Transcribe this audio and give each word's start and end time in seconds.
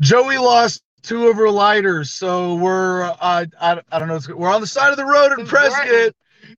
Joey 0.00 0.36
lost 0.38 0.82
two 1.02 1.28
of 1.28 1.36
her 1.36 1.50
lighters, 1.50 2.12
so 2.12 2.54
we're 2.54 3.02
uh, 3.02 3.16
I, 3.20 3.80
I 3.90 3.98
don't 3.98 4.06
know. 4.06 4.20
We're 4.36 4.54
on 4.54 4.60
the 4.60 4.66
side 4.68 4.90
of 4.90 4.96
the 4.96 5.04
road 5.04 5.36
in 5.38 5.46
Prescott, 5.46 6.12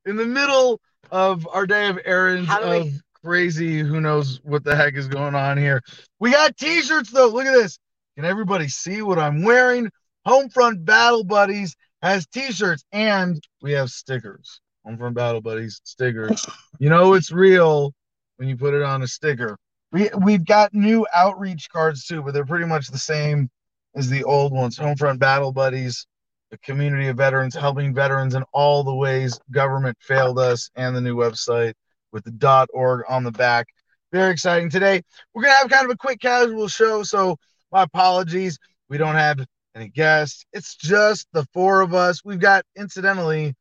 in 0.05 0.17
the 0.17 0.27
middle 0.27 0.81
of 1.11 1.49
our 1.51 1.67
day 1.67 1.89
of 1.89 1.99
errands 2.05 2.51
of 2.51 2.85
we... 2.85 3.01
crazy. 3.25 3.79
Who 3.79 4.03
knows 4.03 4.41
what 4.43 4.65
the 4.65 4.77
heck 4.77 4.97
is 4.97 5.09
going 5.09 5.35
on 5.35 5.57
here? 5.57 5.83
We 6.19 6.33
got 6.33 6.59
T-shirts 6.59 7.11
though. 7.11 7.29
Look 7.29 7.47
at 7.47 7.55
this. 7.55 7.79
Can 8.17 8.27
everybody 8.27 8.69
see 8.69 9.01
what 9.01 9.19
I'm 9.19 9.43
wearing? 9.43 9.91
Homefront 10.27 10.85
Battle 10.85 11.25
Buddies 11.25 11.75
has 12.03 12.27
T-shirts 12.27 12.85
and 12.93 13.43
we 13.63 13.73
have 13.73 13.91
stickers. 13.91 14.61
Homefront 14.89 15.15
Battle 15.15 15.41
Buddies 15.41 15.81
stickers. 15.85 16.47
You 16.79 16.89
know 16.89 17.15
it's 17.15 17.31
real 17.31 17.93
when 18.37 18.49
you 18.49 18.57
put 18.57 18.75
it 18.75 18.83
on 18.83 19.03
a 19.03 19.07
sticker. 19.07 19.59
We 19.93 20.11
we've 20.23 20.45
got 20.45 20.73
new 20.75 21.07
outreach 21.15 21.69
cards 21.71 22.05
too, 22.05 22.23
but 22.23 22.35
they're 22.35 22.45
pretty 22.47 22.67
much 22.67 22.89
the 22.89 22.99
same 22.99 23.51
as 23.95 24.09
the 24.09 24.25
old 24.25 24.53
ones. 24.53 24.79
Homefront 24.79 25.19
Battle 25.19 25.53
Buddies, 25.53 26.07
a 26.53 26.59
community 26.59 27.09
of 27.09 27.17
veterans 27.17 27.55
helping 27.55 27.95
veterans 27.95 28.35
in 28.35 28.45
all 28.53 28.83
the 28.83 28.95
ways 28.95 29.39
government 29.51 29.97
failed 30.01 30.39
us, 30.39 30.71
and 30.77 30.97
the 30.97 31.01
new 31.01 31.17
website 31.17 31.75
with 32.13 32.25
the 32.25 32.69
.org 32.73 33.05
on 33.09 33.25
the 33.25 33.33
back. 33.33 33.67
Very 34.13 34.33
exciting 34.33 34.71
today. 34.71 35.03
We're 35.35 35.43
gonna 35.43 35.55
have 35.57 35.71
kind 35.71 35.85
of 35.85 35.91
a 35.91 35.97
quick 35.97 36.21
casual 36.21 36.69
show, 36.69 37.03
so 37.03 37.37
my 37.73 37.83
apologies. 37.83 38.59
We 38.89 38.97
don't 38.97 39.17
have 39.17 39.45
any 39.75 39.89
guests. 39.89 40.47
It's 40.55 40.75
just 40.75 41.29
the 41.33 41.47
four 41.53 41.83
of 41.83 41.93
us. 41.93 42.25
We've 42.25 42.41
got 42.41 42.65
incidentally 42.75 43.55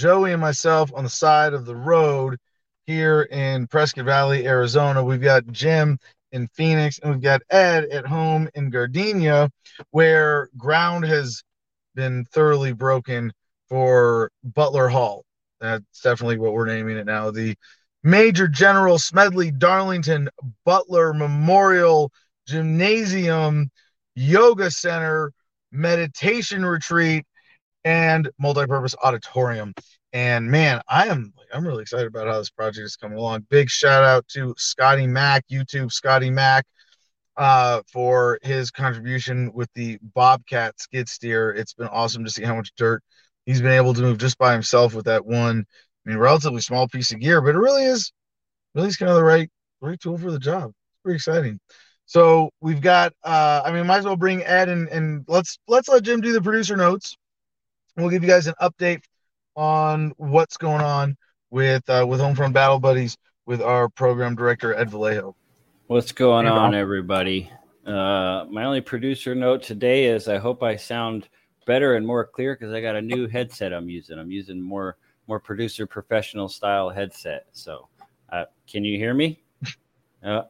Joey 0.00 0.32
and 0.32 0.40
myself 0.40 0.90
on 0.94 1.04
the 1.04 1.10
side 1.10 1.52
of 1.52 1.66
the 1.66 1.76
road 1.76 2.38
here 2.86 3.24
in 3.24 3.66
Prescott 3.66 4.06
Valley, 4.06 4.46
Arizona. 4.46 5.04
We've 5.04 5.20
got 5.20 5.46
Jim 5.48 5.98
in 6.32 6.48
Phoenix, 6.54 6.98
and 7.00 7.12
we've 7.12 7.20
got 7.20 7.42
Ed 7.50 7.84
at 7.84 8.06
home 8.06 8.48
in 8.54 8.70
Gardena, 8.70 9.50
where 9.90 10.48
ground 10.56 11.04
has 11.04 11.42
been 11.94 12.24
thoroughly 12.32 12.72
broken 12.72 13.30
for 13.68 14.30
Butler 14.42 14.88
Hall. 14.88 15.22
That's 15.60 16.00
definitely 16.02 16.38
what 16.38 16.54
we're 16.54 16.64
naming 16.64 16.96
it 16.96 17.04
now. 17.04 17.30
The 17.30 17.54
Major 18.02 18.48
General 18.48 18.98
Smedley 18.98 19.50
Darlington 19.50 20.30
Butler 20.64 21.12
Memorial 21.12 22.10
Gymnasium 22.46 23.70
Yoga 24.14 24.70
Center 24.70 25.34
Meditation 25.70 26.64
Retreat 26.64 27.26
and 27.84 28.28
multi-purpose 28.38 28.94
Auditorium. 29.02 29.74
And 30.12 30.50
man, 30.50 30.80
I 30.88 31.06
am 31.06 31.32
I'm 31.52 31.66
really 31.66 31.82
excited 31.82 32.06
about 32.06 32.26
how 32.26 32.38
this 32.38 32.50
project 32.50 32.84
is 32.84 32.96
coming 32.96 33.18
along. 33.18 33.46
Big 33.48 33.68
shout 33.68 34.02
out 34.04 34.26
to 34.28 34.54
Scotty 34.58 35.06
Mack, 35.06 35.44
YouTube 35.50 35.92
Scotty 35.92 36.30
Mack, 36.30 36.66
uh, 37.36 37.82
for 37.92 38.38
his 38.42 38.70
contribution 38.70 39.52
with 39.54 39.68
the 39.74 39.98
Bobcat 40.14 40.80
skid 40.80 41.08
steer. 41.08 41.52
It's 41.52 41.74
been 41.74 41.88
awesome 41.88 42.24
to 42.24 42.30
see 42.30 42.42
how 42.42 42.56
much 42.56 42.72
dirt 42.76 43.02
he's 43.46 43.62
been 43.62 43.72
able 43.72 43.94
to 43.94 44.02
move 44.02 44.18
just 44.18 44.38
by 44.38 44.52
himself 44.52 44.94
with 44.94 45.06
that 45.06 45.24
one. 45.24 45.64
I 46.06 46.08
mean, 46.08 46.18
relatively 46.18 46.60
small 46.60 46.88
piece 46.88 47.12
of 47.12 47.20
gear, 47.20 47.40
but 47.40 47.54
it 47.54 47.58
really 47.58 47.84
is, 47.84 48.12
really 48.74 48.88
is 48.88 48.96
kind 48.96 49.10
of 49.10 49.16
the 49.16 49.24
right, 49.24 49.50
right 49.80 50.00
tool 50.00 50.18
for 50.18 50.30
the 50.30 50.38
job. 50.38 50.70
It's 50.70 51.02
pretty 51.02 51.16
exciting. 51.16 51.60
So 52.06 52.50
we've 52.60 52.80
got, 52.80 53.12
uh, 53.22 53.62
I 53.64 53.70
mean, 53.70 53.86
might 53.86 53.98
as 53.98 54.04
well 54.04 54.16
bring 54.16 54.42
Ed 54.42 54.68
and 54.68 54.88
and 54.88 55.24
let's 55.28 55.58
let's 55.68 55.88
let 55.88 56.02
Jim 56.02 56.20
do 56.20 56.32
the 56.32 56.42
producer 56.42 56.76
notes. 56.76 57.16
We'll 57.96 58.10
give 58.10 58.22
you 58.22 58.28
guys 58.28 58.46
an 58.46 58.54
update 58.60 59.02
on 59.56 60.12
what's 60.16 60.56
going 60.56 60.80
on 60.80 61.16
with 61.50 61.88
uh, 61.88 62.04
with 62.08 62.20
Homefront 62.20 62.52
Battle 62.52 62.78
Buddies 62.78 63.16
with 63.46 63.60
our 63.60 63.88
program 63.88 64.36
director 64.36 64.74
Ed 64.74 64.90
Vallejo. 64.90 65.34
What's 65.86 66.12
going 66.12 66.46
hey, 66.46 66.52
on, 66.52 66.74
everybody? 66.74 67.50
Uh, 67.84 68.44
my 68.50 68.64
only 68.64 68.80
producer 68.80 69.34
note 69.34 69.62
today 69.62 70.04
is 70.06 70.28
I 70.28 70.38
hope 70.38 70.62
I 70.62 70.76
sound 70.76 71.28
better 71.66 71.96
and 71.96 72.06
more 72.06 72.24
clear 72.24 72.54
because 72.54 72.72
I 72.72 72.80
got 72.80 72.96
a 72.96 73.02
new 73.02 73.26
headset 73.26 73.72
I'm 73.72 73.88
using. 73.88 74.18
I'm 74.18 74.30
using 74.30 74.60
more 74.60 74.96
more 75.26 75.40
producer 75.40 75.86
professional 75.86 76.48
style 76.48 76.90
headset. 76.90 77.46
So, 77.52 77.88
uh, 78.32 78.44
can 78.68 78.84
you 78.84 78.98
hear 78.98 79.14
me? 79.14 79.42
Uh, 80.22 80.42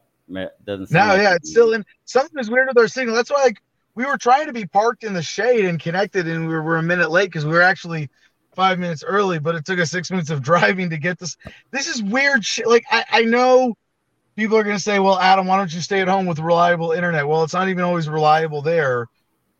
doesn't. 0.65 0.91
No, 0.91 0.99
like 0.99 1.21
yeah, 1.21 1.35
it's 1.35 1.49
still 1.49 1.71
in. 1.71 1.85
Something 2.03 2.37
is 2.39 2.49
weird 2.49 2.67
with 2.67 2.77
our 2.77 2.89
signal. 2.89 3.15
That's 3.15 3.31
why, 3.31 3.41
like, 3.41 3.61
we 3.95 4.05
were 4.05 4.17
trying 4.17 4.47
to 4.47 4.53
be 4.53 4.65
parked 4.65 5.03
in 5.03 5.13
the 5.13 5.21
shade 5.21 5.65
and 5.65 5.79
connected, 5.79 6.27
and 6.27 6.47
we 6.47 6.53
were, 6.53 6.77
a 6.77 6.83
minute 6.83 7.11
late 7.11 7.25
because 7.25 7.45
we 7.45 7.53
were 7.53 7.61
actually 7.61 8.09
five 8.55 8.79
minutes 8.79 9.03
early, 9.03 9.39
but 9.39 9.55
it 9.55 9.65
took 9.65 9.79
us 9.79 9.91
six 9.91 10.11
minutes 10.11 10.29
of 10.29 10.41
driving 10.43 10.89
to 10.89 10.97
get 10.97 11.19
this. 11.19 11.37
This 11.71 11.87
is 11.87 12.01
weird. 12.01 12.43
Like 12.65 12.85
I, 12.89 13.05
I 13.11 13.21
know 13.23 13.75
people 14.35 14.57
are 14.57 14.63
gonna 14.63 14.79
say, 14.79 14.99
well, 14.99 15.19
Adam, 15.19 15.47
why 15.47 15.57
don't 15.57 15.73
you 15.73 15.81
stay 15.81 16.01
at 16.01 16.07
home 16.07 16.25
with 16.25 16.39
reliable 16.39 16.91
internet? 16.91 17.27
Well, 17.27 17.43
it's 17.43 17.53
not 17.53 17.69
even 17.69 17.83
always 17.83 18.09
reliable 18.09 18.61
there. 18.61 19.07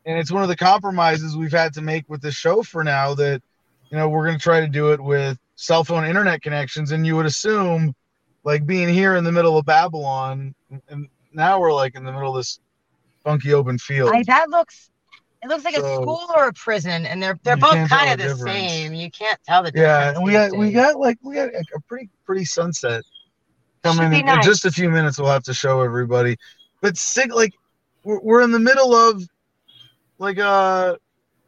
And 0.04 0.18
it's 0.18 0.32
one 0.32 0.42
of 0.42 0.48
the 0.48 0.56
compromises 0.56 1.36
we've 1.36 1.52
had 1.52 1.74
to 1.74 1.82
make 1.82 2.08
with 2.08 2.20
this 2.20 2.34
show 2.34 2.62
for 2.62 2.82
now 2.82 3.14
that, 3.14 3.40
you 3.90 3.96
know, 3.96 4.08
we're 4.08 4.26
gonna 4.26 4.38
try 4.38 4.60
to 4.60 4.68
do 4.68 4.92
it 4.92 5.00
with 5.00 5.38
cell 5.56 5.84
phone 5.84 6.04
internet 6.04 6.42
connections. 6.42 6.92
And 6.92 7.06
you 7.06 7.16
would 7.16 7.26
assume 7.26 7.94
like 8.44 8.66
being 8.66 8.88
here 8.88 9.14
in 9.16 9.24
the 9.24 9.32
middle 9.32 9.56
of 9.56 9.64
Babylon, 9.64 10.54
and 10.88 11.08
now 11.32 11.60
we're 11.60 11.72
like 11.72 11.94
in 11.94 12.04
the 12.04 12.12
middle 12.12 12.30
of 12.30 12.36
this 12.36 12.58
funky 13.24 13.54
open 13.54 13.78
field. 13.78 14.10
I, 14.12 14.22
that 14.24 14.50
looks 14.50 14.90
it 15.42 15.48
looks 15.48 15.64
like 15.64 15.74
so, 15.74 15.84
a 15.84 15.94
school 15.96 16.26
or 16.36 16.48
a 16.48 16.52
prison, 16.52 17.04
and 17.04 17.20
they're 17.20 17.38
they're 17.42 17.56
both 17.56 17.88
kind 17.88 18.20
of 18.20 18.28
the, 18.28 18.36
same. 18.36 18.94
You 18.94 19.10
can't 19.10 19.38
tell 19.44 19.62
the 19.62 19.72
difference. 19.72 19.88
Yeah, 19.88 20.14
and 20.14 20.24
we 20.24 20.32
got 20.32 20.56
we 20.56 20.72
got 20.72 21.00
like 21.00 21.18
we 21.22 21.34
got 21.34 21.48
a 21.48 21.80
pretty 21.88 22.08
pretty 22.24 22.44
sunset 22.44 23.02
coming 23.82 24.12
in, 24.12 24.26
nice. 24.26 24.44
just 24.44 24.64
a 24.64 24.70
few 24.70 24.88
minutes. 24.88 25.18
We'll 25.18 25.30
have 25.30 25.42
to 25.44 25.54
show 25.54 25.80
everybody, 25.80 26.36
but 26.80 26.96
sig 26.96 27.34
like 27.34 27.54
we're, 28.04 28.20
we're 28.20 28.42
in 28.42 28.52
the 28.52 28.60
middle 28.60 28.94
of 28.94 29.28
like 30.18 30.38
uh 30.38 30.96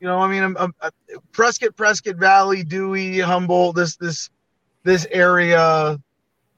you 0.00 0.08
know 0.08 0.18
I 0.18 0.28
mean 0.28 0.42
I'm, 0.42 0.56
I'm, 0.58 0.74
Prescott 1.30 1.76
Prescott 1.76 2.16
Valley 2.16 2.64
Dewey 2.64 3.20
Humboldt 3.20 3.76
this 3.76 3.96
this 3.96 4.28
this 4.82 5.06
area 5.10 6.00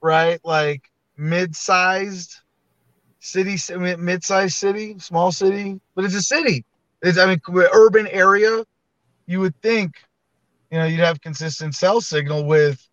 right 0.01 0.41
like 0.43 0.91
mid-sized 1.19 2.41
city 3.27 3.57
mid-sized 3.77 4.57
city 4.57 4.97
small 4.99 5.33
city 5.33 5.81
but 5.95 6.05
it's 6.05 6.15
a 6.15 6.23
city 6.23 6.65
it's, 7.03 7.19
I 7.19 7.27
mean, 7.27 7.41
urban 7.73 8.07
area, 8.09 8.65
you 9.27 9.41
would 9.41 9.61
think, 9.61 9.95
you 10.71 10.79
know, 10.79 10.85
you'd 10.85 11.01
have 11.01 11.21
consistent 11.21 11.75
cell 11.75 12.01
signal 12.01 12.45
with 12.45 12.85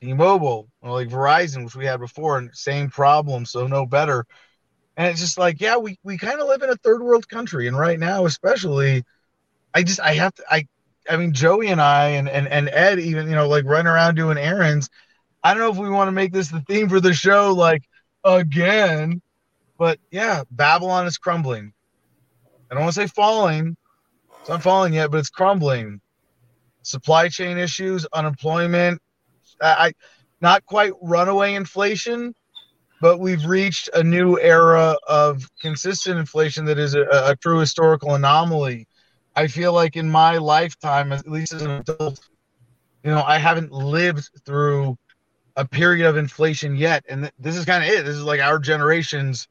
T-Mobile 0.00 0.68
or 0.82 0.90
like 0.90 1.08
Verizon, 1.08 1.64
which 1.64 1.76
we 1.76 1.86
had 1.86 2.00
before, 2.00 2.38
and 2.38 2.50
same 2.54 2.90
problem, 2.90 3.44
so 3.44 3.66
no 3.66 3.86
better. 3.86 4.26
And 4.96 5.08
it's 5.08 5.20
just 5.20 5.38
like, 5.38 5.60
yeah, 5.60 5.76
we, 5.76 5.98
we 6.02 6.18
kind 6.18 6.40
of 6.40 6.48
live 6.48 6.62
in 6.62 6.70
a 6.70 6.76
third 6.76 7.02
world 7.02 7.28
country, 7.28 7.68
and 7.68 7.78
right 7.78 7.98
now, 7.98 8.26
especially, 8.26 9.04
I 9.74 9.82
just 9.82 10.00
I 10.00 10.14
have 10.14 10.34
to 10.34 10.44
I 10.48 10.68
I 11.10 11.16
mean 11.16 11.32
Joey 11.32 11.66
and 11.66 11.80
I 11.80 12.10
and 12.10 12.28
and 12.28 12.46
and 12.46 12.68
Ed 12.68 13.00
even 13.00 13.28
you 13.28 13.34
know 13.34 13.48
like 13.48 13.64
running 13.64 13.88
around 13.88 14.14
doing 14.14 14.38
errands. 14.38 14.88
I 15.42 15.52
don't 15.52 15.64
know 15.64 15.70
if 15.70 15.76
we 15.76 15.90
want 15.90 16.06
to 16.08 16.12
make 16.12 16.32
this 16.32 16.48
the 16.48 16.60
theme 16.60 16.88
for 16.88 17.00
the 17.00 17.12
show, 17.12 17.52
like 17.52 17.82
again, 18.24 19.20
but 19.78 19.98
yeah, 20.10 20.44
Babylon 20.50 21.06
is 21.06 21.18
crumbling. 21.18 21.72
I 22.70 22.74
don't 22.74 22.84
want 22.84 22.94
to 22.94 23.00
say 23.00 23.06
falling. 23.06 23.76
It's 24.40 24.48
not 24.48 24.62
falling 24.62 24.92
yet, 24.92 25.10
but 25.10 25.18
it's 25.18 25.30
crumbling. 25.30 26.00
Supply 26.82 27.28
chain 27.28 27.56
issues, 27.56 28.06
unemployment. 28.12 29.00
I, 29.60 29.86
I 29.86 29.92
not 30.40 30.66
quite 30.66 30.92
runaway 31.00 31.54
inflation, 31.54 32.34
but 33.00 33.18
we've 33.18 33.44
reached 33.46 33.88
a 33.94 34.02
new 34.02 34.38
era 34.38 34.96
of 35.08 35.48
consistent 35.60 36.18
inflation 36.18 36.64
that 36.66 36.78
is 36.78 36.94
a, 36.94 37.06
a 37.10 37.36
true 37.36 37.58
historical 37.58 38.14
anomaly. 38.14 38.86
I 39.36 39.46
feel 39.48 39.72
like 39.72 39.96
in 39.96 40.08
my 40.08 40.38
lifetime, 40.38 41.12
at 41.12 41.28
least 41.28 41.54
as 41.54 41.62
an 41.62 41.70
adult, 41.70 42.20
you 43.02 43.10
know, 43.10 43.22
I 43.22 43.38
haven't 43.38 43.72
lived 43.72 44.28
through 44.44 44.96
a 45.56 45.66
period 45.66 46.06
of 46.06 46.16
inflation 46.16 46.76
yet. 46.76 47.04
And 47.08 47.22
th- 47.22 47.34
this 47.38 47.56
is 47.56 47.64
kind 47.64 47.82
of 47.82 47.90
it. 47.90 48.04
This 48.04 48.16
is 48.16 48.22
like 48.22 48.40
our 48.40 48.58
generation's 48.58 49.48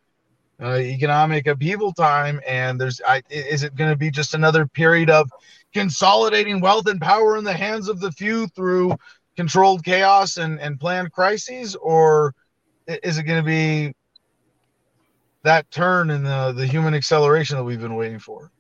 uh, 0.61 0.75
economic 0.75 1.47
upheaval 1.47 1.93
time, 1.93 2.39
and 2.47 2.79
there's 2.79 3.01
I, 3.05 3.21
is 3.29 3.63
it 3.63 3.75
going 3.75 3.89
to 3.89 3.97
be 3.97 4.11
just 4.11 4.33
another 4.33 4.67
period 4.67 5.09
of 5.09 5.29
consolidating 5.73 6.61
wealth 6.61 6.87
and 6.87 7.01
power 7.01 7.37
in 7.37 7.43
the 7.43 7.53
hands 7.53 7.89
of 7.89 7.99
the 7.99 8.11
few 8.11 8.47
through 8.47 8.95
controlled 9.35 9.83
chaos 9.83 10.37
and, 10.37 10.59
and 10.59 10.79
planned 10.79 11.11
crises, 11.11 11.75
or 11.75 12.35
is 12.87 13.17
it 13.17 13.23
going 13.23 13.43
to 13.43 13.45
be 13.45 13.93
that 15.43 15.69
turn 15.71 16.09
in 16.09 16.23
the, 16.23 16.53
the 16.55 16.65
human 16.65 16.93
acceleration 16.93 17.57
that 17.57 17.63
we've 17.63 17.81
been 17.81 17.95
waiting 17.95 18.19
for? 18.19 18.51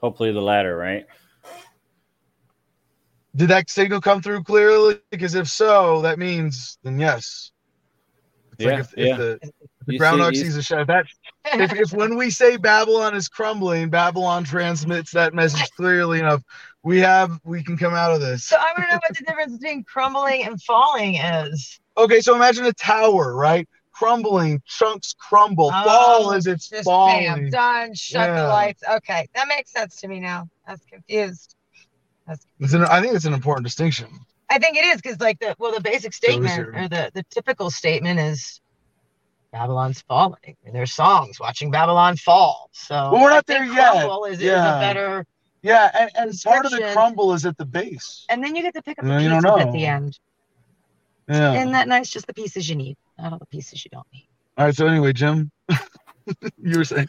Hopefully, 0.00 0.32
the 0.32 0.40
latter, 0.40 0.76
right? 0.76 1.06
Did 3.36 3.48
that 3.48 3.68
signal 3.68 4.00
come 4.00 4.22
through 4.22 4.44
clearly? 4.44 5.00
Because 5.10 5.34
if 5.34 5.48
so, 5.48 6.02
that 6.02 6.18
means 6.18 6.78
then 6.82 6.98
yes. 6.98 7.50
It's 8.52 8.64
yeah, 8.64 8.70
like 8.70 8.80
if, 8.80 8.94
yeah. 8.96 9.04
If 9.06 9.18
the, 9.18 9.52
the 9.86 9.98
groundhog 9.98 10.34
see, 10.34 10.44
sees 10.44 10.56
a 10.56 10.62
shadow. 10.62 10.84
That 10.84 11.06
if, 11.52 11.72
if 11.72 11.92
when 11.92 12.16
we 12.16 12.30
say 12.30 12.56
Babylon 12.56 13.14
is 13.14 13.28
crumbling, 13.28 13.90
Babylon 13.90 14.44
transmits 14.44 15.12
that 15.12 15.34
message 15.34 15.68
clearly 15.76 16.18
enough, 16.18 16.42
we 16.82 17.00
have 17.00 17.40
we 17.44 17.62
can 17.62 17.76
come 17.76 17.94
out 17.94 18.12
of 18.12 18.20
this. 18.20 18.44
So 18.44 18.56
I 18.56 18.72
want 18.76 18.88
to 18.88 18.94
know 18.94 19.00
what 19.06 19.18
the 19.18 19.24
difference 19.24 19.56
between 19.58 19.84
crumbling 19.84 20.44
and 20.44 20.60
falling 20.62 21.16
is. 21.16 21.80
Okay, 21.96 22.20
so 22.20 22.34
imagine 22.34 22.66
a 22.66 22.72
tower, 22.72 23.34
right? 23.34 23.68
Crumbling, 23.92 24.60
chunks 24.66 25.14
crumble. 25.14 25.70
Oh, 25.72 25.84
Fall 25.84 26.32
is 26.32 26.46
it's 26.46 26.68
falling. 26.82 27.24
Bam, 27.24 27.50
done. 27.50 27.94
Shut 27.94 28.28
yeah. 28.28 28.42
the 28.42 28.48
lights. 28.48 28.82
Okay, 28.96 29.28
that 29.34 29.46
makes 29.48 29.72
sense 29.72 30.00
to 30.00 30.08
me 30.08 30.20
now. 30.20 30.48
I 30.66 30.72
was 30.72 30.80
confused. 30.90 31.54
That's 32.26 32.44
confused. 32.58 32.74
An, 32.74 32.82
I 32.84 33.00
think 33.00 33.14
it's 33.14 33.24
an 33.24 33.34
important 33.34 33.64
distinction. 33.64 34.08
I 34.50 34.58
think 34.58 34.76
it 34.76 34.84
is 34.84 35.00
because, 35.00 35.20
like 35.20 35.38
the 35.40 35.54
well, 35.58 35.72
the 35.72 35.80
basic 35.80 36.12
statement 36.12 36.76
or 36.76 36.88
the 36.88 37.10
the 37.14 37.22
typical 37.30 37.70
statement 37.70 38.20
is 38.20 38.60
Babylon's 39.54 40.02
falling. 40.02 40.56
And 40.64 40.74
there's 40.74 40.92
songs 40.92 41.38
watching 41.38 41.70
Babylon 41.70 42.16
fall. 42.16 42.68
So 42.72 42.94
well, 42.94 43.22
we're 43.22 43.30
not 43.30 43.46
there 43.46 43.64
yet. 43.64 44.08
Is, 44.28 44.40
yeah. 44.40 44.52
is 44.52 44.76
a 44.76 44.80
better 44.80 45.26
yeah, 45.64 45.90
and, 45.98 46.10
and 46.14 46.42
part 46.44 46.66
of 46.66 46.72
the 46.72 46.90
crumble 46.92 47.32
is 47.32 47.46
at 47.46 47.56
the 47.56 47.64
base. 47.64 48.26
And 48.28 48.44
then 48.44 48.54
you 48.54 48.60
get 48.60 48.74
to 48.74 48.82
pick 48.82 48.98
up 48.98 49.06
the 49.06 49.16
pieces 49.16 49.44
at 49.46 49.72
the 49.72 49.86
end. 49.86 50.18
Yeah. 51.26 51.54
Isn't 51.54 51.72
that 51.72 51.88
nice? 51.88 52.10
Just 52.10 52.26
the 52.26 52.34
pieces 52.34 52.68
you 52.68 52.76
need, 52.76 52.98
not 53.18 53.32
all 53.32 53.38
the 53.38 53.46
pieces 53.46 53.82
you 53.82 53.90
don't 53.90 54.06
need. 54.12 54.28
All 54.58 54.66
right. 54.66 54.76
So 54.76 54.86
anyway, 54.86 55.14
Jim, 55.14 55.50
you 56.58 56.76
were 56.76 56.84
saying. 56.84 57.08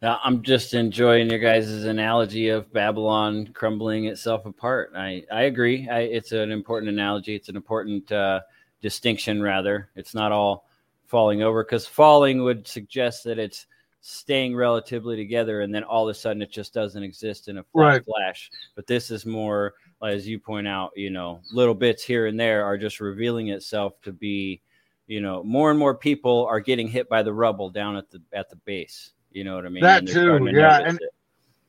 I'm 0.00 0.42
just 0.42 0.72
enjoying 0.72 1.28
your 1.28 1.38
guys' 1.38 1.84
analogy 1.84 2.48
of 2.48 2.72
Babylon 2.72 3.50
crumbling 3.52 4.06
itself 4.06 4.46
apart. 4.46 4.92
I, 4.96 5.24
I 5.30 5.42
agree. 5.42 5.86
I, 5.88 6.00
it's 6.00 6.32
an 6.32 6.52
important 6.52 6.90
analogy. 6.90 7.34
It's 7.34 7.50
an 7.50 7.56
important 7.56 8.10
uh, 8.10 8.40
distinction, 8.80 9.42
rather. 9.42 9.90
It's 9.94 10.14
not 10.14 10.32
all 10.32 10.66
falling 11.14 11.44
over 11.44 11.62
because 11.62 11.86
falling 11.86 12.42
would 12.42 12.66
suggest 12.66 13.22
that 13.22 13.38
it's 13.38 13.68
staying 14.00 14.56
relatively 14.56 15.14
together 15.14 15.60
and 15.60 15.72
then 15.72 15.84
all 15.84 16.08
of 16.08 16.10
a 16.10 16.18
sudden 16.18 16.42
it 16.42 16.50
just 16.50 16.74
doesn't 16.74 17.04
exist 17.04 17.46
in 17.46 17.58
a 17.58 17.64
right. 17.72 18.04
flash. 18.04 18.50
But 18.74 18.88
this 18.88 19.12
is 19.12 19.24
more 19.24 19.74
as 20.02 20.26
you 20.26 20.40
point 20.40 20.66
out 20.66 20.90
you 20.96 21.10
know 21.10 21.40
little 21.52 21.72
bits 21.76 22.02
here 22.02 22.26
and 22.26 22.38
there 22.38 22.64
are 22.64 22.76
just 22.76 22.98
revealing 22.98 23.50
itself 23.50 23.92
to 24.02 24.12
be 24.12 24.60
you 25.06 25.20
know 25.20 25.44
more 25.44 25.70
and 25.70 25.78
more 25.78 25.94
people 25.94 26.46
are 26.46 26.58
getting 26.58 26.88
hit 26.88 27.08
by 27.08 27.22
the 27.22 27.32
rubble 27.32 27.70
down 27.70 27.94
at 27.94 28.10
the 28.10 28.20
at 28.32 28.50
the 28.50 28.56
base. 28.56 29.12
You 29.30 29.44
know 29.44 29.54
what 29.54 29.66
i 29.66 29.68
mean? 29.68 29.84
That 29.84 30.08
too 30.08 30.40
to 30.40 30.52
yeah 30.52 30.80
and, 30.84 30.98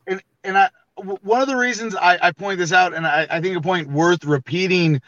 and 0.07 0.23
and 0.43 0.57
i 0.57 0.69
one 1.21 1.41
of 1.41 1.47
the 1.47 1.55
reasons 1.55 1.93
I, 1.93 2.17
I 2.19 2.31
point 2.31 2.57
this 2.57 2.71
out 2.71 2.95
and 2.95 3.05
I, 3.05 3.27
I 3.29 3.41
think 3.41 3.55
a 3.55 3.61
point 3.61 3.91
worth 3.91 4.25
repeating 4.25 4.99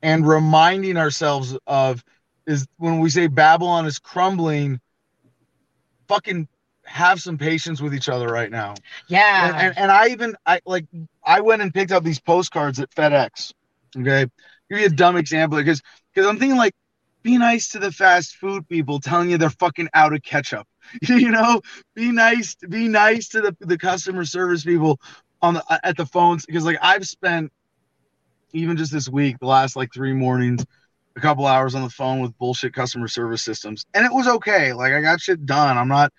and 0.00 0.26
reminding 0.26 0.96
ourselves 0.96 1.58
of 1.66 2.02
is 2.46 2.66
when 2.76 3.00
we 3.00 3.10
say 3.10 3.26
babylon 3.26 3.86
is 3.86 3.98
crumbling 3.98 4.80
fucking 6.08 6.48
have 6.84 7.20
some 7.20 7.38
patience 7.38 7.80
with 7.80 7.94
each 7.94 8.08
other 8.08 8.28
right 8.28 8.50
now. 8.50 8.74
Yeah. 9.08 9.48
And, 9.48 9.56
and, 9.56 9.78
and, 9.78 9.92
I 9.92 10.08
even 10.08 10.36
I 10.46 10.60
like 10.66 10.86
I 11.24 11.40
went 11.40 11.62
and 11.62 11.72
picked 11.72 11.92
up 11.92 12.04
these 12.04 12.20
postcards 12.20 12.78
at 12.78 12.90
FedEx. 12.90 13.52
Okay. 13.96 14.26
Give 14.70 14.78
you 14.78 14.86
a 14.86 14.90
dumb 14.90 15.16
example 15.16 15.58
because 15.58 15.82
because 16.12 16.28
I'm 16.28 16.38
thinking 16.38 16.58
like 16.58 16.74
be 17.22 17.38
nice 17.38 17.68
to 17.68 17.78
the 17.78 17.90
fast 17.90 18.36
food 18.36 18.68
people 18.68 19.00
telling 19.00 19.30
you 19.30 19.38
they're 19.38 19.50
fucking 19.50 19.88
out 19.94 20.12
of 20.12 20.22
ketchup. 20.22 20.66
you 21.02 21.30
know, 21.30 21.62
be 21.94 22.12
nice, 22.12 22.54
be 22.56 22.88
nice 22.88 23.28
to 23.28 23.40
the, 23.40 23.56
the 23.60 23.78
customer 23.78 24.24
service 24.24 24.64
people 24.64 25.00
on 25.40 25.54
the 25.54 25.80
at 25.82 25.96
the 25.96 26.06
phones 26.06 26.44
because 26.44 26.64
like 26.64 26.78
I've 26.82 27.06
spent 27.06 27.50
even 28.52 28.76
just 28.76 28.92
this 28.92 29.08
week, 29.08 29.38
the 29.40 29.46
last 29.46 29.74
like 29.74 29.92
three 29.92 30.12
mornings, 30.12 30.64
a 31.16 31.20
couple 31.20 31.46
hours 31.46 31.74
on 31.74 31.82
the 31.82 31.90
phone 31.90 32.20
with 32.20 32.36
bullshit 32.38 32.74
customer 32.74 33.08
service 33.08 33.42
systems. 33.42 33.84
And 33.94 34.04
it 34.04 34.12
was 34.12 34.26
okay. 34.26 34.72
Like 34.72 34.92
I 34.92 35.00
got 35.00 35.20
shit 35.20 35.46
done. 35.46 35.78
I'm 35.78 35.88
not 35.88 36.12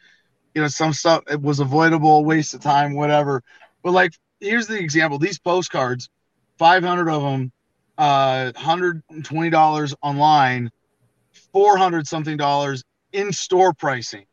you 0.56 0.62
know, 0.62 0.68
some 0.70 0.94
stuff 0.94 1.24
it 1.30 1.42
was 1.42 1.60
avoidable, 1.60 2.24
waste 2.24 2.54
of 2.54 2.62
time, 2.62 2.96
whatever. 2.96 3.44
But 3.84 3.92
like, 3.92 4.14
here's 4.40 4.68
the 4.68 4.80
example: 4.80 5.20
these 5.20 5.38
postcards, 5.38 6.10
500 6.58 7.10
of 7.10 7.22
them, 7.22 7.52
uh, 7.98 8.54
120 8.56 9.50
dollars 9.50 9.94
online, 10.02 10.72
400 11.52 12.08
something 12.08 12.38
dollars 12.38 12.84
in 13.12 13.34
store 13.34 13.74
pricing. 13.74 14.26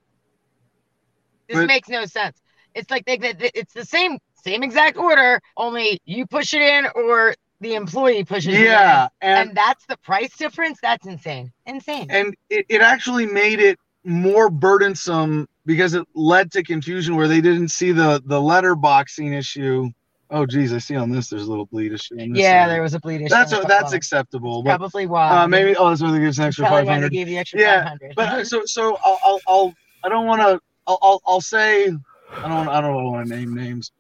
This 1.49 1.59
but, 1.59 1.67
makes 1.67 1.89
no 1.89 2.07
sense. 2.07 2.41
It's 2.75 2.91
like 2.91 3.05
they, 3.05 3.19
it's 3.21 3.75
the 3.75 3.85
same 3.85 4.19
same 4.45 4.63
exact 4.63 4.97
order, 4.97 5.41
only 5.57 6.01
you 6.05 6.27
push 6.27 6.55
it 6.55 6.63
in 6.63 6.87
or 6.95 7.35
the 7.63 7.75
employee 7.75 8.25
pushes 8.25 8.59
yeah, 8.59 9.09
and, 9.21 9.49
and, 9.49 9.57
that's 9.57 9.87
the 9.87 9.97
price 9.99 10.37
difference. 10.37 10.79
That's 10.83 11.07
insane. 11.07 11.53
Insane. 11.65 12.09
And 12.11 12.37
it, 12.51 12.67
it 12.69 12.81
actually 12.83 13.25
made 13.25 13.61
it 13.61 13.79
more 14.05 14.51
burdensome 14.51 15.49
because 15.65 15.95
it 15.95 16.07
led 16.15 16.51
to 16.53 16.63
confusion 16.65 17.15
where 17.17 17.29
they 17.29 17.41
didn't 17.41 17.69
see 17.69 17.93
the 17.93 18.21
the 18.27 18.39
letterboxing 18.39 19.33
issue. 19.33 19.89
Oh 20.31 20.45
geez, 20.45 20.73
I 20.73 20.79
see 20.79 20.97
on 20.97 21.11
this 21.11 21.29
there's 21.29 21.45
a 21.45 21.51
little 21.51 21.67
bleed 21.67 21.93
issue. 21.93 22.17
yeah, 22.19 22.67
there 22.67 22.83
was 22.83 22.95
a 22.95 23.01
bleed 23.01 23.21
issue. 23.21 23.29
That's 23.29 23.53
a, 23.53 23.61
that's 23.69 23.93
acceptable. 23.93 24.63
But, 24.63 24.79
probably 24.79 25.07
why. 25.07 25.43
Uh, 25.43 25.47
maybe 25.47 25.77
oh, 25.77 25.89
that's 25.89 26.03
where 26.03 26.11
they 26.11 26.19
give 26.19 26.37
an 26.39 26.45
extra 26.45 26.67
five 26.67 26.89
hundred. 26.89 27.13
they 27.13 27.17
Gave 27.17 27.29
you 27.29 27.39
extra 27.39 27.61
yeah, 27.61 27.85
500. 27.85 28.15
but 28.17 28.29
uh, 28.29 28.45
so 28.45 28.63
so 28.65 28.99
I'll 29.05 29.19
I'll, 29.25 29.41
I'll 29.47 29.75
I 30.05 30.09
don't 30.09 30.27
want 30.27 30.43
to 30.43 30.61
I'll, 30.87 30.99
I'll 31.01 31.23
I'll 31.27 31.41
say 31.41 31.87
I 31.87 32.49
don't 32.49 32.69
I 32.69 32.81
don't 32.81 33.05
want 33.05 33.29
to 33.29 33.37
name 33.37 33.55
names, 33.55 33.93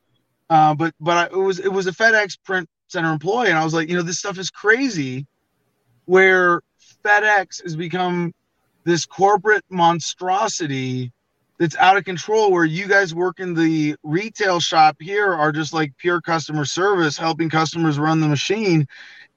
uh, 0.50 0.74
but 0.74 0.94
but 1.00 1.16
I, 1.16 1.24
it 1.26 1.40
was 1.40 1.60
it 1.60 1.72
was 1.72 1.86
a 1.86 1.92
FedEx 1.92 2.38
print 2.42 2.68
center 2.92 3.12
employee, 3.12 3.48
and 3.48 3.58
I 3.58 3.64
was 3.64 3.74
like, 3.74 3.88
you 3.88 3.96
know, 3.96 4.02
this 4.02 4.18
stuff 4.18 4.38
is 4.38 4.50
crazy, 4.50 5.26
where 6.04 6.62
FedEx 7.04 7.62
has 7.62 7.74
become 7.74 8.32
this 8.84 9.06
corporate 9.06 9.64
monstrosity 9.70 11.12
that's 11.58 11.76
out 11.76 11.96
of 11.96 12.04
control 12.04 12.50
where 12.50 12.64
you 12.64 12.88
guys 12.88 13.14
work 13.14 13.38
in 13.38 13.54
the 13.54 13.94
retail 14.02 14.58
shop 14.58 14.96
here 15.00 15.32
are 15.32 15.52
just 15.52 15.72
like 15.72 15.96
pure 15.96 16.20
customer 16.20 16.64
service 16.64 17.16
helping 17.16 17.48
customers 17.48 17.98
run 17.98 18.20
the 18.20 18.26
machine. 18.26 18.86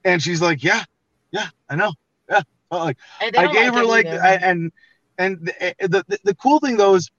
And 0.04 0.22
she's 0.22 0.42
like 0.42 0.64
yeah 0.64 0.84
yeah 1.32 1.48
i 1.70 1.76
know 1.76 1.94
yeah. 2.30 2.42
Like 2.72 2.98
i 3.22 3.52
gave 3.52 3.74
her 3.76 3.84
like 3.84 4.08
I, 4.08 4.36
and 4.36 4.72
and 5.18 5.46
the, 5.80 6.04
the, 6.08 6.20
the 6.24 6.36
cool 6.36 6.60
thing 6.60 6.78
though 6.78 6.96
is 6.96 7.12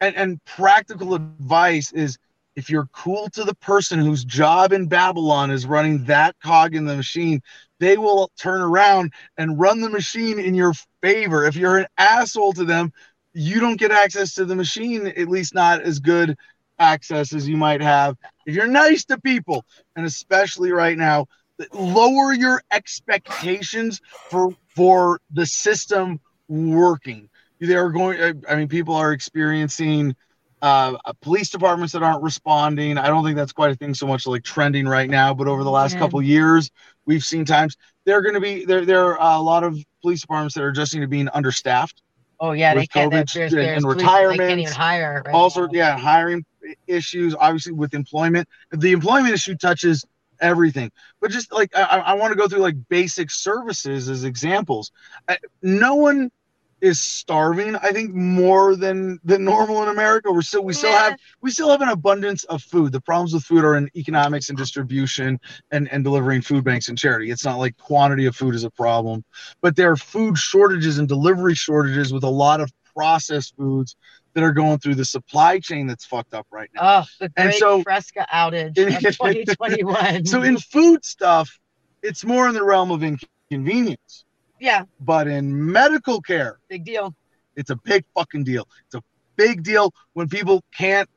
and, 0.00 0.14
and 0.16 0.44
practical 0.44 1.14
advice 1.14 1.92
is 1.92 2.18
if 2.56 2.68
you're 2.68 2.88
cool 2.92 3.28
to 3.30 3.44
the 3.44 3.54
person 3.56 3.98
whose 3.98 4.24
job 4.24 4.72
in 4.72 4.86
babylon 4.86 5.50
is 5.50 5.66
running 5.66 6.04
that 6.04 6.34
cog 6.42 6.74
in 6.74 6.84
the 6.84 6.96
machine 6.96 7.40
they 7.78 7.96
will 7.96 8.30
turn 8.38 8.60
around 8.60 9.12
and 9.38 9.58
run 9.58 9.80
the 9.80 9.90
machine 9.90 10.38
in 10.38 10.54
your 10.54 10.72
favor 11.02 11.44
if 11.44 11.56
you're 11.56 11.78
an 11.78 11.86
asshole 11.98 12.52
to 12.52 12.64
them 12.64 12.92
you 13.34 13.60
don't 13.60 13.78
get 13.78 13.90
access 13.90 14.34
to 14.34 14.44
the 14.44 14.54
machine, 14.54 15.06
at 15.06 15.28
least 15.28 15.54
not 15.54 15.82
as 15.82 15.98
good 15.98 16.36
access 16.78 17.32
as 17.32 17.48
you 17.48 17.56
might 17.56 17.80
have 17.80 18.16
if 18.46 18.54
you're 18.54 18.66
nice 18.66 19.04
to 19.04 19.20
people, 19.20 19.64
and 19.96 20.04
especially 20.04 20.72
right 20.72 20.98
now, 20.98 21.26
lower 21.72 22.32
your 22.32 22.62
expectations 22.72 24.00
for 24.30 24.54
for 24.74 25.20
the 25.30 25.46
system 25.46 26.20
working. 26.48 27.28
They 27.60 27.76
are 27.76 27.90
going. 27.90 28.42
I 28.48 28.56
mean, 28.56 28.68
people 28.68 28.94
are 28.94 29.12
experiencing 29.12 30.16
uh, 30.62 30.96
police 31.20 31.50
departments 31.50 31.92
that 31.92 32.02
aren't 32.02 32.22
responding. 32.22 32.96
I 32.96 33.08
don't 33.08 33.24
think 33.24 33.36
that's 33.36 33.52
quite 33.52 33.72
a 33.72 33.74
thing 33.74 33.94
so 33.94 34.06
much 34.06 34.26
like 34.26 34.44
trending 34.44 34.86
right 34.86 35.10
now, 35.10 35.34
but 35.34 35.48
over 35.48 35.64
the 35.64 35.70
last 35.70 35.94
yeah. 35.94 35.98
couple 35.98 36.22
years, 36.22 36.70
we've 37.04 37.24
seen 37.24 37.44
times 37.44 37.76
they're 38.04 38.22
going 38.22 38.34
to 38.34 38.40
be 38.40 38.64
there. 38.64 38.84
There 38.86 39.18
are 39.18 39.36
a 39.36 39.42
lot 39.42 39.64
of 39.64 39.76
police 40.00 40.22
departments 40.22 40.54
that 40.54 40.62
are 40.62 40.68
adjusting 40.68 41.02
to 41.02 41.08
being 41.08 41.28
understaffed 41.28 42.02
Oh 42.42 42.50
yeah, 42.50 42.74
they 42.74 42.88
can't. 42.88 43.12
COVID 43.12 43.32
there's, 43.32 43.52
there's 43.52 43.76
and 43.76 43.86
retirement. 43.86 44.38
They 44.38 44.48
can't 44.48 44.60
even 44.60 44.72
hire. 44.72 45.22
Right 45.24 45.32
also, 45.32 45.66
now. 45.66 45.72
yeah, 45.72 45.96
hiring 45.96 46.44
issues. 46.88 47.36
Obviously, 47.38 47.72
with 47.72 47.94
employment, 47.94 48.48
the 48.72 48.90
employment 48.90 49.32
issue 49.32 49.54
touches 49.54 50.04
everything. 50.40 50.90
But 51.20 51.30
just 51.30 51.52
like 51.52 51.70
I, 51.76 51.82
I 51.82 52.14
want 52.14 52.32
to 52.32 52.36
go 52.36 52.48
through 52.48 52.58
like 52.58 52.74
basic 52.88 53.30
services 53.30 54.08
as 54.08 54.24
examples. 54.24 54.90
I, 55.28 55.38
no 55.62 55.94
one 55.94 56.32
is 56.82 57.00
starving 57.00 57.76
i 57.76 57.92
think 57.92 58.12
more 58.12 58.76
than 58.76 59.18
than 59.24 59.44
normal 59.44 59.82
in 59.82 59.88
america 59.88 60.30
we're 60.30 60.42
still 60.42 60.64
we 60.64 60.74
still 60.74 60.90
yeah. 60.90 61.10
have 61.10 61.18
we 61.40 61.50
still 61.50 61.70
have 61.70 61.80
an 61.80 61.88
abundance 61.88 62.44
of 62.44 62.62
food 62.62 62.92
the 62.92 63.00
problems 63.00 63.32
with 63.32 63.44
food 63.44 63.64
are 63.64 63.76
in 63.76 63.88
economics 63.96 64.50
and 64.50 64.58
distribution 64.58 65.40
and 65.70 65.90
and 65.90 66.04
delivering 66.04 66.42
food 66.42 66.64
banks 66.64 66.88
and 66.88 66.98
charity 66.98 67.30
it's 67.30 67.44
not 67.44 67.58
like 67.58 67.76
quantity 67.78 68.26
of 68.26 68.36
food 68.36 68.54
is 68.54 68.64
a 68.64 68.70
problem 68.70 69.24
but 69.62 69.76
there 69.76 69.90
are 69.90 69.96
food 69.96 70.36
shortages 70.36 70.98
and 70.98 71.08
delivery 71.08 71.54
shortages 71.54 72.12
with 72.12 72.24
a 72.24 72.30
lot 72.30 72.60
of 72.60 72.70
processed 72.94 73.56
foods 73.56 73.96
that 74.34 74.42
are 74.42 74.52
going 74.52 74.78
through 74.78 74.94
the 74.94 75.04
supply 75.04 75.58
chain 75.58 75.86
that's 75.86 76.04
fucked 76.04 76.34
up 76.34 76.46
right 76.50 76.70
now. 76.74 77.00
Oh, 77.00 77.04
the 77.20 77.28
great 77.28 77.44
and 77.46 77.54
so, 77.54 77.82
Fresca 77.82 78.26
outage 78.32 78.68
of 78.78 79.02
2021. 79.02 80.26
so 80.26 80.42
in 80.42 80.58
food 80.58 81.04
stuff, 81.04 81.58
it's 82.02 82.24
more 82.24 82.48
in 82.48 82.54
the 82.54 82.64
realm 82.64 82.90
of 82.90 83.02
inconvenience. 83.02 84.24
Yeah. 84.62 84.84
But 85.00 85.26
in 85.26 85.72
medical 85.72 86.20
care, 86.20 86.60
big 86.68 86.84
deal. 86.84 87.12
It's 87.56 87.70
a 87.70 87.76
big 87.76 88.04
fucking 88.14 88.44
deal. 88.44 88.68
It's 88.86 88.94
a 88.94 89.02
big 89.34 89.64
deal 89.64 89.92
when 90.12 90.28
people 90.28 90.62
can't 90.72 91.08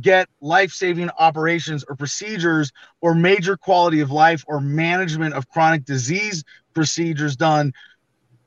get 0.00 0.26
life-saving 0.40 1.10
operations 1.18 1.84
or 1.86 1.96
procedures 1.96 2.72
or 3.02 3.14
major 3.14 3.58
quality 3.58 4.00
of 4.00 4.10
life 4.10 4.42
or 4.48 4.58
management 4.58 5.34
of 5.34 5.46
chronic 5.50 5.84
disease 5.84 6.44
procedures 6.72 7.36
done 7.36 7.74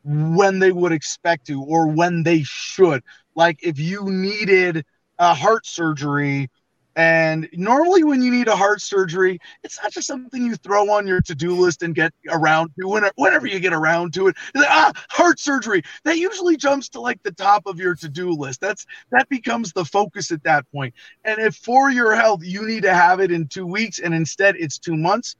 when 0.04 0.58
they 0.58 0.72
would 0.72 0.92
expect 0.92 1.46
to 1.48 1.62
or 1.64 1.88
when 1.88 2.24
they 2.24 2.42
should 2.44 3.04
like 3.36 3.60
if 3.62 3.80
you 3.80 4.10
needed 4.10 4.84
a 5.20 5.34
heart 5.36 5.66
surgery 5.66 6.50
and 6.98 7.48
normally, 7.54 8.04
when 8.04 8.24
you 8.24 8.32
need 8.32 8.48
a 8.48 8.56
heart 8.56 8.82
surgery, 8.82 9.38
it's 9.63 9.80
not 9.82 9.92
just 9.92 10.08
something 10.08 10.44
you 10.44 10.56
throw 10.56 10.89
on 10.89 11.06
your 11.06 11.22
to 11.22 11.36
do 11.36 11.56
list 11.56 11.84
and 11.84 11.94
get 11.94 12.12
around 12.27 12.72
to 12.80 12.88
whenever, 12.88 13.46
you 13.46 13.60
get 13.60 13.72
around 13.72 14.16
to 14.16 14.30
it. 14.30 14.36
Like, 14.56 14.66
ah, 14.68 14.92
heart 15.12 15.39
surgery. 15.39 15.84
That 16.06 16.18
usually 16.18 16.58
jumps 16.58 16.89
to 16.89 17.00
like 17.00 17.22
the 17.22 17.32
top 17.32 17.68
of 17.68 17.77
your 17.80 17.94
to 17.94 18.10
do 18.10 18.32
list. 18.32 18.62
That's 18.62 18.88
that 19.12 19.30
becomes 19.30 19.74
the 19.74 19.86
focus 19.86 20.32
at 20.32 20.44
that 20.44 20.66
point. 20.72 20.96
And 21.24 21.39
if 21.39 21.56
for 21.58 21.92
your 21.92 22.16
health 22.16 22.42
you 22.44 22.66
need 22.66 22.82
to 22.82 22.94
have 22.96 23.20
it 23.20 23.32
in 23.32 23.48
two 23.48 23.68
weeks, 23.68 24.00
and 24.00 24.16
instead 24.16 24.56
it's 24.58 24.80
two 24.80 24.98
months, 24.98 25.36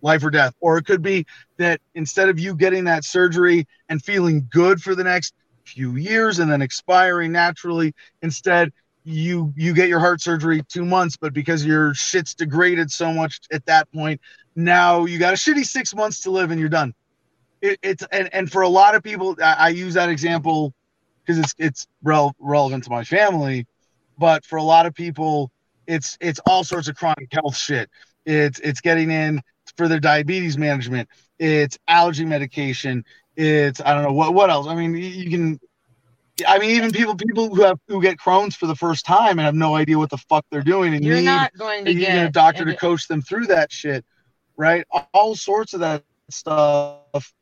life 0.00 0.22
or 0.22 0.30
death. 0.30 0.54
Or 0.60 0.78
it 0.78 0.84
could 0.84 1.02
be 1.02 1.26
that 1.56 1.80
instead 1.96 2.28
of 2.28 2.38
you 2.38 2.54
getting 2.54 2.84
that 2.84 3.04
surgery 3.04 3.66
and 3.88 4.00
feeling 4.00 4.46
good 4.48 4.80
for 4.80 4.94
the 4.94 5.02
next 5.02 5.34
few 5.64 5.96
years 5.96 6.38
and 6.38 6.48
then 6.48 6.62
expiring 6.62 7.32
naturally, 7.32 7.94
instead 8.22 8.70
you 9.04 9.52
you 9.56 9.74
get 9.74 9.88
your 9.88 10.00
heart 10.00 10.20
surgery 10.20 10.62
two 10.68 10.84
months, 10.84 11.16
but 11.16 11.32
because 11.32 11.64
your 11.64 11.94
shit's 11.94 12.34
degraded 12.34 12.90
so 12.90 13.12
much 13.12 13.40
at 13.52 13.64
that 13.66 13.90
point, 13.92 14.20
now 14.56 15.04
you 15.04 15.18
got 15.18 15.34
a 15.34 15.36
shitty 15.36 15.64
six 15.64 15.94
months 15.94 16.20
to 16.20 16.30
live 16.30 16.50
and 16.50 16.58
you're 16.58 16.70
done. 16.70 16.94
It, 17.60 17.78
it's 17.82 18.04
and, 18.10 18.32
and 18.32 18.50
for 18.50 18.62
a 18.62 18.68
lot 18.68 18.94
of 18.94 19.02
people, 19.02 19.36
I, 19.42 19.54
I 19.58 19.68
use 19.68 19.94
that 19.94 20.08
example 20.08 20.74
because 21.24 21.38
it's 21.38 21.54
it's 21.58 21.86
rel- 22.02 22.34
relevant 22.38 22.84
to 22.84 22.90
my 22.90 23.04
family, 23.04 23.66
but 24.18 24.44
for 24.44 24.56
a 24.56 24.62
lot 24.62 24.86
of 24.86 24.94
people, 24.94 25.50
it's 25.86 26.16
it's 26.20 26.40
all 26.46 26.64
sorts 26.64 26.88
of 26.88 26.96
chronic 26.96 27.28
health 27.30 27.56
shit. 27.56 27.90
It's 28.24 28.58
it's 28.60 28.80
getting 28.80 29.10
in 29.10 29.42
for 29.76 29.86
their 29.86 30.00
diabetes 30.00 30.56
management. 30.56 31.08
It's 31.38 31.78
allergy 31.88 32.24
medication. 32.24 33.04
It's 33.36 33.80
I 33.80 33.92
don't 33.94 34.04
know 34.04 34.12
what 34.12 34.32
what 34.32 34.48
else. 34.48 34.66
I 34.66 34.74
mean, 34.74 34.94
you 34.94 35.30
can 35.30 35.60
I 36.46 36.58
mean, 36.58 36.70
even 36.70 36.90
people 36.90 37.16
people 37.16 37.54
who 37.54 37.62
have 37.62 37.78
who 37.88 38.00
get 38.02 38.18
Crohn's 38.18 38.56
for 38.56 38.66
the 38.66 38.74
first 38.74 39.04
time 39.04 39.38
and 39.38 39.42
have 39.42 39.54
no 39.54 39.74
idea 39.74 39.98
what 39.98 40.10
the 40.10 40.18
fuck 40.18 40.44
they're 40.50 40.62
doing, 40.62 40.94
and 40.94 41.04
you're 41.04 41.16
need, 41.16 41.24
not 41.24 41.56
going 41.56 41.84
to 41.84 41.94
get 41.94 42.26
a 42.26 42.30
doctor 42.30 42.64
to 42.64 42.76
coach 42.76 43.08
them 43.08 43.22
through 43.22 43.46
that 43.46 43.72
shit, 43.72 44.04
right? 44.56 44.86
All 45.12 45.34
sorts 45.34 45.74
of 45.74 45.80
that 45.80 46.04
stuff 46.30 47.32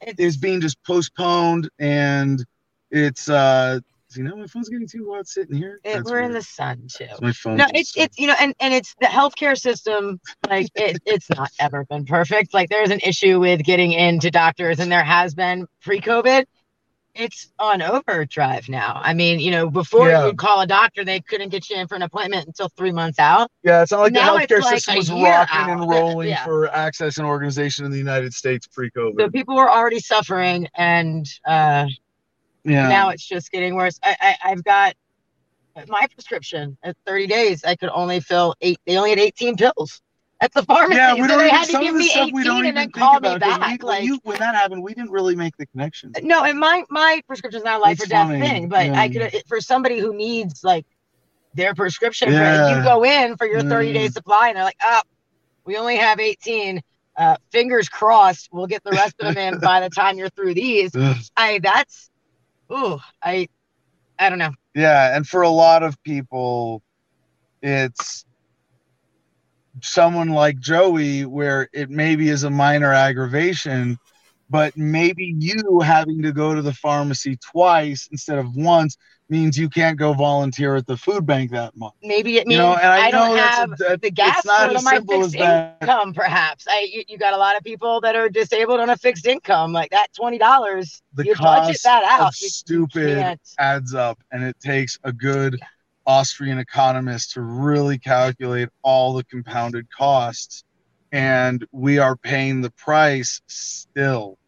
it's, 0.00 0.18
is 0.18 0.36
being 0.36 0.60
just 0.60 0.82
postponed, 0.84 1.68
and 1.78 2.44
it's 2.90 3.28
uh, 3.28 3.80
you 4.14 4.22
know, 4.22 4.36
my 4.36 4.46
phone's 4.46 4.68
getting 4.68 4.86
too 4.86 5.10
hot 5.12 5.26
sitting 5.26 5.56
here. 5.56 5.80
It, 5.84 6.04
we're 6.04 6.12
weird. 6.12 6.24
in 6.26 6.32
the 6.32 6.42
sun 6.42 6.88
too. 6.88 7.06
my 7.20 7.32
phone. 7.32 7.56
No, 7.56 7.66
it's 7.74 7.96
it's 7.96 8.18
you 8.18 8.26
know, 8.26 8.34
and 8.40 8.54
and 8.60 8.72
it's 8.72 8.94
the 9.00 9.06
healthcare 9.06 9.58
system. 9.58 10.20
Like 10.48 10.68
it, 10.74 11.02
it's 11.06 11.28
not 11.30 11.50
ever 11.58 11.84
been 11.84 12.04
perfect. 12.04 12.54
Like 12.54 12.68
there's 12.68 12.90
an 12.90 13.00
issue 13.00 13.40
with 13.40 13.62
getting 13.62 13.92
into 13.92 14.30
doctors, 14.30 14.80
and 14.80 14.90
there 14.90 15.04
has 15.04 15.34
been 15.34 15.66
pre-COVID 15.82 16.44
it's 17.18 17.52
on 17.58 17.82
overdrive 17.82 18.68
now. 18.68 19.00
I 19.02 19.14
mean, 19.14 19.40
you 19.40 19.50
know, 19.50 19.70
before 19.70 20.08
yeah. 20.08 20.26
you'd 20.26 20.38
call 20.38 20.60
a 20.60 20.66
doctor, 20.66 21.04
they 21.04 21.20
couldn't 21.20 21.48
get 21.48 21.68
you 21.70 21.76
in 21.76 21.88
for 21.88 21.94
an 21.94 22.02
appointment 22.02 22.46
until 22.46 22.68
three 22.70 22.92
months 22.92 23.18
out. 23.18 23.50
Yeah, 23.62 23.82
it's 23.82 23.92
not 23.92 24.00
like 24.00 24.12
now 24.12 24.34
the 24.34 24.46
healthcare 24.46 24.60
like 24.60 24.74
system 24.74 24.96
was 24.96 25.10
rocking 25.10 25.58
out. 25.58 25.70
and 25.70 25.80
rolling 25.90 26.28
yeah. 26.28 26.44
for 26.44 26.68
access 26.68 27.18
and 27.18 27.26
organization 27.26 27.84
in 27.84 27.90
the 27.90 27.98
United 27.98 28.32
States 28.34 28.66
pre-COVID. 28.66 29.18
So 29.18 29.30
people 29.30 29.56
were 29.56 29.70
already 29.70 30.00
suffering, 30.00 30.68
and 30.74 31.26
uh, 31.46 31.86
yeah, 32.64 32.88
now 32.88 33.10
it's 33.10 33.26
just 33.26 33.50
getting 33.50 33.74
worse. 33.74 33.98
I, 34.02 34.16
I 34.20 34.50
I've 34.50 34.64
got 34.64 34.94
my 35.88 36.06
prescription 36.12 36.76
at 36.82 36.96
30 37.06 37.26
days. 37.26 37.64
I 37.64 37.76
could 37.76 37.90
only 37.92 38.20
fill 38.20 38.54
eight. 38.60 38.78
They 38.86 38.96
only 38.96 39.10
had 39.10 39.18
18 39.18 39.56
pills 39.56 40.00
at 40.40 40.52
the 40.52 40.62
pharmacy. 40.62 40.96
Yeah, 40.96 41.14
we 41.14 41.26
don't. 41.26 41.38
They 41.38 41.48
had 41.48 41.66
to 41.66 41.78
give 41.80 41.94
me 41.94 42.10
eighteen 42.14 42.66
and 42.66 42.76
then 42.76 42.90
call 42.90 43.20
me 43.20 43.38
back. 43.38 43.82
We, 43.82 43.86
like 43.86 44.04
you, 44.04 44.18
when 44.22 44.38
that 44.38 44.54
happened, 44.54 44.82
we 44.82 44.94
didn't 44.94 45.10
really 45.10 45.36
make 45.36 45.56
the 45.56 45.66
connection. 45.66 46.12
No, 46.22 46.44
and 46.44 46.58
my 46.58 46.84
my 46.90 47.22
prescription 47.26 47.58
is 47.58 47.64
not 47.64 47.78
a 47.80 47.82
life 47.82 48.02
or 48.02 48.06
death 48.06 48.28
thing, 48.28 48.68
but 48.68 48.86
yeah. 48.86 49.00
I 49.00 49.08
could 49.08 49.42
for 49.46 49.60
somebody 49.60 49.98
who 49.98 50.14
needs 50.14 50.62
like 50.62 50.86
their 51.54 51.74
prescription. 51.74 52.32
Yeah. 52.32 52.76
you 52.76 52.84
go 52.84 53.04
in 53.04 53.36
for 53.36 53.46
your 53.46 53.62
thirty 53.62 53.92
day 53.92 54.08
supply, 54.08 54.48
and 54.48 54.56
they're 54.56 54.64
like, 54.64 54.78
oh, 54.82 55.02
we 55.64 55.76
only 55.76 55.96
have 55.96 56.20
eighteen. 56.20 56.82
Uh, 57.16 57.34
fingers 57.50 57.88
crossed, 57.88 58.50
we'll 58.52 58.66
get 58.66 58.84
the 58.84 58.90
rest 58.90 59.14
of 59.20 59.34
them 59.34 59.54
in 59.54 59.60
by 59.60 59.80
the 59.80 59.88
time 59.88 60.18
you're 60.18 60.28
through 60.28 60.52
these. 60.52 60.94
I 61.36 61.60
that's, 61.62 62.10
ooh, 62.70 62.98
I, 63.22 63.48
I 64.18 64.28
don't 64.28 64.38
know. 64.38 64.52
Yeah, 64.74 65.16
and 65.16 65.26
for 65.26 65.40
a 65.40 65.48
lot 65.48 65.82
of 65.82 65.96
people, 66.02 66.82
it's 67.62 68.25
someone 69.86 70.28
like 70.28 70.58
Joey, 70.58 71.24
where 71.24 71.68
it 71.72 71.90
maybe 71.90 72.28
is 72.28 72.44
a 72.44 72.50
minor 72.50 72.92
aggravation, 72.92 73.98
but 74.50 74.76
maybe 74.76 75.34
you 75.38 75.80
having 75.80 76.22
to 76.22 76.32
go 76.32 76.54
to 76.54 76.62
the 76.62 76.72
pharmacy 76.72 77.36
twice 77.36 78.08
instead 78.12 78.38
of 78.38 78.54
once 78.56 78.96
means 79.28 79.58
you 79.58 79.68
can't 79.68 79.98
go 79.98 80.12
volunteer 80.12 80.76
at 80.76 80.86
the 80.86 80.96
food 80.96 81.26
bank 81.26 81.50
that 81.50 81.76
month. 81.76 81.94
Maybe 82.02 82.36
it 82.36 82.46
means 82.46 82.58
you 82.58 82.64
know, 82.64 82.74
and 82.74 82.86
I, 82.86 83.06
I 83.06 83.10
don't 83.10 83.36
have 83.36 83.72
a, 83.72 83.76
that, 83.76 84.02
the 84.02 84.10
gas 84.10 84.42
for 84.42 84.82
my 84.82 85.00
fixed 85.00 85.34
income. 85.34 86.14
Perhaps 86.14 86.66
I 86.68 86.88
you, 86.92 87.02
you, 87.08 87.18
got 87.18 87.34
a 87.34 87.36
lot 87.36 87.56
of 87.56 87.64
people 87.64 88.00
that 88.02 88.14
are 88.14 88.28
disabled 88.28 88.78
on 88.78 88.90
a 88.90 88.96
fixed 88.96 89.26
income. 89.26 89.72
Like 89.72 89.90
that 89.90 90.08
twenty 90.14 90.38
dollars, 90.38 91.02
you 91.18 91.34
budget 91.34 91.80
that 91.82 92.04
out. 92.04 92.40
You, 92.40 92.48
stupid 92.48 93.18
you 93.18 93.36
adds 93.58 93.94
up, 93.94 94.18
and 94.30 94.44
it 94.44 94.56
takes 94.60 94.98
a 95.02 95.12
good. 95.12 95.56
Yeah 95.58 95.66
Austrian 96.06 96.58
economists 96.58 97.34
to 97.34 97.40
really 97.40 97.98
calculate 97.98 98.68
all 98.82 99.14
the 99.14 99.24
compounded 99.24 99.88
costs, 99.90 100.64
and 101.12 101.66
we 101.72 101.98
are 101.98 102.16
paying 102.16 102.60
the 102.60 102.70
price 102.70 103.40
still. 103.46 104.38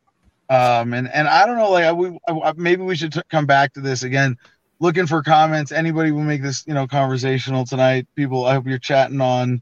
Um, 0.51 0.95
and 0.95 1.09
and 1.13 1.29
I 1.29 1.47
don't 1.47 1.59
know, 1.59 1.71
like 1.71 1.85
I, 1.85 1.93
we, 1.93 2.19
I, 2.29 2.53
maybe 2.57 2.83
we 2.83 2.97
should 2.97 3.13
t- 3.13 3.23
come 3.29 3.47
back 3.47 3.75
to 3.75 3.81
this 3.81 4.03
again. 4.03 4.37
Looking 4.81 5.07
for 5.07 5.23
comments. 5.23 5.73
Anybody 5.73 6.13
will 6.13 6.23
make 6.23 6.43
this 6.43 6.65
you 6.67 6.75
know 6.75 6.87
conversational 6.87 7.67
tonight. 7.67 8.07
People, 8.15 8.47
I 8.47 8.55
hope 8.55 8.67
you're 8.67 8.79
chatting 8.79 9.21
on 9.21 9.61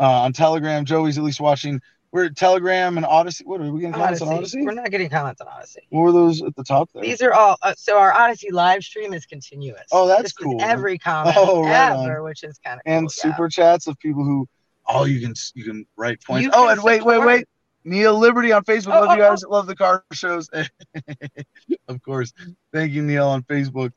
uh, 0.00 0.22
on 0.22 0.32
Telegram. 0.32 0.84
Joey's 0.84 1.18
at 1.18 1.24
least 1.24 1.40
watching 1.40 1.80
we're 2.16 2.30
Telegram 2.30 2.96
and 2.96 3.04
Odysee. 3.04 3.44
What 3.44 3.60
are 3.60 3.70
we 3.70 3.80
getting 3.80 3.92
comments 3.92 4.22
Odysee. 4.22 4.32
on 4.32 4.38
Odysee? 4.38 4.64
We're 4.64 4.72
not 4.72 4.90
getting 4.90 5.10
comments 5.10 5.42
on 5.42 5.48
Odysee. 5.48 5.86
What 5.90 6.00
were 6.00 6.12
those 6.12 6.42
at 6.42 6.56
the 6.56 6.64
top 6.64 6.88
there? 6.94 7.02
These 7.02 7.20
are 7.20 7.34
all. 7.34 7.58
Uh, 7.60 7.74
so 7.76 7.98
our 7.98 8.12
Odysee 8.12 8.50
live 8.50 8.82
stream 8.82 9.12
is 9.12 9.26
continuous. 9.26 9.82
Oh, 9.92 10.08
that's 10.08 10.22
this 10.22 10.32
cool. 10.32 10.56
every 10.62 10.98
comment 11.10 11.36
oh, 11.38 11.62
right 11.62 11.92
ever, 11.92 12.18
on. 12.18 12.24
which 12.24 12.42
is 12.42 12.58
kind 12.64 12.80
of 12.80 12.82
and 12.86 13.04
cool, 13.04 13.10
super 13.10 13.44
yeah. 13.44 13.48
chats 13.48 13.86
of 13.86 13.98
people 13.98 14.24
who. 14.24 14.48
Oh, 14.88 15.04
you 15.04 15.20
can 15.20 15.34
you 15.54 15.64
can 15.64 15.86
write 15.96 16.22
points. 16.22 16.44
You 16.44 16.50
oh, 16.54 16.68
and 16.68 16.82
wait, 16.82 17.04
wait, 17.04 17.18
wait. 17.18 17.46
Neil 17.84 18.18
Liberty 18.18 18.50
on 18.50 18.64
Facebook. 18.64 18.96
Oh, 18.96 19.00
love 19.00 19.10
oh, 19.10 19.14
you 19.14 19.20
guys. 19.20 19.44
Oh. 19.44 19.50
Love 19.50 19.66
the 19.66 19.76
car 19.76 20.02
shows. 20.12 20.48
of 21.88 22.02
course. 22.02 22.32
Thank 22.72 22.92
you, 22.92 23.02
Neil, 23.02 23.28
on 23.28 23.42
Facebook. 23.42 23.92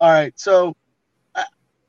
All 0.00 0.10
right. 0.10 0.32
So 0.38 0.74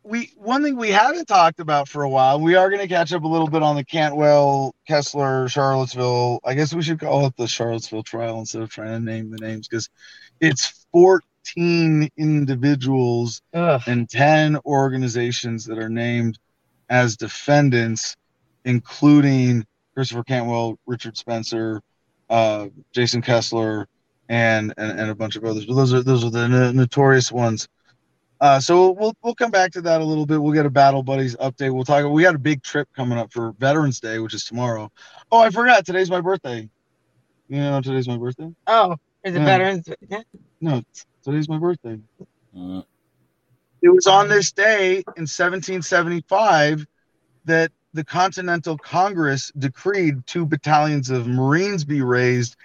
we 0.04 0.32
one 0.38 0.64
thing 0.64 0.76
we 0.78 0.90
haven't 0.90 1.28
talked 1.28 1.60
about 1.60 1.88
for 1.88 2.04
a 2.04 2.10
while. 2.10 2.40
We 2.40 2.56
are 2.56 2.70
going 2.70 2.82
to 2.82 2.88
catch 2.88 3.14
up 3.14 3.24
a 3.24 3.28
little 3.28 3.50
bit 3.50 3.64
on 3.64 3.76
the 3.76 3.84
Cantwell, 3.84 4.74
Kessler, 4.88 5.48
Charlottesville. 5.50 6.40
I 6.46 6.54
guess 6.54 6.74
we 6.74 6.82
should 6.82 7.00
call 7.00 7.26
it 7.26 7.36
the 7.38 7.48
Charlottesville 7.48 8.04
trial 8.04 8.40
instead 8.40 8.62
of 8.62 8.70
trying 8.70 8.94
to 8.94 9.00
name 9.00 9.30
the 9.30 9.38
names 9.38 9.68
because 9.68 9.90
it's 10.40 10.88
14 10.94 12.10
individuals 12.18 13.42
Ugh. 13.54 13.82
and 13.88 14.10
10 14.10 14.58
organizations 14.66 15.66
that 15.66 15.78
are 15.78 15.90
named 15.90 16.40
as 16.90 17.18
defendants, 17.18 18.16
including 18.66 19.66
Christopher 19.94 20.24
Cantwell, 20.24 20.80
Richard 20.86 21.18
Spencer, 21.18 21.82
uh, 22.30 22.68
Jason 22.94 23.22
Kessler, 23.22 23.88
and, 24.30 24.74
and 24.78 25.00
and 25.00 25.10
a 25.10 25.16
bunch 25.16 25.36
of 25.36 25.44
others. 25.44 25.66
But 25.66 25.74
those 25.76 25.94
are 25.94 26.04
those 26.04 26.24
are 26.24 26.30
the 26.30 26.72
notorious 26.74 27.32
ones. 27.32 27.68
Uh, 28.42 28.60
so 28.60 28.92
we'll 28.92 29.14
we'll 29.22 29.36
come 29.36 29.52
back 29.52 29.72
to 29.72 29.82
that 29.82 30.00
a 30.00 30.04
little 30.04 30.26
bit. 30.26 30.42
We'll 30.42 30.54
get 30.54 30.66
a 30.66 30.70
Battle 30.70 31.04
Buddies 31.04 31.36
update. 31.38 31.74
We'll 31.74 31.84
talk. 31.84 32.10
We 32.10 32.24
got 32.24 32.36
a 32.36 32.40
big 32.40 32.64
trip 32.64 32.88
coming 32.96 33.18
up 33.18 33.34
for 33.34 33.54
Veterans 33.60 34.00
Day, 34.00 34.20
which 34.20 34.34
is 34.34 34.46
tomorrow. 34.46 34.92
Oh, 35.32 35.40
I 35.40 35.50
forgot. 35.50 35.86
Today's 35.86 36.10
my 36.10 36.22
birthday. 36.22 36.70
You 37.50 37.58
know, 37.58 37.82
today's 37.82 38.08
my 38.08 38.18
birthday. 38.18 38.50
Oh, 38.68 38.96
is 39.24 39.36
it 39.36 39.40
yeah. 39.40 39.46
Veterans? 39.46 39.90
Yeah. 40.08 40.22
No, 40.62 40.84
today's 41.24 41.50
my 41.50 41.58
birthday. 41.58 42.00
Uh, 42.58 42.82
it 43.82 43.90
was 43.90 44.08
on 44.08 44.30
this 44.30 44.52
day 44.52 44.98
in 44.98 45.26
1775 45.28 46.86
that 47.46 47.72
the 47.94 48.06
Continental 48.06 48.78
Congress 48.78 49.52
decreed 49.58 50.26
two 50.28 50.46
battalions 50.46 51.10
of 51.10 51.28
Marines 51.28 51.84
be 51.84 52.02
raised, 52.02 52.56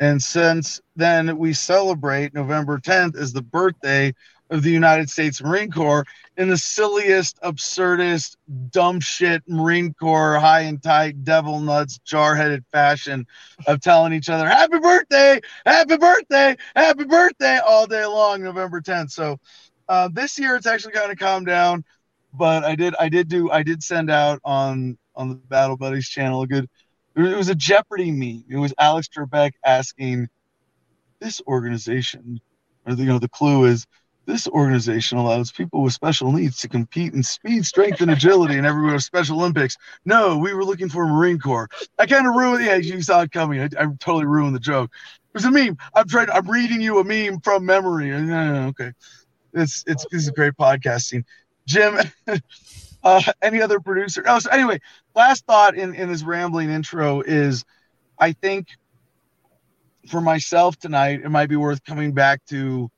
and 0.00 0.20
since 0.20 0.80
then 0.96 1.36
we 1.38 1.52
celebrate 1.52 2.34
November 2.34 2.78
10th 2.78 3.16
as 3.16 3.32
the 3.32 3.42
birthday 3.42 4.12
of 4.50 4.62
the 4.62 4.70
United 4.70 5.08
States 5.08 5.42
Marine 5.42 5.70
Corps 5.70 6.04
in 6.36 6.48
the 6.48 6.56
silliest, 6.56 7.38
absurdest, 7.42 8.36
dumb 8.70 9.00
shit 9.00 9.42
Marine 9.46 9.94
Corps 9.94 10.38
high 10.38 10.62
and 10.62 10.82
tight, 10.82 11.24
devil 11.24 11.60
nuts, 11.60 11.98
jar 11.98 12.34
headed 12.34 12.64
fashion 12.72 13.26
of 13.66 13.80
telling 13.80 14.12
each 14.12 14.28
other, 14.28 14.48
Happy 14.48 14.78
birthday, 14.78 15.40
happy 15.64 15.96
birthday, 15.96 16.56
happy 16.74 17.04
birthday 17.04 17.58
all 17.58 17.86
day 17.86 18.04
long, 18.04 18.42
November 18.42 18.80
10th. 18.80 19.12
So 19.12 19.38
uh, 19.88 20.08
this 20.12 20.38
year 20.38 20.56
it's 20.56 20.66
actually 20.66 20.92
kind 20.92 21.12
of 21.12 21.18
calmed 21.18 21.46
down, 21.46 21.84
but 22.34 22.64
I 22.64 22.74
did, 22.74 22.94
I 22.98 23.08
did 23.08 23.28
do, 23.28 23.50
I 23.50 23.62
did 23.62 23.82
send 23.82 24.10
out 24.10 24.40
on 24.44 24.98
on 25.14 25.28
the 25.28 25.34
Battle 25.34 25.76
Buddies 25.76 26.08
channel 26.08 26.42
a 26.42 26.46
good, 26.46 26.68
it 27.16 27.36
was 27.36 27.48
a 27.48 27.54
Jeopardy 27.54 28.10
meme. 28.10 28.44
It 28.48 28.56
was 28.56 28.72
Alex 28.78 29.08
Trebek 29.08 29.52
asking 29.64 30.28
this 31.20 31.42
organization, 31.46 32.40
or 32.86 32.94
you 32.94 33.04
know, 33.04 33.18
the 33.18 33.28
clue 33.28 33.66
is 33.66 33.86
This 34.26 34.46
organization 34.48 35.18
allows 35.18 35.50
people 35.50 35.82
with 35.82 35.92
special 35.92 36.30
needs 36.30 36.58
to 36.60 36.68
compete 36.68 37.14
in 37.14 37.22
speed, 37.22 37.66
strength, 37.66 38.00
and 38.00 38.10
agility, 38.10 38.58
and 38.58 38.66
everyone 38.66 38.92
with 38.92 39.02
Special 39.02 39.38
Olympics. 39.38 39.76
No, 40.04 40.38
we 40.38 40.52
were 40.52 40.64
looking 40.64 40.88
for 40.88 41.04
a 41.04 41.08
Marine 41.08 41.38
Corps. 41.38 41.68
I 41.98 42.06
kind 42.06 42.26
of 42.26 42.34
ruined. 42.34 42.62
the. 42.62 42.66
Yeah, 42.66 42.76
you 42.76 43.02
saw 43.02 43.22
it 43.22 43.32
coming. 43.32 43.60
I, 43.60 43.64
I 43.64 43.86
totally 43.98 44.26
ruined 44.26 44.54
the 44.54 44.60
joke. 44.60 44.90
It 45.14 45.34
was 45.34 45.44
a 45.44 45.50
meme. 45.50 45.76
I'm 45.94 46.06
trying. 46.06 46.30
I'm 46.30 46.48
reading 46.48 46.80
you 46.80 46.98
a 46.98 47.04
meme 47.04 47.40
from 47.40 47.64
memory. 47.64 48.12
Uh, 48.12 48.68
okay, 48.68 48.92
it's 49.52 49.84
it's 49.86 50.06
this 50.10 50.24
is 50.24 50.30
great 50.30 50.54
podcasting. 50.54 51.24
Jim, 51.66 51.98
uh, 53.02 53.22
any 53.42 53.62
other 53.62 53.80
producer? 53.80 54.22
Oh, 54.26 54.38
so 54.38 54.50
anyway, 54.50 54.80
last 55.14 55.46
thought 55.46 55.76
in 55.76 55.94
in 55.94 56.10
this 56.10 56.22
rambling 56.22 56.70
intro 56.70 57.20
is, 57.20 57.64
I 58.18 58.32
think 58.32 58.68
for 60.08 60.20
myself 60.20 60.78
tonight, 60.78 61.20
it 61.24 61.30
might 61.30 61.48
be 61.48 61.56
worth 61.56 61.84
coming 61.84 62.12
back 62.12 62.44
to 62.46 62.90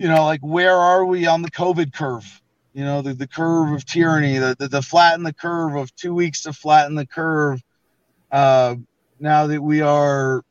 you 0.00 0.08
know, 0.08 0.24
like 0.24 0.40
where 0.40 0.74
are 0.74 1.04
we 1.04 1.26
on 1.26 1.42
the 1.42 1.50
COVID 1.50 1.92
curve? 1.92 2.40
You 2.72 2.84
know, 2.84 3.02
the, 3.02 3.12
the 3.12 3.26
curve 3.26 3.72
of 3.72 3.84
tyranny, 3.84 4.38
the, 4.38 4.56
the, 4.58 4.66
the 4.66 4.80
flatten 4.80 5.24
the 5.24 5.32
curve 5.34 5.74
of 5.74 5.94
two 5.94 6.14
weeks 6.14 6.42
to 6.42 6.54
flatten 6.54 6.94
the 6.94 7.04
curve. 7.04 7.62
Uh, 8.32 8.76
now 9.18 9.46
that 9.48 9.62
we 9.62 9.82
are 9.82 10.42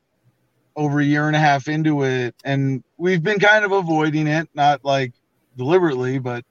over 0.75 0.99
a 0.99 1.03
year 1.03 1.25
and 1.25 1.35
a 1.35 1.39
half 1.39 1.67
into 1.67 2.03
it, 2.03 2.35
and 2.45 2.83
we've 2.97 3.23
been 3.23 3.39
kind 3.39 3.65
of 3.65 3.71
avoiding 3.71 4.27
it, 4.27 4.47
not 4.53 4.85
like 4.85 5.13
deliberately, 5.57 6.19
but 6.19 6.45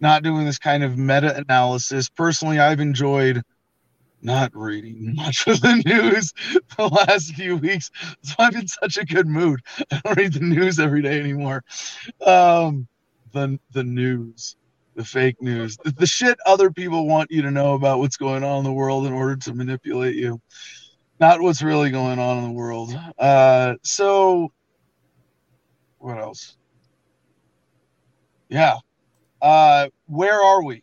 not 0.00 0.22
doing 0.22 0.44
this 0.44 0.58
kind 0.58 0.84
of 0.84 0.98
meta 0.98 1.34
analysis. 1.34 2.10
Personally, 2.10 2.58
I've 2.58 2.80
enjoyed 2.80 3.42
not 4.22 4.50
reading 4.54 5.14
much 5.16 5.46
of 5.46 5.60
the 5.60 5.82
news 5.84 6.32
the 6.76 6.88
last 6.88 7.34
few 7.34 7.56
weeks. 7.56 7.90
So 8.22 8.34
I'm 8.38 8.56
in 8.56 8.68
such 8.68 8.96
a 8.96 9.04
good 9.04 9.26
mood. 9.26 9.60
I 9.90 10.00
don't 10.04 10.16
read 10.16 10.32
the 10.32 10.40
news 10.40 10.78
every 10.78 11.02
day 11.02 11.18
anymore. 11.20 11.64
Um, 12.24 12.86
the 13.32 13.58
the 13.72 13.84
news, 13.84 14.56
the 14.94 15.04
fake 15.04 15.40
news, 15.40 15.76
the, 15.78 15.90
the 15.90 16.06
shit 16.06 16.38
other 16.46 16.70
people 16.70 17.06
want 17.06 17.30
you 17.30 17.42
to 17.42 17.50
know 17.50 17.74
about 17.74 17.98
what's 17.98 18.16
going 18.16 18.44
on 18.44 18.58
in 18.58 18.64
the 18.64 18.72
world 18.72 19.06
in 19.06 19.12
order 19.12 19.36
to 19.36 19.54
manipulate 19.54 20.16
you, 20.16 20.40
not 21.20 21.40
what's 21.40 21.62
really 21.62 21.90
going 21.90 22.18
on 22.18 22.38
in 22.38 22.44
the 22.44 22.52
world. 22.52 22.98
Uh, 23.18 23.74
so 23.82 24.52
what 25.98 26.18
else? 26.18 26.56
Yeah. 28.48 28.76
Uh, 29.40 29.88
where 30.06 30.40
are 30.40 30.62
we? 30.62 30.82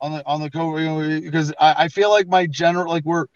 On 0.00 0.12
the 0.12 0.26
on 0.26 0.40
the 0.40 0.50
COVID 0.50 1.22
because 1.22 1.52
I, 1.60 1.84
I 1.84 1.88
feel 1.88 2.10
like 2.10 2.26
my 2.26 2.46
general 2.46 2.92
like 2.92 3.04
we're 3.04 3.26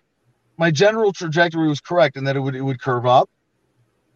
my 0.57 0.71
general 0.71 1.13
trajectory 1.13 1.69
was 1.69 1.81
correct 1.81 2.17
and 2.17 2.27
that 2.27 2.37
it 2.37 2.41
would 2.41 2.55
it 2.55 2.63
would 2.63 2.81
curve 2.81 3.07
up 3.07 3.29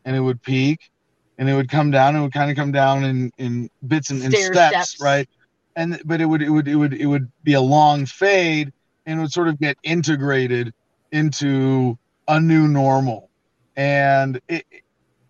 and 0.05 0.17
it 0.17 0.21
would 0.21 0.43
peak 0.43 0.90
and 1.38 1.49
it 1.49 1.55
would 1.55 1.69
come 1.69 1.90
down 1.90 2.14
and 2.14 2.19
it 2.19 2.23
would 2.23 2.33
kind 2.33 2.50
of 2.50 2.57
come 2.57 2.73
down 2.73 3.05
in 3.05 3.31
in 3.38 3.71
bits 3.87 4.11
and, 4.11 4.23
in 4.23 4.33
steps, 4.33 4.69
steps, 4.69 5.00
right? 5.00 5.28
And 5.76 6.00
but 6.05 6.21
it 6.21 6.26
would 6.26 6.43
it 6.43 6.50
would 6.50 6.69
it 6.69 6.76
would 6.76 6.95
it 6.95 7.07
would 7.07 7.31
be 7.45 7.55
a 7.55 7.61
long 7.61 8.07
fade 8.07 8.73
and 9.07 9.19
it 9.19 9.23
would 9.23 9.33
sort 9.33 9.49
of 9.49 9.59
get 9.59 9.76
integrated 9.83 10.75
into 11.12 11.99
a 12.26 12.40
new 12.40 12.69
normal. 12.69 13.31
And 13.76 14.40
it 14.49 14.67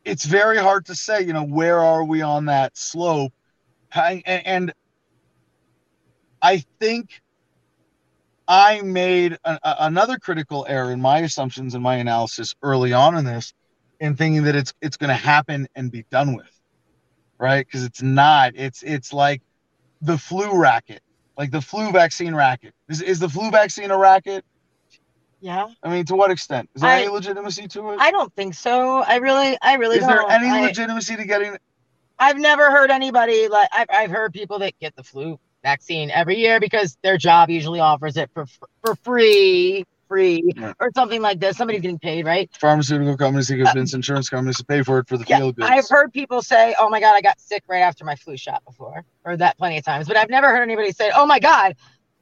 it's 0.05 0.25
very 0.25 0.57
hard 0.57 0.87
to 0.87 0.95
say 0.95 1.21
you 1.21 1.33
know 1.33 1.45
where 1.45 1.81
are 1.81 2.05
we 2.05 2.23
on 2.23 2.47
that 2.47 2.77
slope? 2.77 3.33
And, 3.95 4.23
and 4.27 4.73
I 6.41 6.65
think 6.81 7.21
I 8.47 8.81
made 8.81 9.37
a, 9.45 9.59
a, 9.63 9.77
another 9.81 10.19
critical 10.19 10.65
error 10.69 10.91
in 10.91 11.01
my 11.01 11.19
assumptions 11.19 11.75
and 11.75 11.83
my 11.83 11.97
analysis 11.97 12.55
early 12.63 12.93
on 12.93 13.17
in 13.17 13.25
this, 13.25 13.53
in 14.01 14.17
thinking 14.17 14.45
that 14.45 14.57
it's 14.57 14.73
it's 14.81 14.97
going 14.97 15.09
to 15.09 15.15
happen 15.15 15.69
and 15.75 15.91
be 15.93 16.05
done 16.11 16.35
with, 16.35 16.51
right? 17.39 17.67
Because 17.67 17.85
it's 17.85 18.03
not. 18.03 18.53
It's 18.57 18.83
it's 18.83 19.13
like 19.13 19.43
the 20.01 20.17
flu 20.17 20.59
racket, 20.59 21.03
like 21.37 21.51
the 21.51 21.61
flu 21.61 21.93
vaccine 21.93 22.35
racket. 22.35 22.73
Is 22.89 23.03
is 23.03 23.19
the 23.19 23.29
flu 23.29 23.51
vaccine 23.51 23.91
a 23.91 23.99
racket? 23.99 24.45
Yeah. 25.41 25.69
I 25.83 25.91
mean, 25.91 26.05
to 26.07 26.17
what 26.17 26.31
extent? 26.31 26.69
Is 26.75 26.83
there 26.83 26.91
I, 26.91 27.03
any 27.03 27.09
legitimacy 27.09 27.69
to 27.69 27.91
it? 27.91 28.01
I 28.01 28.11
don't 28.11 28.35
think 28.35 28.55
so. 28.55 28.99
I 28.99 29.17
really, 29.17 29.57
I 29.63 29.75
really. 29.75 29.99
Is 29.99 30.07
don't. 30.07 30.11
there 30.11 30.31
any 30.31 30.49
I, 30.49 30.63
legitimacy 30.63 31.17
to 31.17 31.25
getting? 31.25 31.57
I've 32.19 32.39
never 32.39 32.71
heard 32.71 32.91
anybody 32.91 33.49
like 33.49 33.69
I've 33.73 33.87
I've 33.91 34.11
heard 34.11 34.33
people 34.33 34.61
that 34.61 34.79
get 34.81 34.97
the 34.97 35.05
flu 35.05 35.39
vaccine 35.63 36.11
every 36.11 36.37
year 36.37 36.61
because 36.61 36.97
their 37.03 37.19
job 37.19 37.51
usually 37.51 37.81
offers 37.81 38.17
it 38.17 38.31
for 38.33 38.47
for 38.83 38.95
free 38.97 39.85
free 40.09 40.53
yeah. 40.57 40.73
or 40.81 40.91
something 40.95 41.21
like 41.21 41.39
this. 41.39 41.57
Somebody's 41.57 41.83
getting 41.83 41.99
paid, 41.99 42.25
right? 42.25 42.51
Pharmaceutical 42.59 43.17
companies, 43.17 43.49
convince 43.49 43.95
uh, 43.95 43.99
insurance 43.99 44.29
companies 44.29 44.57
to 44.57 44.65
pay 44.65 44.83
for 44.83 44.99
it 44.99 45.09
for 45.09 45.19
the 45.19 45.25
yeah, 45.29 45.39
field 45.39 45.57
goods. 45.57 45.69
I've 45.71 45.89
heard 45.89 46.13
people 46.13 46.43
say, 46.43 46.75
"Oh 46.79 46.89
my 46.89 46.99
god, 47.01 47.15
I 47.15 47.21
got 47.21 47.39
sick 47.39 47.63
right 47.69 47.81
after 47.81 48.05
my 48.05 48.17
flu 48.17 48.37
shot 48.37 48.65
before," 48.65 49.05
or 49.25 49.37
that 49.37 49.59
plenty 49.59 49.79
of 49.79 49.85
times, 49.85 50.09
but 50.09 50.17
I've 50.17 50.31
never 50.31 50.49
heard 50.49 50.63
anybody 50.63 50.93
say, 50.93 51.13
"Oh 51.15 51.27
my 51.27 51.39
god, 51.39 51.77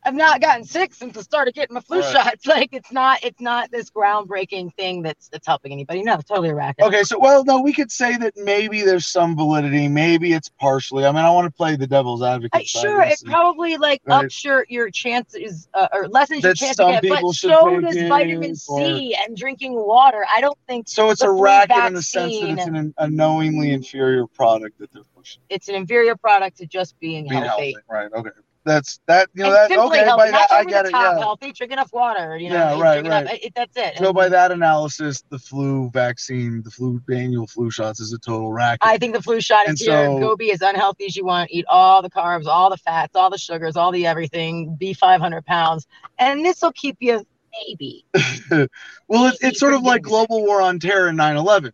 I've 0.06 0.14
not 0.14 0.40
gotten 0.40 0.64
sick 0.64 0.94
since 0.94 1.14
the 1.14 1.22
start 1.24 1.48
of 1.48 1.54
getting 1.54 1.74
my 1.74 1.80
flu 1.80 2.00
right. 2.00 2.12
shots. 2.12 2.46
Like 2.56 2.68
it's 2.72 2.92
not 2.92 3.18
it's 3.24 3.40
not 3.40 3.70
this 3.70 3.90
groundbreaking 3.90 4.74
thing 4.76 5.02
that's 5.02 5.28
that's 5.28 5.46
helping 5.46 5.72
anybody. 5.72 6.02
No, 6.02 6.16
totally 6.18 6.50
a 6.50 6.54
racket. 6.54 6.84
Okay, 6.84 7.02
so 7.02 7.18
well, 7.18 7.44
no, 7.44 7.60
we 7.60 7.72
could 7.72 7.90
say 7.90 8.16
that 8.18 8.34
maybe 8.36 8.82
there's 8.82 9.06
some 9.06 9.36
validity. 9.36 9.88
Maybe 9.88 10.32
it's 10.32 10.48
partially. 10.48 11.04
I 11.04 11.10
mean, 11.10 11.24
I 11.24 11.30
want 11.30 11.46
to 11.46 11.50
play 11.50 11.76
the 11.76 11.86
devil's 11.86 12.22
advocate. 12.22 12.52
I, 12.54 12.62
sure, 12.62 13.02
it 13.02 13.20
and, 13.20 13.30
probably 13.30 13.76
like 13.78 14.00
right. 14.06 14.24
ups 14.24 14.44
your 14.44 14.64
your 14.68 14.90
chances 14.90 15.68
uh, 15.74 15.88
or 15.92 16.08
lessens 16.08 16.44
your 16.44 16.54
chance 16.54 16.76
to 16.76 16.98
get, 17.02 17.02
but 17.02 17.34
so 17.34 17.80
does 17.80 17.96
vitamin 18.08 18.54
C 18.54 19.14
or, 19.18 19.24
and 19.26 19.36
drinking 19.36 19.74
water. 19.74 20.24
I 20.34 20.40
don't 20.40 20.58
think 20.68 20.88
so. 20.88 21.10
It's 21.10 21.22
a 21.22 21.30
racket 21.30 21.84
in 21.84 21.94
the 21.94 22.02
sense 22.02 22.38
that 22.40 22.50
it's 22.50 22.66
an 22.66 22.94
unknowingly 22.98 23.72
inferior 23.72 24.26
product 24.28 24.78
that 24.78 24.92
they're 24.92 25.02
pushing. 25.16 25.42
It's 25.50 25.68
an 25.68 25.74
inferior 25.74 26.16
product 26.16 26.58
to 26.58 26.66
just 26.66 26.98
being, 27.00 27.28
being 27.28 27.42
healthy. 27.42 27.72
healthy. 27.72 27.84
Right. 27.90 28.12
Okay 28.12 28.30
that's 28.66 29.00
that 29.06 29.28
you 29.32 29.44
know 29.44 29.52
that 29.52 29.70
okay 29.70 29.98
healthy, 29.98 30.16
by 30.16 30.30
that 30.32 30.50
I 30.50 30.64
get 30.64 30.86
it 30.86 30.92
yeah. 30.92 31.18
healthy 31.18 31.52
drink 31.52 31.72
enough 31.72 31.92
water 31.92 32.36
you 32.36 32.50
know 32.50 32.56
yeah 32.56 32.80
right 32.80 33.06
right 33.06 33.22
enough, 33.22 33.38
it, 33.40 33.52
that's 33.54 33.76
it. 33.76 33.96
So 33.96 34.06
and, 34.06 34.14
by 34.14 34.28
that 34.28 34.50
analysis 34.50 35.22
the 35.30 35.38
flu 35.38 35.88
vaccine 35.90 36.62
the 36.62 36.70
flu 36.70 37.00
annual 37.08 37.46
flu 37.46 37.70
shots 37.70 38.00
is 38.00 38.12
a 38.12 38.18
total 38.18 38.52
racket. 38.52 38.80
I 38.82 38.98
think 38.98 39.14
the 39.14 39.22
flu 39.22 39.40
shot 39.40 39.68
is 39.68 39.68
and 39.68 39.78
here. 39.78 40.06
so, 40.06 40.18
go 40.18 40.36
be 40.36 40.50
as 40.50 40.60
unhealthy 40.60 41.06
as 41.06 41.16
you 41.16 41.24
want. 41.24 41.50
Eat 41.52 41.64
all 41.68 42.02
the 42.02 42.10
carbs 42.10 42.46
all 42.46 42.68
the 42.68 42.76
fats 42.76 43.14
all 43.14 43.30
the 43.30 43.38
sugars 43.38 43.76
all 43.76 43.92
the 43.92 44.04
everything. 44.04 44.74
Be 44.74 44.92
500 44.92 45.46
pounds. 45.46 45.86
And 46.18 46.44
this 46.44 46.60
will 46.60 46.72
keep 46.72 46.96
you 46.98 47.24
maybe 47.68 48.04
well 49.08 49.28
it's, 49.28 49.42
it's 49.42 49.60
sort 49.60 49.72
of 49.72 49.82
like 49.82 50.02
global 50.02 50.44
war 50.44 50.60
on 50.60 50.78
terror 50.78 51.06
and 51.06 51.18
9-11 51.18 51.72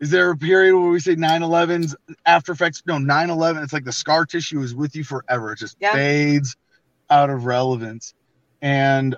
is 0.00 0.10
there 0.10 0.30
a 0.30 0.36
period 0.36 0.78
where 0.78 0.90
we 0.90 1.00
say 1.00 1.16
9-11's 1.16 1.96
after 2.24 2.52
effects? 2.52 2.82
No, 2.86 2.94
9-11, 2.94 3.62
it's 3.62 3.72
like 3.72 3.84
the 3.84 3.92
scar 3.92 4.24
tissue 4.24 4.60
is 4.60 4.74
with 4.74 4.94
you 4.94 5.02
forever. 5.04 5.52
It 5.52 5.58
just 5.58 5.76
yeah. 5.80 5.92
fades 5.92 6.56
out 7.10 7.30
of 7.30 7.46
relevance. 7.46 8.14
And 8.62 9.16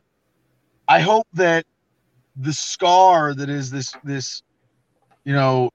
I 0.88 1.00
hope 1.00 1.26
that 1.34 1.66
the 2.36 2.52
scar 2.52 3.34
that 3.34 3.50
is 3.50 3.70
this 3.70 3.94
this, 4.04 4.42
you 5.24 5.34
know, 5.34 5.70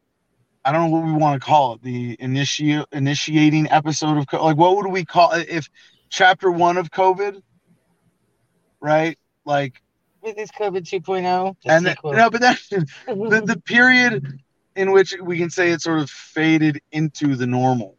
I 0.64 0.72
don't 0.72 0.90
know 0.90 0.98
what 0.98 1.06
we 1.06 1.14
want 1.14 1.40
to 1.40 1.46
call 1.46 1.74
it, 1.74 1.84
the 1.84 2.16
initiate 2.20 2.86
initiating 2.92 3.70
episode 3.70 4.18
of 4.18 4.26
like 4.34 4.58
what 4.58 4.76
would 4.76 4.88
we 4.88 5.06
call 5.06 5.34
it 5.34 5.48
if 5.50 5.70
chapter 6.10 6.50
one 6.50 6.78
of 6.78 6.90
COVID, 6.90 7.42
right? 8.80 9.18
Like 9.46 9.82
with 10.22 10.36
this 10.36 10.52
COVID 10.52 10.82
2.0. 10.82 11.56
And 11.66 11.86
then, 11.86 11.96
no, 12.04 12.30
but 12.30 12.42
then 12.42 12.58
the, 13.08 13.44
the 13.46 13.62
period 13.66 14.42
in 14.76 14.92
which 14.92 15.16
we 15.22 15.38
can 15.38 15.50
say 15.50 15.72
it 15.72 15.82
sort 15.82 16.00
of 16.00 16.10
faded 16.10 16.82
into 16.92 17.36
the 17.36 17.48
normal 17.48 17.98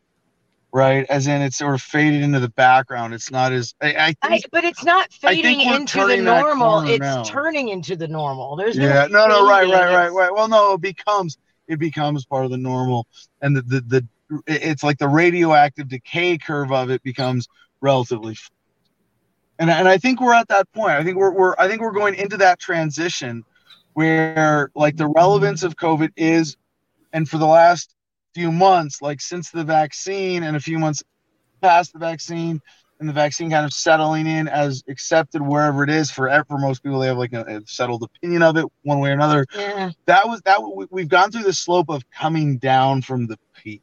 right? 0.77 1.07
As 1.09 1.27
in, 1.27 1.41
it's 1.41 1.57
sort 1.57 1.75
of 1.75 1.81
faded 1.81 2.23
into 2.23 2.39
the 2.39 2.51
background. 2.51 3.15
It's 3.15 3.31
not 3.31 3.51
as 3.51 3.75
I, 3.81 3.89
I, 3.89 4.29
think, 4.29 4.45
I 4.45 4.49
but 4.53 4.65
it's 4.65 4.85
not 4.85 5.11
fading 5.11 5.63
into 5.63 6.07
the 6.07 6.19
normal. 6.19 6.81
It's 6.83 7.01
now. 7.01 7.23
turning 7.23 7.71
into 7.71 7.97
the 7.97 8.07
normal. 8.07 8.57
There's 8.57 8.77
yeah, 8.77 9.07
no, 9.11 9.27
no, 9.27 9.49
right, 9.49 9.67
right, 9.67 9.95
right, 9.95 10.13
right. 10.13 10.33
Well, 10.33 10.49
no, 10.49 10.75
it 10.75 10.83
becomes 10.83 11.39
it 11.67 11.79
becomes 11.79 12.27
part 12.27 12.45
of 12.45 12.51
the 12.51 12.59
normal, 12.59 13.07
and 13.41 13.57
the 13.57 13.63
the, 13.63 13.81
the 13.81 14.07
it's 14.47 14.83
like 14.83 14.99
the 14.99 15.09
radioactive 15.09 15.89
decay 15.89 16.37
curve 16.37 16.71
of 16.73 16.91
it 16.91 17.03
becomes 17.03 17.49
relatively. 17.81 18.37
And 19.59 19.71
and 19.71 19.89
I 19.89 19.97
think 19.97 20.21
we're 20.21 20.35
at 20.35 20.49
that 20.49 20.71
point. 20.73 20.93
I 20.93 21.03
think 21.03 21.17
we're 21.17 21.33
we're 21.33 21.55
I 21.59 21.69
think 21.69 21.81
we're 21.81 21.93
going 21.93 22.17
into 22.17 22.37
that 22.37 22.59
transition 22.59 23.45
where 23.95 24.71
like 24.75 24.99
the 24.99 25.09
relevance 25.09 25.63
of 25.63 25.77
COVID 25.77 26.13
is 26.17 26.59
and 27.17 27.27
for 27.27 27.39
the 27.39 27.47
last 27.47 27.95
few 28.35 28.53
months, 28.53 29.01
like 29.01 29.23
since 29.23 29.51
the 29.51 29.65
vaccine 29.65 30.43
and 30.43 30.55
a 30.55 30.61
few 30.61 30.79
months 30.79 31.03
past 31.63 31.95
the 31.95 31.99
vaccine, 31.99 32.61
and 33.01 33.09
the 33.09 33.13
vaccine 33.13 33.51
kind 33.51 33.65
of 33.65 33.73
settling 33.73 34.27
in 34.27 34.49
as 34.49 34.83
accepted 34.87 35.41
wherever 35.41 35.83
it 35.83 35.89
is 35.91 36.11
for 36.11 36.29
for 36.47 36.59
most 36.59 36.83
people 36.83 36.99
they 36.99 37.07
have 37.07 37.17
like 37.17 37.33
a, 37.33 37.43
a, 37.43 37.61
settled 37.67 38.03
opinion 38.03 38.43
of 38.43 38.59
it 38.59 38.67
one 38.83 38.99
way 39.01 39.11
or 39.11 39.13
another. 39.15 39.47
Yeah. 39.55 39.91
that 40.05 40.29
was 40.29 40.43
that 40.43 40.61
we've 40.91 41.09
gone 41.09 41.31
through 41.31 41.45
the 41.45 41.53
slope 41.55 41.89
of 41.89 42.03
coming 42.11 42.59
down 42.59 43.01
from 43.01 43.27
the 43.27 43.39
peak. 43.55 43.83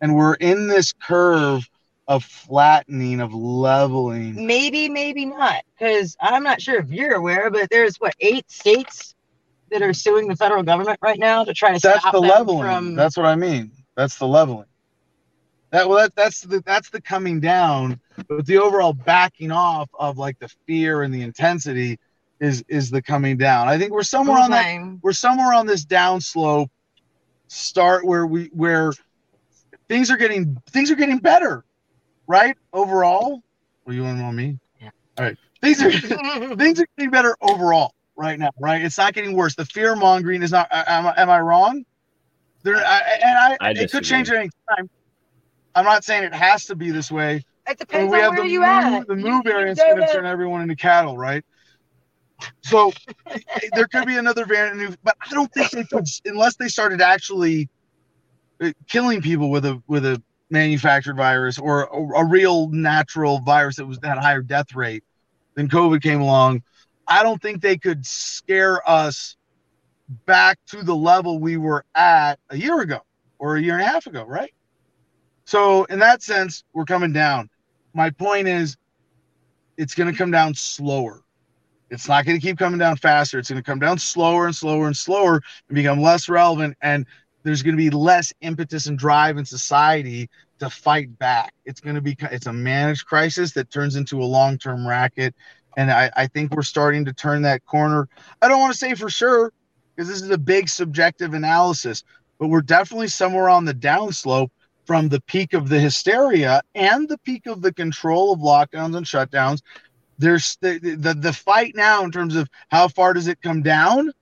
And 0.00 0.14
we're 0.14 0.34
in 0.34 0.68
this 0.68 0.92
curve 0.92 1.68
of 2.06 2.24
flattening 2.24 3.20
of 3.20 3.34
leveling. 3.34 4.46
Maybe 4.46 4.88
maybe 4.88 5.24
not 5.24 5.64
because 5.76 6.16
i'm 6.20 6.44
not 6.44 6.62
sure 6.62 6.78
if 6.78 6.90
you're 6.90 7.14
aware 7.14 7.50
but 7.50 7.70
there's 7.70 7.96
what 7.96 8.14
eight 8.20 8.50
states 8.50 9.14
that 9.70 9.82
are 9.82 9.92
suing 9.92 10.28
the 10.28 10.36
federal 10.36 10.62
government 10.62 10.98
right 11.02 11.18
now 11.18 11.44
to 11.44 11.54
try 11.54 11.72
to 11.72 11.80
that's 11.80 12.00
stop 12.00 12.12
the 12.12 12.20
leveling 12.20 12.62
from... 12.62 12.94
that's 12.94 13.16
what 13.16 13.26
i 13.26 13.34
mean 13.34 13.70
that's 13.96 14.16
the 14.16 14.26
leveling 14.26 14.66
That 15.70 15.88
well, 15.88 15.98
that, 15.98 16.14
that's 16.14 16.42
the 16.42 16.62
that's 16.64 16.88
the 16.90 17.00
coming 17.00 17.40
down, 17.40 18.00
but 18.28 18.46
the 18.46 18.58
overall 18.58 18.92
backing 18.92 19.50
off 19.50 19.90
of 19.98 20.16
like 20.16 20.38
the 20.38 20.48
fear 20.66 21.02
and 21.02 21.12
the 21.12 21.22
intensity 21.22 21.98
is 22.40 22.64
is 22.68 22.90
the 22.90 23.02
coming 23.02 23.36
down. 23.36 23.68
I 23.68 23.76
think 23.76 23.92
we're 23.92 24.02
somewhere 24.04 24.38
on 24.38 24.50
that. 24.52 24.98
We're 25.02 25.12
somewhere 25.12 25.52
on 25.52 25.66
this 25.66 25.84
down 25.84 26.20
slope. 26.20 26.70
Start 27.48 28.06
where 28.06 28.26
we 28.26 28.50
where 28.54 28.92
things 29.88 30.10
are 30.10 30.16
getting 30.16 30.56
things 30.70 30.90
are 30.90 30.96
getting 30.96 31.18
better, 31.18 31.64
right? 32.26 32.56
Overall, 32.72 33.42
what 33.84 33.94
you 33.94 34.04
want 34.04 34.22
on 34.22 34.36
me? 34.36 34.58
Yeah. 34.80 34.90
All 35.18 35.24
right. 35.24 35.36
Things 35.60 35.82
are 35.82 35.90
things 36.56 36.80
are 36.80 36.86
getting 36.96 37.10
better 37.10 37.36
overall 37.40 37.94
right 38.18 38.38
now, 38.38 38.50
right? 38.58 38.82
It's 38.82 38.98
not 38.98 39.14
getting 39.14 39.34
worse. 39.34 39.54
The 39.54 39.64
fear 39.64 39.96
mongering 39.96 40.42
is 40.42 40.50
not. 40.50 40.68
Am, 40.70 41.06
am 41.16 41.30
I 41.30 41.40
wrong? 41.40 41.84
There, 42.64 42.76
I, 42.76 42.98
and 43.24 43.38
I, 43.38 43.56
I 43.60 43.70
it 43.70 43.90
could 43.90 44.04
change 44.04 44.28
at 44.30 44.36
any 44.36 44.50
time. 44.68 44.90
I'm 45.74 45.84
not 45.84 46.04
saying 46.04 46.24
it 46.24 46.34
has 46.34 46.66
to 46.66 46.74
be 46.74 46.90
this 46.90 47.10
way. 47.10 47.44
It 47.68 47.78
depends 47.78 48.10
we 48.10 48.18
on 48.18 48.24
have 48.24 48.32
where 48.32 48.42
the 48.42 48.50
you 48.50 48.64
at. 48.64 49.06
The 49.06 49.14
moo 49.14 49.42
variant's 49.42 49.80
going 49.80 49.98
to 49.98 50.12
turn 50.12 50.26
everyone 50.26 50.62
into 50.62 50.74
cattle, 50.74 51.16
right? 51.16 51.44
So 52.62 52.92
there 53.74 53.86
could 53.86 54.06
be 54.06 54.16
another 54.16 54.44
variant, 54.44 54.98
but 55.02 55.16
I 55.20 55.32
don't 55.32 55.52
think 55.52 55.70
they 55.70 55.84
could 55.84 56.06
unless 56.24 56.56
they 56.56 56.68
started 56.68 57.00
actually 57.00 57.68
uh, 58.60 58.72
killing 58.88 59.22
people 59.22 59.50
with 59.50 59.64
a 59.64 59.80
with 59.86 60.04
a 60.04 60.20
manufactured 60.50 61.16
virus 61.16 61.58
or 61.58 61.82
a, 61.84 62.20
a 62.20 62.24
real 62.24 62.68
natural 62.70 63.40
virus 63.40 63.76
that 63.76 63.86
was 63.86 63.98
that 64.00 64.18
higher 64.18 64.42
death 64.42 64.74
rate 64.74 65.04
than 65.54 65.68
COVID 65.68 66.02
came 66.02 66.20
along. 66.20 66.62
I 67.08 67.22
don't 67.22 67.40
think 67.40 67.62
they 67.62 67.78
could 67.78 68.04
scare 68.04 68.88
us 68.88 69.36
back 70.26 70.58
to 70.68 70.82
the 70.82 70.94
level 70.94 71.38
we 71.38 71.56
were 71.56 71.84
at 71.94 72.38
a 72.50 72.56
year 72.56 72.80
ago 72.80 73.00
or 73.38 73.56
a 73.56 73.62
year 73.62 73.74
and 73.74 73.82
a 73.82 73.86
half 73.86 74.06
ago, 74.06 74.24
right? 74.24 74.52
So 75.44 75.84
in 75.84 75.98
that 76.00 76.22
sense, 76.22 76.64
we're 76.74 76.84
coming 76.84 77.12
down. 77.12 77.48
My 77.94 78.10
point 78.10 78.48
is, 78.48 78.76
it's 79.76 79.94
going 79.94 80.12
to 80.12 80.16
come 80.16 80.30
down 80.30 80.54
slower. 80.54 81.22
It's 81.90 82.06
not 82.08 82.26
going 82.26 82.38
to 82.38 82.46
keep 82.46 82.58
coming 82.58 82.78
down 82.78 82.96
faster. 82.96 83.38
It's 83.38 83.48
going 83.48 83.62
to 83.62 83.66
come 83.66 83.78
down 83.78 83.98
slower 83.98 84.46
and 84.46 84.54
slower 84.54 84.86
and 84.86 84.96
slower 84.96 85.40
and 85.68 85.74
become 85.74 86.02
less 86.02 86.28
relevant. 86.28 86.76
And 86.82 87.06
there's 87.44 87.62
going 87.62 87.76
to 87.76 87.82
be 87.82 87.88
less 87.90 88.32
impetus 88.42 88.86
and 88.86 88.98
drive 88.98 89.38
in 89.38 89.44
society 89.44 90.28
to 90.58 90.68
fight 90.68 91.18
back. 91.18 91.54
It's 91.64 91.80
going 91.80 91.94
to 91.94 92.02
be 92.02 92.16
it's 92.20 92.46
a 92.46 92.52
managed 92.52 93.06
crisis 93.06 93.52
that 93.52 93.70
turns 93.70 93.96
into 93.96 94.20
a 94.20 94.24
long-term 94.24 94.86
racket. 94.86 95.34
And 95.78 95.92
I, 95.92 96.10
I 96.16 96.26
think 96.26 96.50
we're 96.50 96.62
starting 96.62 97.04
to 97.04 97.12
turn 97.12 97.42
that 97.42 97.64
corner. 97.64 98.08
I 98.42 98.48
don't 98.48 98.58
want 98.58 98.72
to 98.72 98.78
say 98.78 98.96
for 98.96 99.08
sure 99.08 99.52
because 99.94 100.08
this 100.08 100.20
is 100.20 100.30
a 100.30 100.36
big 100.36 100.68
subjective 100.68 101.34
analysis, 101.34 102.02
but 102.40 102.48
we're 102.48 102.62
definitely 102.62 103.06
somewhere 103.06 103.48
on 103.48 103.64
the 103.64 103.72
downslope 103.72 104.50
from 104.86 105.08
the 105.08 105.20
peak 105.20 105.54
of 105.54 105.68
the 105.68 105.78
hysteria 105.78 106.62
and 106.74 107.08
the 107.08 107.18
peak 107.18 107.46
of 107.46 107.62
the 107.62 107.72
control 107.72 108.32
of 108.32 108.40
lockdowns 108.40 108.96
and 108.96 109.06
shutdowns. 109.06 109.62
There's 110.18 110.58
the, 110.60 110.80
the, 110.80 111.14
the 111.14 111.32
fight 111.32 111.76
now 111.76 112.02
in 112.02 112.10
terms 112.10 112.34
of 112.34 112.48
how 112.72 112.88
far 112.88 113.14
does 113.14 113.28
it 113.28 113.40
come 113.40 113.62
down? 113.62 114.12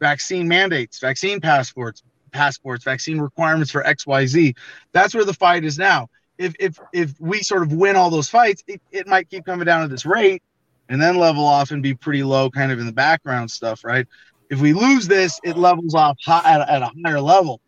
Vaccine 0.00 0.48
mandates 0.48 0.98
vaccine 0.98 1.42
passports 1.42 2.02
passports 2.32 2.84
vaccine 2.84 3.20
requirements 3.20 3.70
for 3.70 3.82
xyz 3.82 4.56
that's 4.92 5.14
where 5.14 5.26
the 5.26 5.34
fight 5.34 5.62
is 5.62 5.78
now. 5.78 6.08
If 6.38 6.54
if 6.58 6.78
if 6.94 7.20
we 7.20 7.42
sort 7.42 7.62
of 7.62 7.74
win 7.74 7.96
all 7.96 8.08
those 8.08 8.30
fights 8.30 8.64
it, 8.66 8.80
it 8.90 9.06
might 9.06 9.28
keep 9.28 9.44
coming 9.44 9.66
down 9.66 9.82
at 9.82 9.90
this 9.90 10.06
rate 10.06 10.42
and 10.92 11.02
then 11.02 11.16
level 11.16 11.44
off 11.44 11.72
and 11.72 11.82
be 11.82 11.94
pretty 11.94 12.22
low 12.22 12.48
kind 12.48 12.70
of 12.70 12.78
in 12.78 12.86
the 12.86 12.92
background 12.92 13.50
stuff 13.50 13.84
right 13.84 14.06
if 14.50 14.60
we 14.60 14.72
lose 14.72 15.08
this 15.08 15.40
it 15.42 15.56
levels 15.56 15.94
off 15.94 16.16
high, 16.24 16.42
at, 16.44 16.68
at 16.68 16.82
a 16.82 16.90
higher 17.04 17.20
level 17.20 17.60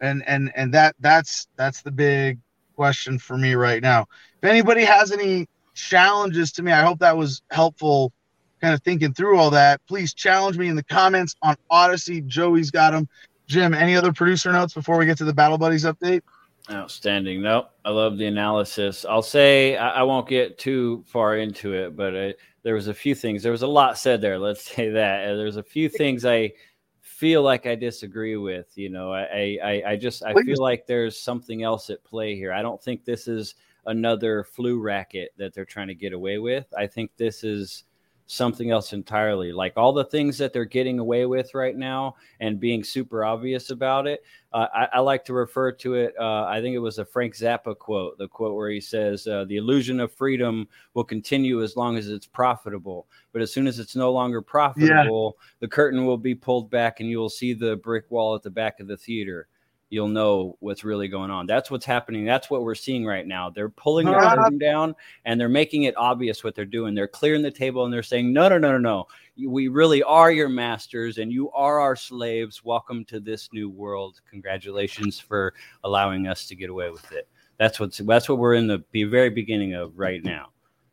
and 0.00 0.26
and 0.26 0.50
and 0.56 0.72
that 0.72 0.96
that's 1.00 1.48
that's 1.56 1.82
the 1.82 1.90
big 1.90 2.38
question 2.74 3.18
for 3.18 3.36
me 3.36 3.54
right 3.54 3.82
now 3.82 4.06
if 4.42 4.48
anybody 4.48 4.84
has 4.84 5.12
any 5.12 5.46
challenges 5.74 6.52
to 6.52 6.62
me. 6.62 6.72
I 6.72 6.82
hope 6.82 7.00
that 7.00 7.16
was 7.16 7.42
helpful 7.50 8.12
kind 8.60 8.72
of 8.72 8.82
thinking 8.82 9.12
through 9.12 9.38
all 9.38 9.50
that. 9.50 9.80
Please 9.86 10.14
challenge 10.14 10.56
me 10.56 10.68
in 10.68 10.76
the 10.76 10.84
comments 10.84 11.34
on 11.42 11.56
Odysee. 11.70 12.22
Joey's 12.22 12.70
got 12.70 12.92
them. 12.92 13.08
Jim, 13.46 13.74
any 13.74 13.94
other 13.94 14.12
producer 14.12 14.52
notes 14.52 14.72
before 14.72 14.96
we 14.96 15.04
get 15.04 15.18
to 15.18 15.24
the 15.24 15.34
Battle 15.34 15.58
Buddies 15.58 15.84
update? 15.84 16.22
Outstanding. 16.70 17.42
Nope. 17.42 17.70
I 17.84 17.90
love 17.90 18.16
the 18.16 18.26
analysis. 18.26 19.04
I'll 19.04 19.22
say 19.22 19.76
I, 19.76 20.00
I 20.00 20.02
won't 20.02 20.28
get 20.28 20.58
too 20.58 21.04
far 21.06 21.36
into 21.36 21.74
it, 21.74 21.94
but 21.94 22.16
I, 22.16 22.34
there 22.62 22.74
was 22.74 22.88
a 22.88 22.94
few 22.94 23.14
things. 23.14 23.42
There 23.42 23.52
was 23.52 23.62
a 23.62 23.66
lot 23.66 23.98
said 23.98 24.20
there. 24.20 24.38
Let's 24.38 24.62
say 24.62 24.88
that. 24.90 25.28
Uh, 25.28 25.36
there's 25.36 25.58
a 25.58 25.62
few 25.62 25.88
things 25.88 26.24
I 26.24 26.52
feel 27.00 27.42
like 27.42 27.66
I 27.66 27.74
disagree 27.74 28.36
with. 28.36 28.66
You 28.76 28.88
know, 28.88 29.12
I 29.12 29.58
I, 29.62 29.82
I 29.88 29.96
just 29.96 30.24
I 30.24 30.32
feel 30.32 30.60
like 30.60 30.86
there's 30.86 31.20
something 31.20 31.62
else 31.62 31.90
at 31.90 32.02
play 32.02 32.34
here. 32.34 32.52
I 32.52 32.62
don't 32.62 32.82
think 32.82 33.04
this 33.04 33.28
is 33.28 33.54
another 33.86 34.44
flu 34.44 34.80
racket 34.80 35.32
that 35.36 35.52
they're 35.52 35.66
trying 35.66 35.88
to 35.88 35.94
get 35.94 36.14
away 36.14 36.38
with. 36.38 36.66
I 36.76 36.86
think 36.86 37.10
this 37.16 37.44
is 37.44 37.84
something 38.26 38.70
else 38.70 38.92
entirely. 38.92 39.52
Like 39.52 39.74
all 39.76 39.92
the 39.92 40.04
things 40.04 40.38
that 40.38 40.52
they're 40.52 40.64
getting 40.64 40.98
away 40.98 41.26
with 41.26 41.54
right 41.54 41.76
now 41.76 42.16
and 42.40 42.58
being 42.58 42.82
super 42.82 43.24
obvious 43.24 43.70
about 43.70 44.06
it. 44.06 44.24
Uh, 44.52 44.66
I, 44.72 44.88
I, 44.94 45.00
like 45.00 45.24
to 45.24 45.34
refer 45.34 45.72
to 45.72 45.94
it. 45.94 46.14
Uh, 46.18 46.44
I 46.44 46.60
think 46.60 46.74
it 46.74 46.78
was 46.78 46.98
a 46.98 47.04
Frank 47.04 47.34
Zappa 47.34 47.76
quote, 47.76 48.16
the 48.18 48.28
quote 48.28 48.54
where 48.54 48.70
he 48.70 48.80
says, 48.80 49.26
uh, 49.26 49.44
The 49.46 49.56
illusion 49.56 49.98
of 50.00 50.12
freedom 50.12 50.68
will 50.94 51.04
continue 51.04 51.62
as 51.62 51.76
long 51.76 51.96
as 51.96 52.08
it's 52.08 52.26
profitable. 52.26 53.08
But 53.32 53.42
as 53.42 53.52
soon 53.52 53.66
as 53.66 53.78
it's 53.78 53.96
no 53.96 54.12
longer 54.12 54.40
profitable, 54.40 55.36
yeah. 55.36 55.46
the 55.60 55.68
curtain 55.68 56.06
will 56.06 56.18
be 56.18 56.34
pulled 56.34 56.70
back 56.70 57.00
and 57.00 57.10
you 57.10 57.18
will 57.18 57.28
see 57.28 57.52
the 57.52 57.76
brick 57.76 58.10
wall 58.10 58.34
at 58.34 58.42
the 58.42 58.50
back 58.50 58.80
of 58.80 58.86
the 58.86 58.96
theater 58.96 59.48
you'll 59.90 60.08
know 60.08 60.56
what's 60.60 60.84
really 60.84 61.08
going 61.08 61.30
on. 61.30 61.46
That's 61.46 61.70
what's 61.70 61.84
happening. 61.84 62.24
That's 62.24 62.50
what 62.50 62.62
we're 62.62 62.74
seeing 62.74 63.04
right 63.04 63.26
now. 63.26 63.50
They're 63.50 63.68
pulling 63.68 64.06
the 64.06 64.12
curtain 64.12 64.38
ah. 64.38 64.58
down 64.58 64.94
and 65.24 65.40
they're 65.40 65.48
making 65.48 65.84
it 65.84 65.96
obvious 65.96 66.42
what 66.42 66.54
they're 66.54 66.64
doing. 66.64 66.94
They're 66.94 67.08
clearing 67.08 67.42
the 67.42 67.50
table 67.50 67.84
and 67.84 67.92
they're 67.92 68.02
saying, 68.02 68.32
no, 68.32 68.48
no, 68.48 68.58
no, 68.58 68.72
no, 68.72 68.78
no. 68.78 69.06
We 69.48 69.68
really 69.68 70.02
are 70.02 70.30
your 70.30 70.48
masters 70.48 71.18
and 71.18 71.32
you 71.32 71.50
are 71.52 71.80
our 71.80 71.96
slaves. 71.96 72.64
Welcome 72.64 73.04
to 73.06 73.20
this 73.20 73.48
new 73.52 73.68
world. 73.68 74.20
Congratulations 74.30 75.20
for 75.20 75.54
allowing 75.84 76.26
us 76.26 76.46
to 76.48 76.56
get 76.56 76.70
away 76.70 76.90
with 76.90 77.12
it. 77.12 77.28
That's 77.58 77.78
what's 77.78 77.98
that's 77.98 78.28
what 78.28 78.38
we're 78.38 78.54
in 78.54 78.66
the 78.66 78.84
very 79.04 79.30
beginning 79.30 79.74
of 79.74 79.96
right 79.98 80.24
now. 80.24 80.50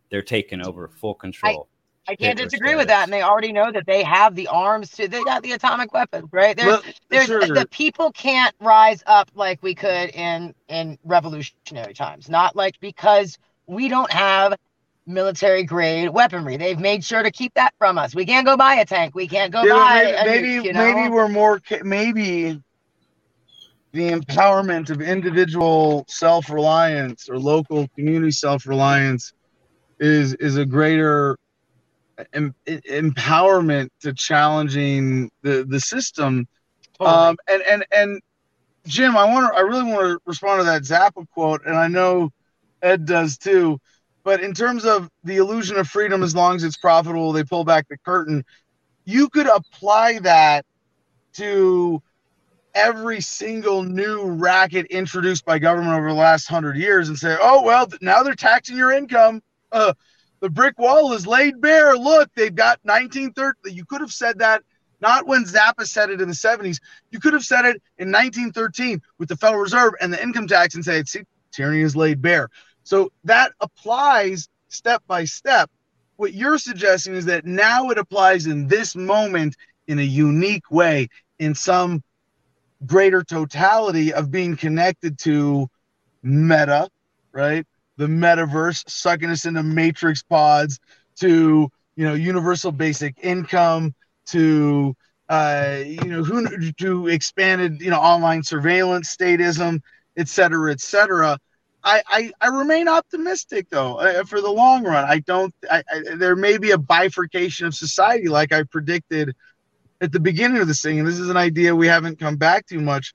They're 0.09 0.21
taking 0.21 0.65
over 0.65 0.87
full 0.89 1.15
control. 1.15 1.67
I 1.69 1.80
can't 2.15 2.37
disagree 2.37 2.75
with 2.75 2.87
that. 2.87 3.03
And 3.03 3.13
they 3.13 3.21
already 3.21 3.51
know 3.51 3.71
that 3.71 3.85
they 3.85 4.03
have 4.03 4.35
the 4.35 4.47
arms 4.47 4.91
to, 4.91 5.07
they 5.07 5.23
got 5.23 5.43
the 5.43 5.53
atomic 5.53 5.93
weapons, 5.93 6.29
right? 6.31 6.57
There's, 6.57 6.67
well, 6.67 6.81
there's 7.09 7.27
sure. 7.27 7.47
the, 7.47 7.67
people 7.69 8.11
can't 8.11 8.55
rise 8.59 9.03
up 9.05 9.29
like 9.35 9.61
we 9.61 9.75
could 9.75 10.09
in, 10.09 10.53
in 10.67 10.97
revolutionary 11.03 11.93
times. 11.93 12.29
Not 12.29 12.55
like 12.55 12.79
because 12.79 13.37
we 13.67 13.87
don't 13.87 14.11
have 14.11 14.55
military 15.05 15.63
grade 15.63 16.09
weaponry. 16.09 16.57
They've 16.57 16.79
made 16.79 17.03
sure 17.03 17.23
to 17.23 17.31
keep 17.31 17.53
that 17.55 17.73
from 17.77 17.97
us. 17.97 18.15
We 18.15 18.25
can't 18.25 18.45
go 18.45 18.57
buy 18.57 18.75
a 18.75 18.85
tank. 18.85 19.15
We 19.15 19.27
can't 19.27 19.51
go 19.51 19.63
yeah, 19.63 19.73
buy 19.73 20.23
maybe, 20.25 20.47
maybe, 20.47 20.67
you 20.67 20.73
know? 20.73 20.93
maybe 20.93 21.09
we're 21.09 21.27
more, 21.27 21.61
maybe 21.83 22.61
the 23.91 24.11
empowerment 24.11 24.89
of 24.89 25.01
individual 25.01 26.05
self-reliance 26.07 27.29
or 27.29 27.37
local 27.37 27.87
community 27.89 28.31
self-reliance 28.31 29.33
is 29.99 30.33
is 30.35 30.57
a 30.57 30.65
greater 30.65 31.37
em- 32.33 32.55
empowerment 32.67 33.89
to 34.01 34.13
challenging 34.13 35.29
the 35.41 35.65
the 35.67 35.79
system. 35.79 36.47
Totally. 36.97 37.15
Um, 37.15 37.37
and 37.47 37.61
and 37.63 37.85
and 37.91 38.21
Jim, 38.87 39.15
I 39.15 39.25
want 39.25 39.53
to, 39.53 39.57
I 39.57 39.61
really 39.61 39.91
want 39.91 40.05
to 40.05 40.19
respond 40.25 40.61
to 40.61 40.65
that 40.65 40.83
Zappa 40.83 41.27
quote, 41.29 41.65
and 41.65 41.75
I 41.75 41.87
know 41.87 42.31
Ed 42.81 43.05
does 43.05 43.37
too. 43.37 43.79
But 44.23 44.41
in 44.41 44.53
terms 44.53 44.85
of 44.85 45.09
the 45.23 45.37
illusion 45.37 45.77
of 45.77 45.87
freedom, 45.87 46.23
as 46.23 46.35
long 46.35 46.55
as 46.55 46.63
it's 46.63 46.77
profitable, 46.77 47.31
they 47.31 47.43
pull 47.43 47.63
back 47.63 47.87
the 47.89 47.97
curtain. 47.97 48.43
You 49.05 49.29
could 49.29 49.47
apply 49.47 50.19
that 50.19 50.65
to 51.33 52.01
every 52.73 53.21
single 53.21 53.83
new 53.83 54.25
racket 54.25 54.85
introduced 54.87 55.43
by 55.45 55.59
government 55.59 55.93
over 55.93 56.09
the 56.09 56.15
last 56.15 56.47
hundred 56.47 56.77
years 56.77 57.09
and 57.09 57.17
say, 57.17 57.35
oh, 57.39 57.63
well, 57.63 57.87
now 58.01 58.23
they're 58.23 58.35
taxing 58.35 58.77
your 58.77 58.91
income. 58.91 59.41
Uh, 59.71 59.93
the 60.41 60.49
brick 60.49 60.77
wall 60.77 61.13
is 61.13 61.25
laid 61.25 61.61
bare. 61.61 61.95
Look, 61.95 62.29
they've 62.35 62.53
got 62.53 62.79
1930. 62.83 63.73
You 63.73 63.85
could 63.85 64.01
have 64.01 64.11
said 64.11 64.39
that 64.39 64.63
not 64.99 65.27
when 65.27 65.45
Zappa 65.45 65.85
said 65.85 66.09
it 66.09 66.21
in 66.21 66.27
the 66.27 66.35
70s. 66.35 66.79
You 67.09 67.19
could 67.19 67.33
have 67.33 67.43
said 67.43 67.65
it 67.65 67.81
in 67.97 68.11
1913 68.11 69.01
with 69.17 69.29
the 69.29 69.35
Federal 69.35 69.61
Reserve 69.61 69.93
and 69.99 70.13
the 70.13 70.21
income 70.21 70.47
tax 70.47 70.75
and 70.75 70.85
say, 70.85 71.03
see, 71.03 71.21
tyranny 71.51 71.81
is 71.81 71.95
laid 71.95 72.21
bare. 72.21 72.49
So 72.83 73.11
that 73.23 73.53
applies 73.61 74.47
step 74.69 75.03
by 75.07 75.25
step. 75.25 75.69
What 76.17 76.33
you're 76.33 76.59
suggesting 76.59 77.15
is 77.15 77.25
that 77.25 77.45
now 77.45 77.89
it 77.89 77.97
applies 77.97 78.45
in 78.45 78.67
this 78.67 78.95
moment 78.95 79.55
in 79.87 79.99
a 79.99 80.03
unique 80.03 80.69
way, 80.69 81.09
in 81.39 81.55
some 81.55 82.03
greater 82.85 83.23
totality 83.23 84.13
of 84.13 84.31
being 84.31 84.55
connected 84.55 85.17
to 85.19 85.67
meta, 86.23 86.89
right? 87.31 87.65
The 87.97 88.07
metaverse, 88.07 88.89
sucking 88.89 89.29
us 89.29 89.45
into 89.45 89.63
matrix 89.63 90.23
pods, 90.23 90.79
to 91.17 91.69
you 91.95 92.05
know 92.05 92.13
universal 92.13 92.71
basic 92.71 93.15
income, 93.21 93.93
to 94.27 94.95
uh, 95.29 95.79
you 95.85 96.05
know 96.05 96.23
who 96.23 96.71
to 96.73 97.07
expanded 97.07 97.81
you 97.81 97.89
know 97.89 97.99
online 97.99 98.43
surveillance, 98.43 99.15
statism, 99.15 99.79
et 100.17 100.27
cetera, 100.27 100.71
et 100.71 100.81
cetera. 100.81 101.37
I, 101.83 102.03
I, 102.07 102.31
I 102.39 102.47
remain 102.47 102.87
optimistic 102.87 103.67
though 103.69 103.95
uh, 103.95 104.23
for 104.23 104.39
the 104.39 104.51
long 104.51 104.83
run. 104.83 105.03
I 105.03 105.19
don't. 105.19 105.53
I, 105.69 105.83
I, 105.89 106.15
there 106.15 106.35
may 106.35 106.57
be 106.57 106.71
a 106.71 106.77
bifurcation 106.77 107.65
of 107.65 107.73
society, 107.75 108.27
like 108.27 108.53
I 108.53 108.63
predicted 108.63 109.35
at 109.99 110.11
the 110.11 110.19
beginning 110.19 110.61
of 110.61 110.67
this 110.67 110.81
thing. 110.81 110.99
And 110.99 111.07
this 111.07 111.19
is 111.19 111.29
an 111.29 111.37
idea 111.37 111.75
we 111.75 111.87
haven't 111.87 112.19
come 112.19 112.35
back 112.35 112.67
to 112.67 112.79
much, 112.79 113.13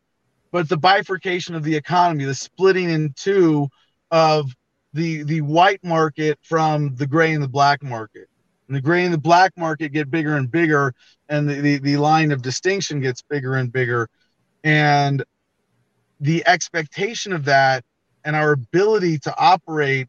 but 0.52 0.68
the 0.68 0.76
bifurcation 0.76 1.54
of 1.54 1.62
the 1.62 1.76
economy, 1.76 2.24
the 2.24 2.34
splitting 2.34 2.90
in 2.90 3.12
two 3.16 3.68
of 4.10 4.50
the 4.96 5.22
the 5.22 5.42
white 5.42 5.84
market 5.84 6.38
from 6.42 6.96
the 6.96 7.06
gray 7.06 7.32
and 7.32 7.42
the 7.42 7.48
black 7.48 7.82
market. 7.82 8.28
And 8.66 8.76
the 8.76 8.80
gray 8.80 9.04
and 9.04 9.14
the 9.14 9.18
black 9.18 9.52
market 9.56 9.92
get 9.92 10.10
bigger 10.10 10.36
and 10.36 10.50
bigger, 10.50 10.92
and 11.28 11.48
the, 11.48 11.60
the, 11.60 11.78
the 11.78 11.96
line 11.98 12.32
of 12.32 12.42
distinction 12.42 13.00
gets 13.00 13.22
bigger 13.22 13.54
and 13.54 13.70
bigger. 13.70 14.08
And 14.64 15.22
the 16.18 16.42
expectation 16.46 17.32
of 17.32 17.44
that 17.44 17.84
and 18.24 18.34
our 18.34 18.52
ability 18.52 19.18
to 19.20 19.34
operate 19.38 20.08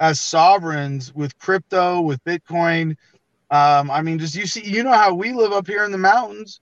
as 0.00 0.20
sovereigns 0.20 1.14
with 1.14 1.38
crypto, 1.38 2.00
with 2.00 2.22
Bitcoin. 2.24 2.96
Um, 3.50 3.90
I 3.90 4.02
mean, 4.02 4.18
just 4.18 4.34
you 4.34 4.46
see, 4.46 4.64
you 4.68 4.82
know 4.82 4.92
how 4.92 5.14
we 5.14 5.32
live 5.32 5.52
up 5.52 5.68
here 5.68 5.84
in 5.84 5.92
the 5.92 5.98
mountains. 5.98 6.60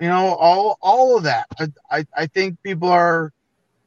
You 0.00 0.08
know, 0.08 0.34
all 0.34 0.78
all 0.80 1.18
of 1.18 1.24
that. 1.24 1.46
I, 1.58 1.68
I, 1.90 2.04
I 2.16 2.26
think 2.26 2.62
people 2.62 2.88
are. 2.88 3.32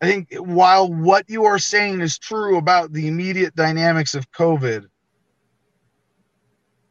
I 0.01 0.07
think 0.07 0.33
while 0.35 0.91
what 0.91 1.29
you 1.29 1.45
are 1.45 1.59
saying 1.59 2.01
is 2.01 2.17
true 2.17 2.57
about 2.57 2.93
the 2.93 3.07
immediate 3.07 3.55
dynamics 3.55 4.15
of 4.15 4.31
COVID, 4.31 4.85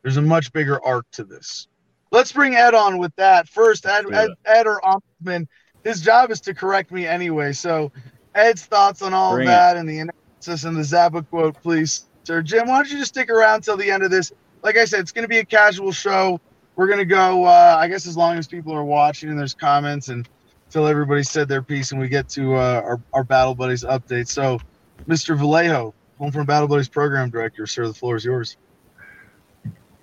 there's 0.03 0.19
a 0.19 0.23
much 0.23 0.53
bigger 0.53 0.85
arc 0.85 1.07
to 1.13 1.25
this. 1.25 1.69
Let's 2.11 2.33
bring 2.33 2.55
Ed 2.55 2.75
on 2.75 2.99
with 2.99 3.15
that 3.17 3.49
first. 3.49 3.87
Ed, 3.87 4.07
Ed, 4.13 4.31
Ed 4.45 4.67
or 4.67 4.81
Ombudsman, 4.83 5.47
his 5.85 6.01
job 6.01 6.31
is 6.31 6.41
to 6.43 6.55
correct 6.55 6.91
me 6.91 7.07
anyway. 7.07 7.53
So 7.53 7.93
Ed's 8.35 8.65
thoughts 8.65 9.03
on 9.03 9.15
all 9.15 9.39
of 9.39 9.45
that 9.47 9.77
it. 9.77 9.81
and 9.81 9.89
the 9.89 10.01
analysis 10.01 10.65
and 10.65 10.77
the 10.77 10.83
Zappa 10.83 11.29
quote, 11.29 11.61
please, 11.63 12.07
sir. 12.25 12.43
Jim, 12.43 12.69
why 12.69 12.77
don't 12.77 12.91
you 12.91 12.99
just 12.99 13.11
stick 13.11 13.31
around 13.31 13.63
till 13.63 13.77
the 13.77 13.91
end 13.91 14.03
of 14.03 14.11
this? 14.11 14.33
Like 14.63 14.77
I 14.77 14.85
said, 14.85 15.01
it's 15.01 15.13
going 15.13 15.25
to 15.25 15.29
be 15.29 15.39
a 15.39 15.45
casual 15.45 15.93
show. 15.93 16.41
We're 16.77 16.87
going 16.87 16.99
to 16.99 17.05
go, 17.05 17.45
uh, 17.45 17.77
I 17.79 17.89
guess, 17.89 18.07
as 18.07 18.17
long 18.17 18.39
as 18.39 18.47
people 18.47 18.73
are 18.73 18.85
watching 18.85 19.31
and 19.31 19.39
there's 19.39 19.55
comments 19.55 20.09
and 20.09 20.29
until 20.69 20.87
everybody 20.87 21.23
said 21.23 21.49
their 21.49 21.63
piece 21.63 21.93
and 21.93 22.01
we 22.01 22.09
get 22.09 22.29
to 22.29 22.55
uh, 22.55 22.83
our, 22.85 23.01
our 23.15 23.25
Battle 23.25 23.55
Buddies 23.55 23.85
update. 23.85 24.29
So, 24.29 24.61
Mr. 25.09 25.35
Vallejo, 25.35 25.95
Homefront 26.21 26.47
Battle 26.47 26.69
Buddies 26.69 26.91
program 26.91 27.31
director, 27.31 27.67
sir, 27.67 27.87
the 27.87 27.95
floor 27.95 28.17
is 28.17 28.25
yours. 28.27 28.59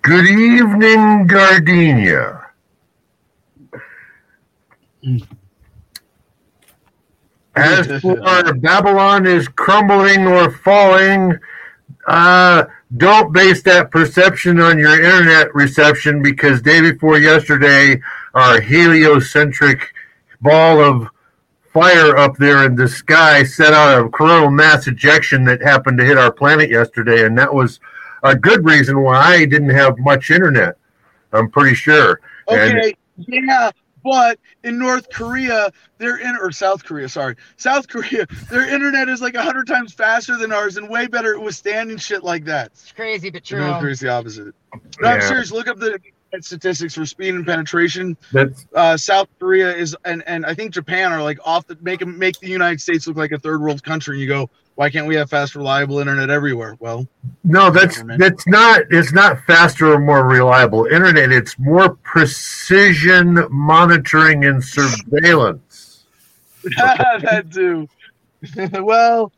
Good 0.02 0.26
evening, 0.26 1.28
Gardenia. 1.28 2.46
As 7.54 7.86
for 8.02 8.54
Babylon 8.54 9.24
is 9.24 9.46
crumbling 9.46 10.26
or 10.26 10.50
falling, 10.50 11.38
uh, 12.08 12.64
don't 12.96 13.32
base 13.32 13.62
that 13.62 13.92
perception 13.92 14.58
on 14.58 14.80
your 14.80 15.00
internet 15.00 15.54
reception 15.54 16.22
because 16.22 16.60
day 16.60 16.80
before 16.80 17.18
yesterday, 17.18 18.00
our 18.34 18.60
heliocentric 18.60 19.92
ball 20.40 20.80
of 20.80 21.08
fire 21.72 22.16
up 22.16 22.36
there 22.36 22.64
in 22.64 22.74
the 22.74 22.88
sky 22.88 23.44
set 23.44 23.74
out 23.74 24.02
a 24.02 24.08
coronal 24.08 24.50
mass 24.50 24.86
ejection 24.86 25.44
that 25.44 25.60
happened 25.60 25.98
to 25.98 26.04
hit 26.04 26.16
our 26.16 26.32
planet 26.32 26.70
yesterday, 26.70 27.26
and 27.26 27.36
that 27.36 27.52
was 27.52 27.80
a 28.22 28.34
good 28.34 28.64
reason 28.64 29.02
why 29.02 29.18
I 29.18 29.44
didn't 29.44 29.70
have 29.70 29.98
much 29.98 30.30
internet. 30.30 30.76
I'm 31.32 31.50
pretty 31.50 31.74
sure. 31.74 32.20
Okay, 32.48 32.94
and, 33.18 33.26
yeah, 33.28 33.70
but 34.02 34.38
in 34.62 34.78
North 34.78 35.10
Korea, 35.10 35.70
their 35.98 36.18
in 36.18 36.36
or 36.40 36.52
South 36.52 36.84
Korea, 36.84 37.08
sorry, 37.08 37.36
South 37.56 37.88
Korea, 37.88 38.26
their 38.50 38.72
internet 38.72 39.08
is 39.08 39.20
like 39.20 39.34
a 39.34 39.42
hundred 39.42 39.66
times 39.66 39.92
faster 39.92 40.36
than 40.38 40.52
ours 40.52 40.76
and 40.76 40.88
way 40.88 41.06
better 41.08 41.34
at 41.34 41.42
withstanding 41.42 41.98
shit 41.98 42.22
like 42.22 42.44
that. 42.44 42.68
It's 42.68 42.92
crazy, 42.92 43.30
but 43.30 43.44
true. 43.44 43.60
North 43.60 43.80
Korea's 43.80 44.00
the 44.00 44.08
opposite. 44.08 44.54
No, 44.74 44.80
yeah. 45.02 45.08
I'm 45.08 45.20
serious. 45.20 45.50
Look 45.50 45.68
up 45.68 45.78
the 45.78 45.98
statistics 46.44 46.94
for 46.94 47.06
speed 47.06 47.34
and 47.34 47.46
penetration. 47.46 48.16
That's 48.32 48.66
uh, 48.74 48.96
South 48.96 49.28
Korea 49.38 49.74
is 49.74 49.96
and 50.04 50.22
and 50.26 50.46
I 50.46 50.54
think 50.54 50.72
Japan 50.72 51.12
are 51.12 51.22
like 51.22 51.38
off 51.44 51.66
the 51.66 51.76
make 51.80 52.06
make 52.06 52.38
the 52.40 52.48
United 52.48 52.80
States 52.80 53.06
look 53.06 53.16
like 53.16 53.32
a 53.32 53.38
third 53.38 53.60
world 53.60 53.82
country. 53.82 54.16
And 54.16 54.20
you 54.20 54.28
go, 54.28 54.50
why 54.76 54.90
can't 54.90 55.06
we 55.06 55.16
have 55.16 55.30
fast, 55.30 55.54
reliable 55.54 55.98
internet 56.00 56.28
everywhere? 56.28 56.76
Well, 56.80 57.08
no, 57.44 57.70
that's 57.70 58.02
that's 58.18 58.46
not. 58.46 58.82
It's 58.90 59.12
not 59.12 59.42
faster 59.46 59.92
or 59.92 59.98
more 59.98 60.26
reliable 60.26 60.84
internet. 60.84 61.32
It's 61.32 61.58
more 61.58 61.96
precision 61.96 63.46
monitoring 63.50 64.44
and 64.44 64.62
surveillance. 64.62 66.04
that 66.76 67.46
too. 67.52 67.88
well, 68.82 69.32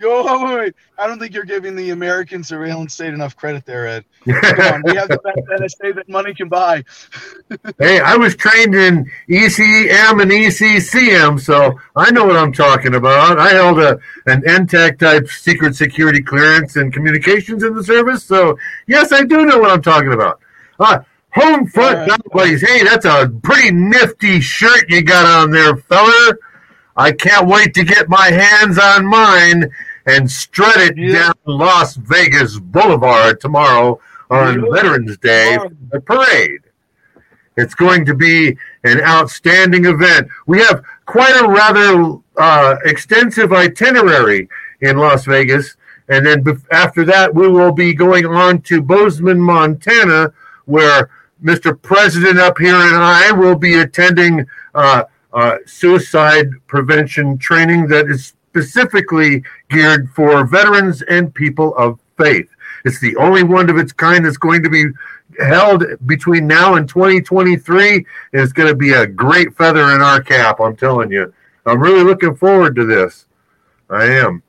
Go, 0.00 0.44
wait, 0.44 0.56
wait. 0.56 0.74
I 0.98 1.06
don't 1.06 1.18
think 1.18 1.34
you're 1.34 1.44
giving 1.44 1.76
the 1.76 1.90
American 1.90 2.42
surveillance 2.42 2.94
state 2.94 3.14
enough 3.14 3.36
credit 3.36 3.64
there, 3.64 3.86
Ed. 3.86 4.04
Come 4.24 4.74
on, 4.74 4.82
we 4.84 4.96
have 4.96 5.08
the 5.08 5.18
best 5.18 5.80
NSA 5.80 5.94
that 5.96 6.08
money 6.08 6.34
can 6.34 6.48
buy. 6.48 6.84
hey, 7.78 8.00
I 8.00 8.16
was 8.16 8.36
trained 8.36 8.74
in 8.74 9.10
ECM 9.28 10.22
and 10.22 10.30
ECCM, 10.30 11.40
so 11.40 11.78
I 11.96 12.10
know 12.10 12.24
what 12.24 12.36
I'm 12.36 12.52
talking 12.52 12.94
about. 12.94 13.38
I 13.38 13.50
held 13.50 13.78
a 13.78 13.98
an 14.26 14.42
NTAC 14.42 14.98
type 14.98 15.28
secret 15.28 15.76
security 15.76 16.22
clearance 16.22 16.76
and 16.76 16.92
communications 16.92 17.62
in 17.62 17.74
the 17.74 17.84
service, 17.84 18.24
so 18.24 18.58
yes, 18.86 19.12
I 19.12 19.24
do 19.24 19.44
know 19.44 19.58
what 19.58 19.70
I'm 19.70 19.82
talking 19.82 20.12
about. 20.12 20.40
Uh, 20.78 21.00
home 21.34 21.66
front 21.66 22.10
right. 22.34 22.60
Hey, 22.60 22.84
that's 22.84 23.04
a 23.04 23.32
pretty 23.42 23.70
nifty 23.72 24.40
shirt 24.40 24.88
you 24.88 25.02
got 25.02 25.24
on 25.26 25.50
there, 25.50 25.76
feller. 25.76 26.38
I 26.96 27.12
can't 27.12 27.46
wait 27.46 27.74
to 27.74 27.84
get 27.84 28.08
my 28.08 28.30
hands 28.30 28.78
on 28.78 29.06
mine 29.06 29.70
and 30.06 30.30
strut 30.30 30.76
it 30.76 30.96
yeah. 30.96 31.12
down 31.12 31.34
Las 31.46 31.96
Vegas 31.96 32.58
Boulevard 32.58 33.40
tomorrow 33.40 34.00
on 34.30 34.62
yeah. 34.62 34.70
Veterans 34.72 35.18
Day 35.18 35.56
for 35.56 35.72
the 35.90 36.00
parade. 36.00 36.60
It's 37.56 37.74
going 37.74 38.04
to 38.06 38.14
be 38.14 38.56
an 38.82 39.00
outstanding 39.00 39.84
event. 39.86 40.28
We 40.46 40.58
have 40.60 40.82
quite 41.06 41.40
a 41.40 41.48
rather 41.48 42.18
uh, 42.36 42.76
extensive 42.84 43.52
itinerary 43.52 44.48
in 44.80 44.96
Las 44.96 45.24
Vegas. 45.24 45.76
And 46.08 46.26
then 46.26 46.44
after 46.70 47.04
that, 47.04 47.34
we 47.34 47.48
will 47.48 47.72
be 47.72 47.94
going 47.94 48.26
on 48.26 48.60
to 48.62 48.82
Bozeman, 48.82 49.40
Montana, 49.40 50.32
where 50.66 51.10
Mr. 51.42 51.80
President 51.80 52.38
up 52.38 52.58
here 52.58 52.74
and 52.74 52.96
I 52.96 53.30
will 53.32 53.56
be 53.56 53.74
attending 53.74 54.46
uh, 54.74 55.04
uh, 55.34 55.58
suicide 55.66 56.48
prevention 56.66 57.36
training 57.36 57.88
that 57.88 58.08
is 58.08 58.34
specifically 58.50 59.42
geared 59.68 60.08
for 60.10 60.46
veterans 60.46 61.02
and 61.02 61.34
people 61.34 61.74
of 61.76 61.98
faith. 62.16 62.48
It's 62.84 63.00
the 63.00 63.16
only 63.16 63.42
one 63.42 63.68
of 63.68 63.76
its 63.76 63.92
kind 63.92 64.24
that's 64.24 64.36
going 64.36 64.62
to 64.62 64.70
be 64.70 64.86
held 65.40 65.84
between 66.06 66.46
now 66.46 66.74
and 66.74 66.88
2023. 66.88 67.94
And 67.96 68.04
it's 68.32 68.52
going 68.52 68.68
to 68.68 68.76
be 68.76 68.92
a 68.92 69.06
great 69.06 69.56
feather 69.56 69.92
in 69.94 70.00
our 70.00 70.22
cap, 70.22 70.60
I'm 70.60 70.76
telling 70.76 71.10
you. 71.10 71.32
I'm 71.66 71.80
really 71.80 72.04
looking 72.04 72.36
forward 72.36 72.76
to 72.76 72.84
this. 72.84 73.26
I 73.90 74.04
am. 74.04 74.42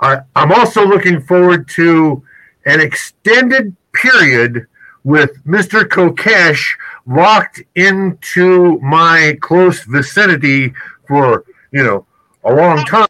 I, 0.00 0.18
I'm 0.34 0.52
also 0.52 0.84
looking 0.84 1.22
forward 1.22 1.68
to 1.70 2.22
an 2.66 2.80
extended 2.80 3.74
period 3.92 4.66
with 5.06 5.40
Mr. 5.44 5.84
Kokesh 5.84 6.76
locked 7.06 7.62
into 7.76 8.76
my 8.80 9.38
close 9.40 9.84
vicinity 9.84 10.74
for, 11.06 11.44
you 11.70 11.84
know, 11.84 12.04
a 12.42 12.52
long 12.52 12.84
time. 12.84 13.06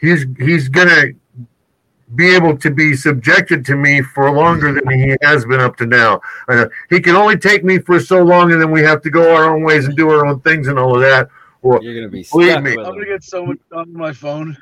He's 0.00 0.26
he's 0.36 0.68
gonna 0.68 1.12
be 2.16 2.34
able 2.34 2.56
to 2.58 2.70
be 2.72 2.96
subjected 2.96 3.64
to 3.66 3.76
me 3.76 4.02
for 4.02 4.32
longer 4.32 4.72
than 4.72 4.90
he 4.90 5.16
has 5.22 5.44
been 5.44 5.60
up 5.60 5.76
to 5.76 5.86
now. 5.86 6.20
Uh, 6.48 6.66
he 6.90 6.98
can 6.98 7.14
only 7.14 7.38
take 7.38 7.62
me 7.62 7.78
for 7.78 8.00
so 8.00 8.20
long, 8.20 8.50
and 8.50 8.60
then 8.60 8.72
we 8.72 8.82
have 8.82 9.00
to 9.02 9.10
go 9.10 9.32
our 9.36 9.54
own 9.54 9.62
ways 9.62 9.84
and 9.86 9.96
do 9.96 10.10
our 10.10 10.26
own 10.26 10.40
things 10.40 10.66
and 10.66 10.76
all 10.76 10.96
of 10.96 11.02
that. 11.02 11.28
Well, 11.62 11.80
You're 11.80 11.94
gonna 11.94 12.08
be 12.08 12.26
believe 12.32 12.62
me. 12.62 12.72
I'm 12.72 12.82
gonna 12.82 13.06
get 13.06 13.22
so 13.22 13.46
much 13.46 13.58
on 13.72 13.92
my 13.92 14.12
phone. 14.12 14.56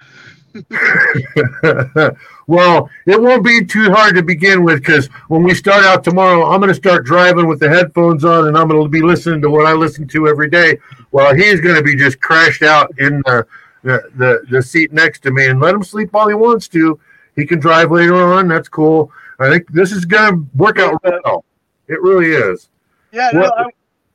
well, 2.47 2.91
it 3.07 3.21
won't 3.21 3.45
be 3.45 3.65
too 3.65 3.91
hard 3.91 4.15
to 4.17 4.23
begin 4.23 4.65
with 4.65 4.81
because 4.81 5.07
when 5.29 5.43
we 5.43 5.55
start 5.55 5.85
out 5.85 6.05
tomorrow, 6.05 6.47
I'm 6.47 6.61
going 6.61 6.69
to 6.69 6.75
start 6.75 7.05
driving 7.05 7.47
with 7.47 7.61
the 7.61 7.69
headphones 7.69 8.25
on 8.25 8.49
and 8.49 8.57
I'm 8.57 8.69
going 8.69 8.83
to 8.83 8.89
be 8.89 9.03
listening 9.03 9.43
to 9.43 9.51
what 9.51 9.67
I 9.67 9.73
listen 9.73 10.07
to 10.09 10.29
every 10.29 10.51
day 10.51 10.79
while 11.11 11.35
he's 11.35 11.61
going 11.61 11.77
to 11.77 11.83
be 11.83 11.97
just 11.97 12.21
crashed 12.21 12.63
out 12.63 12.93
in 12.99 13.23
the 13.27 13.47
the, 13.83 14.03
the, 14.17 14.43
the 14.51 14.63
seat 14.63 14.93
next 14.93 15.21
to 15.21 15.31
me 15.31 15.47
and 15.47 15.61
let 15.61 15.73
him 15.73 15.83
sleep 15.85 16.13
all 16.13 16.29
he 16.29 16.35
wants 16.35 16.67
to. 16.69 16.99
He 17.37 17.47
can 17.47 17.61
drive 17.61 17.93
later 17.93 18.17
on. 18.17 18.49
That's 18.49 18.69
cool. 18.69 19.13
I 19.39 19.49
think 19.49 19.71
this 19.73 19.93
is 19.93 20.05
going 20.05 20.33
to 20.33 20.47
work 20.57 20.79
out 20.81 21.01
well. 21.05 21.45
It 21.87 22.03
really 22.03 22.33
is. 22.33 22.69
Yeah, 23.13 23.31
no, 23.33 23.45
I, 23.45 23.67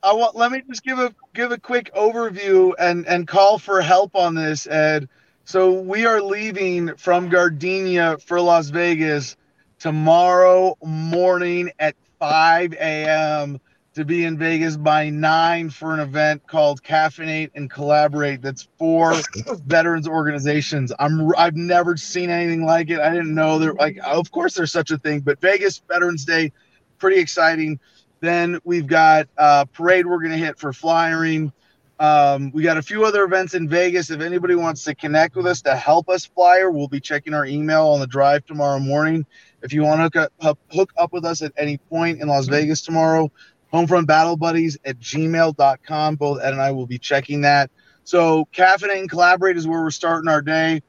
I 0.02 0.12
want. 0.12 0.36
Let 0.36 0.52
me 0.52 0.62
just 0.68 0.84
give 0.84 0.98
a 0.98 1.14
give 1.32 1.52
a 1.52 1.58
quick 1.58 1.92
overview 1.94 2.72
and 2.78 3.06
and 3.06 3.26
call 3.26 3.58
for 3.58 3.80
help 3.80 4.14
on 4.14 4.34
this, 4.34 4.66
Ed. 4.66 5.08
So 5.44 5.72
we 5.72 6.06
are 6.06 6.22
leaving 6.22 6.96
from 6.96 7.28
Gardenia 7.28 8.16
for 8.18 8.40
Las 8.40 8.68
Vegas 8.68 9.36
tomorrow 9.80 10.76
morning 10.84 11.70
at 11.80 11.96
5 12.20 12.74
a.m. 12.74 13.60
to 13.94 14.04
be 14.04 14.24
in 14.24 14.38
Vegas 14.38 14.76
by 14.76 15.10
nine 15.10 15.68
for 15.68 15.94
an 15.94 16.00
event 16.00 16.46
called 16.46 16.82
Caffeinate 16.84 17.50
and 17.56 17.68
Collaborate. 17.68 18.40
That's 18.40 18.68
for 18.78 19.14
veterans 19.66 20.06
organizations. 20.06 20.92
I'm 21.00 21.34
I've 21.36 21.56
never 21.56 21.96
seen 21.96 22.30
anything 22.30 22.64
like 22.64 22.90
it. 22.90 23.00
I 23.00 23.10
didn't 23.10 23.34
know 23.34 23.58
there 23.58 23.74
like 23.74 23.98
of 24.04 24.30
course 24.30 24.54
there's 24.54 24.72
such 24.72 24.92
a 24.92 24.98
thing, 24.98 25.20
but 25.20 25.40
Vegas 25.40 25.82
Veterans 25.88 26.24
Day, 26.24 26.52
pretty 26.98 27.20
exciting. 27.20 27.80
Then 28.20 28.60
we've 28.62 28.86
got 28.86 29.28
uh, 29.36 29.64
parade 29.64 30.06
we're 30.06 30.22
gonna 30.22 30.38
hit 30.38 30.56
for 30.60 30.72
flyering. 30.72 31.52
Um, 32.02 32.50
we 32.50 32.64
got 32.64 32.78
a 32.78 32.82
few 32.82 33.04
other 33.04 33.22
events 33.22 33.54
in 33.54 33.68
Vegas. 33.68 34.10
If 34.10 34.20
anybody 34.20 34.56
wants 34.56 34.82
to 34.84 34.94
connect 34.96 35.36
with 35.36 35.46
us 35.46 35.62
to 35.62 35.76
help 35.76 36.08
us 36.08 36.26
flyer, 36.26 36.68
we'll 36.68 36.88
be 36.88 36.98
checking 36.98 37.32
our 37.32 37.46
email 37.46 37.86
on 37.86 38.00
the 38.00 38.08
drive 38.08 38.44
tomorrow 38.44 38.80
morning. 38.80 39.24
If 39.62 39.72
you 39.72 39.84
want 39.84 40.00
to 40.00 40.18
hook 40.20 40.32
up, 40.40 40.58
hook 40.72 40.92
up 40.96 41.12
with 41.12 41.24
us 41.24 41.42
at 41.42 41.52
any 41.56 41.78
point 41.78 42.20
in 42.20 42.26
Las 42.26 42.48
Vegas 42.48 42.82
tomorrow, 42.82 43.30
homefront 43.72 44.08
battle 44.08 44.36
buddies 44.36 44.76
at 44.84 44.98
gmail.com. 44.98 46.16
Both 46.16 46.42
Ed 46.42 46.52
and 46.52 46.60
I 46.60 46.72
will 46.72 46.88
be 46.88 46.98
checking 46.98 47.42
that. 47.42 47.70
So 48.02 48.48
caffeinate 48.52 48.98
and 48.98 49.08
collaborate 49.08 49.56
is 49.56 49.68
where 49.68 49.80
we're 49.80 49.92
starting 49.92 50.28
our 50.28 50.42
day. 50.42 50.82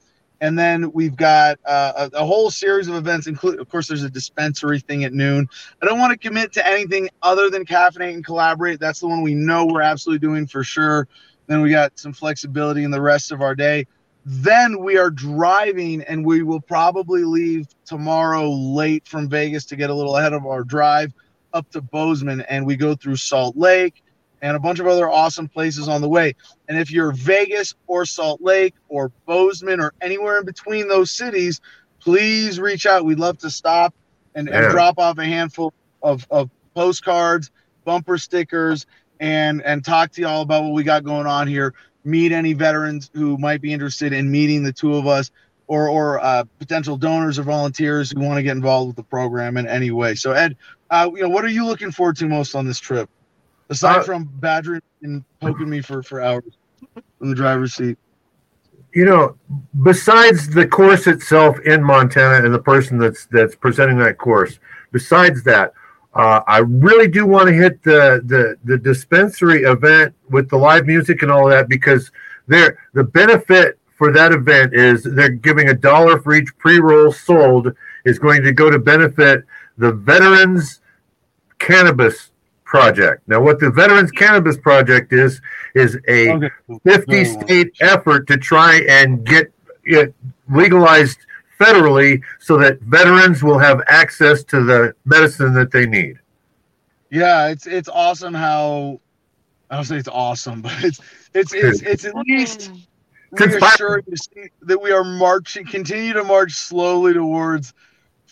And 0.43 0.60
then 0.60 0.91
we've 0.91 1.15
got 1.15 1.58
uh, 1.65 2.10
a, 2.13 2.17
a, 2.17 2.25
whole 2.25 2.51
series 2.51 2.89
of 2.89 2.95
events, 2.95 3.27
including, 3.27 3.62
of 3.62 3.69
course, 3.69 3.88
there's 3.88 4.03
a 4.03 4.10
dispensary 4.10 4.82
thing 4.82 5.06
at 5.06 5.13
noon. 5.13 5.47
I 5.82 5.86
don't 5.86 5.99
want 5.99 6.12
to 6.12 6.17
commit 6.17 6.51
to 6.53 6.67
anything 6.67 7.08
other 7.21 7.49
than 7.49 7.65
caffeinate 7.65 8.13
and 8.13 8.25
collaborate. 8.25 8.82
That's 8.82 8.99
the 8.99 9.08
one 9.08 9.21
we 9.21 9.36
know 9.36 9.65
we're 9.65 9.82
absolutely 9.82 10.19
doing 10.19 10.45
for 10.45 10.62
sure. 10.62 11.08
Then 11.47 11.62
we 11.62 11.69
got 11.69 11.97
some 11.97 12.12
flexibility 12.12 12.84
in 12.84 12.91
the 12.91 12.99
rest 12.99 13.32
of 13.32 13.41
our 13.41 13.56
day. 13.56 13.88
Then 14.25 14.79
we 14.84 14.97
are 14.97 15.10
driving, 15.10 16.01
and 16.01 16.25
we 16.25 16.43
will 16.43 16.60
probably 16.60 17.23
leave 17.23 17.67
tomorrow 17.86 18.51
late 18.51 19.08
from 19.08 19.29
Vegas 19.29 19.63
to 19.67 19.77
get 19.77 19.91
a 19.91 19.93
little 19.93 20.17
ahead 20.17 20.34
of 20.34 20.45
our 20.45 20.65
drive 20.65 21.13
up 21.53 21.69
to 21.71 21.82
Bozeman 21.82 22.41
and 22.41 22.65
we 22.65 22.75
go 22.75 22.95
through 22.95 23.15
Salt 23.15 23.56
Lake 23.56 24.03
and 24.43 24.58
a 24.58 24.60
bunch 24.60 24.79
of 24.79 24.86
other 24.86 25.10
awesome 25.10 25.47
places 25.47 25.88
on 25.88 26.01
the 26.01 26.10
way. 26.10 26.36
And 26.67 26.77
if 26.77 26.91
you're 26.91 27.13
Vegas 27.13 27.73
or 27.88 28.06
Salt 28.06 28.41
Lake 28.41 28.75
or 28.89 29.10
Bozeman 29.25 29.79
or 29.79 29.93
anywhere 30.01 30.38
in 30.38 30.45
between 30.45 30.89
those 30.89 31.10
cities, 31.10 31.62
please 32.01 32.60
reach 32.60 32.86
out. 32.86 33.06
We'd 33.06 33.19
love 33.19 33.38
to 33.39 33.49
stop 33.49 33.95
and, 34.36 34.49
and 34.49 34.69
drop 34.69 34.99
off 34.99 35.17
a 35.17 35.23
handful 35.23 35.73
of, 36.03 36.27
of 36.29 36.49
postcards, 36.75 37.51
bumper 37.86 38.17
stickers, 38.17 38.86
and 39.19 39.62
and 39.62 39.86
talk 39.86 40.12
to 40.12 40.21
y'all 40.21 40.41
about 40.41 40.63
what 40.63 40.73
we 40.73 40.84
got 40.84 41.06
going 41.06 41.25
on 41.25 41.47
here. 41.47 41.73
Meet 42.03 42.34
any 42.34 42.51
veterans 42.51 43.10
who 43.13 43.38
might 43.38 43.62
be 43.62 43.71
interested 43.71 44.12
in 44.12 44.29
meeting 44.29 44.63
the 44.63 44.73
two 44.73 44.95
of 44.95 45.08
us 45.08 45.32
or 45.67 45.88
or 45.88 46.19
uh, 46.19 46.43
potential 46.60 46.97
donors 46.97 47.39
or 47.39 47.43
volunteers 47.43 48.12
who 48.12 48.19
want 48.19 48.38
to 48.38 48.43
get 48.43 48.58
involved 48.58 48.88
with 48.88 48.95
the 48.97 49.03
program 49.03 49.56
in 49.56 49.67
any 49.67 49.91
way. 49.91 50.15
So 50.15 50.34
Ed, 50.34 50.58
uh, 50.89 51.10
you 51.13 51.21
know, 51.21 51.29
what 51.29 51.45
are 51.45 51.49
you 51.49 51.65
looking 51.65 51.91
forward 51.91 52.17
to 52.17 52.27
most 52.27 52.56
on 52.56 52.65
this 52.65 52.79
trip, 52.79 53.10
aside 53.69 53.99
uh, 53.99 54.04
from 54.04 54.26
badgering 54.36 54.82
and 55.02 55.23
poking 55.39 55.69
me 55.69 55.82
for 55.82 56.04
for 56.04 56.21
hours 56.21 56.58
in 57.21 57.30
the 57.30 57.36
driver's 57.36 57.73
seat? 57.73 57.97
You 58.93 59.06
know, 59.06 59.36
besides 59.82 60.49
the 60.49 60.67
course 60.67 61.08
itself 61.08 61.60
in 61.62 61.84
Montana 61.84 62.45
and 62.45 62.54
the 62.54 62.60
person 62.60 62.97
that's 62.97 63.26
that's 63.28 63.56
presenting 63.56 63.97
that 63.99 64.17
course, 64.17 64.60
besides 64.91 65.43
that, 65.43 65.73
uh, 66.13 66.41
I 66.45 66.60
really 66.60 67.08
do 67.08 67.26
want 67.26 67.47
to 67.47 67.54
hit 67.54 67.82
the, 67.84 68.21
the 68.26 68.58
the 68.63 68.78
dispensary 68.78 69.63
event 69.63 70.13
with 70.30 70.49
the 70.49 70.58
live 70.58 70.86
music 70.86 71.23
and 71.23 71.32
all 71.32 71.47
that 71.49 71.69
because 71.69 72.12
there 72.47 72.78
the 72.93 73.04
benefit 73.04 73.80
for 73.97 74.12
that 74.12 74.32
event 74.32 74.73
is 74.73 75.04
they're 75.04 75.30
giving 75.30 75.69
a 75.69 75.73
dollar 75.73 76.19
for 76.19 76.36
each 76.36 76.56
pre-roll 76.58 77.12
sold 77.12 77.73
is 78.06 78.19
going 78.19 78.43
to 78.43 78.52
go 78.52 78.69
to 78.69 78.78
benefit 78.78 79.43
the 79.78 79.91
veterans 79.91 80.82
cannabis 81.58 82.32
project. 82.74 83.22
Now, 83.28 83.40
what 83.40 83.60
the 83.60 83.70
Veterans 83.70 84.10
Cannabis 84.10 84.58
Project 84.58 85.14
is 85.14 85.40
is 85.76 85.96
a 86.08 86.50
50 86.84 87.26
state 87.26 87.72
effort 87.80 88.26
to 88.30 88.36
try 88.36 88.82
and 88.90 89.24
get 89.24 89.54
it 89.84 90.12
legalized 90.50 91.20
federally 91.60 92.20
so 92.40 92.58
that 92.58 92.82
veterans 92.82 93.44
will 93.44 93.60
have 93.60 93.84
access 93.88 94.44
to 94.46 94.64
the 94.64 94.96
medicine 95.06 95.54
that 95.54 95.72
they 95.72 95.86
need. 95.86 96.18
Yeah, 97.12 97.50
it's 97.50 97.68
it's 97.68 97.90
awesome 97.90 98.34
how 98.34 99.00
I 99.70 99.76
don't 99.76 99.86
say 99.86 99.98
it's 99.98 100.08
awesome, 100.08 100.62
but 100.68 100.74
it's 100.84 101.00
it's 101.36 101.54
it's 101.54 101.82
it's 101.84 102.06
at 102.06 102.16
mm. 102.16 102.24
least 102.26 102.72
reassuring 103.34 104.06
to 104.06 104.18
see 104.18 104.50
that 104.64 104.82
we 104.82 104.92
are 104.92 105.04
marching 105.04 105.64
continue 105.64 106.14
to 106.14 106.24
march 106.24 106.54
slowly 106.54 107.14
towards 107.14 107.76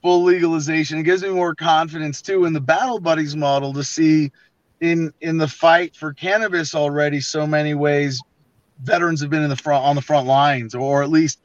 full 0.02 0.24
legalization. 0.24 1.00
It 1.00 1.04
gives 1.04 1.24
me 1.24 1.30
more 1.30 1.56
confidence 1.56 2.22
too 2.22 2.46
in 2.46 2.54
the 2.54 2.62
battle 2.62 3.00
buddies 3.00 3.36
model 3.36 3.74
to 3.74 3.84
see 3.84 4.32
in 4.80 5.14
in 5.22 5.38
the 5.38 5.48
fight 5.48 5.96
for 5.96 6.14
cannabis 6.14 6.74
already 6.74 7.22
so 7.22 7.46
many 7.46 7.74
ways 7.74 8.22
veterans 8.82 9.22
have 9.22 9.30
been 9.30 9.44
in 9.44 9.50
the 9.50 9.56
front 9.56 9.86
on 9.86 9.96
the 9.96 10.02
front 10.02 10.26
lines 10.28 10.74
or 10.74 11.04
at 11.04 11.10
least 11.10 11.40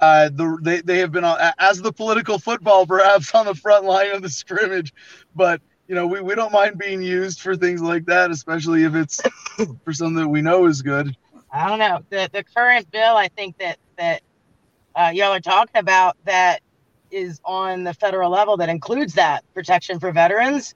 uh, 0.00 0.30
the, 0.32 0.56
they, 0.62 0.80
they 0.80 0.98
have 0.98 1.10
been 1.10 1.24
on, 1.24 1.36
as 1.58 1.82
the 1.82 1.92
political 1.92 2.38
football 2.38 2.86
perhaps 2.86 3.34
on 3.34 3.46
the 3.46 3.54
front 3.54 3.84
line 3.84 4.12
of 4.12 4.22
the 4.22 4.28
scrimmage. 4.28 4.92
But 5.34 5.60
you 5.86 5.94
know 5.94 6.06
we, 6.06 6.20
we 6.20 6.34
don't 6.34 6.52
mind 6.52 6.78
being 6.78 7.02
used 7.02 7.40
for 7.40 7.56
things 7.56 7.82
like 7.82 8.06
that 8.06 8.30
especially 8.30 8.84
if 8.84 8.94
it's 8.94 9.20
for 9.84 9.92
something 9.92 10.16
that 10.16 10.28
we 10.28 10.40
know 10.40 10.66
is 10.66 10.82
good. 10.82 11.14
I 11.52 11.68
don't 11.68 11.78
know. 11.78 12.00
The, 12.10 12.30
the 12.32 12.44
current 12.44 12.90
bill 12.90 13.16
i 13.16 13.28
think 13.28 13.58
that 13.58 13.78
that 13.98 14.22
uh, 14.94 15.10
y'all 15.14 15.32
are 15.32 15.40
talking 15.40 15.78
about 15.78 16.16
that 16.24 16.60
is 17.10 17.40
on 17.44 17.84
the 17.84 17.94
federal 17.94 18.30
level 18.30 18.56
that 18.58 18.68
includes 18.68 19.14
that 19.14 19.44
protection 19.54 19.98
for 19.98 20.12
veterans 20.12 20.74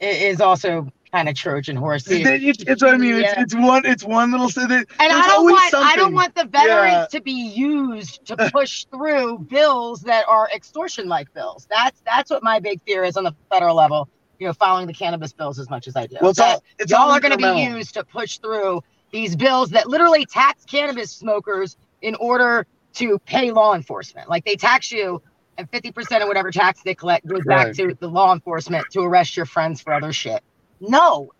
is 0.00 0.40
also 0.40 0.88
kind 1.12 1.28
of 1.28 1.34
Trojan 1.34 1.76
horse. 1.76 2.06
It's, 2.08 2.62
it's 2.62 2.82
what 2.82 2.94
I 2.94 2.98
mean. 2.98 3.16
Yeah. 3.16 3.40
It's, 3.40 3.54
it's 3.54 3.54
one. 3.54 3.86
It's 3.86 4.04
one 4.04 4.32
little 4.32 4.50
thing. 4.50 4.70
and 4.70 4.86
I 5.00 5.26
don't 5.28 5.44
want. 5.44 5.70
Something. 5.70 5.88
I 5.88 5.96
don't 5.96 6.14
want 6.14 6.34
the 6.34 6.44
veterans 6.44 6.92
yeah. 6.92 7.06
to 7.18 7.20
be 7.20 7.32
used 7.32 8.24
to 8.26 8.50
push 8.50 8.84
through 8.86 9.38
bills 9.38 10.02
that 10.02 10.26
are 10.28 10.48
extortion-like 10.54 11.32
bills. 11.32 11.66
That's 11.70 12.00
that's 12.04 12.30
what 12.30 12.42
my 12.42 12.60
big 12.60 12.80
fear 12.86 13.04
is 13.04 13.16
on 13.16 13.24
the 13.24 13.34
federal 13.50 13.76
level. 13.76 14.08
You 14.38 14.46
know, 14.46 14.52
following 14.52 14.86
the 14.86 14.92
cannabis 14.92 15.32
bills 15.32 15.58
as 15.58 15.70
much 15.70 15.88
as 15.88 15.96
I 15.96 16.06
do. 16.06 16.16
Well, 16.20 16.30
it's 16.30 16.38
all, 16.38 16.62
it's 16.78 16.90
y'all 16.90 17.10
are 17.10 17.20
going 17.20 17.32
to 17.32 17.38
be 17.38 17.62
used 17.62 17.94
to 17.94 18.04
push 18.04 18.36
through 18.38 18.82
these 19.10 19.34
bills 19.34 19.70
that 19.70 19.88
literally 19.88 20.26
tax 20.26 20.64
cannabis 20.66 21.10
smokers 21.10 21.78
in 22.02 22.14
order 22.16 22.66
to 22.94 23.18
pay 23.20 23.50
law 23.50 23.74
enforcement. 23.74 24.28
Like 24.28 24.44
they 24.44 24.56
tax 24.56 24.92
you 24.92 25.22
and 25.58 25.70
50% 25.70 26.22
of 26.22 26.28
whatever 26.28 26.50
tax 26.50 26.82
they 26.82 26.94
collect 26.94 27.26
goes 27.26 27.40
right. 27.44 27.66
back 27.66 27.76
to 27.76 27.96
the 27.98 28.08
law 28.08 28.32
enforcement 28.32 28.86
to 28.92 29.00
arrest 29.00 29.36
your 29.36 29.46
friends 29.46 29.80
for 29.80 29.92
other 29.92 30.12
shit. 30.12 30.42
No, 30.80 31.32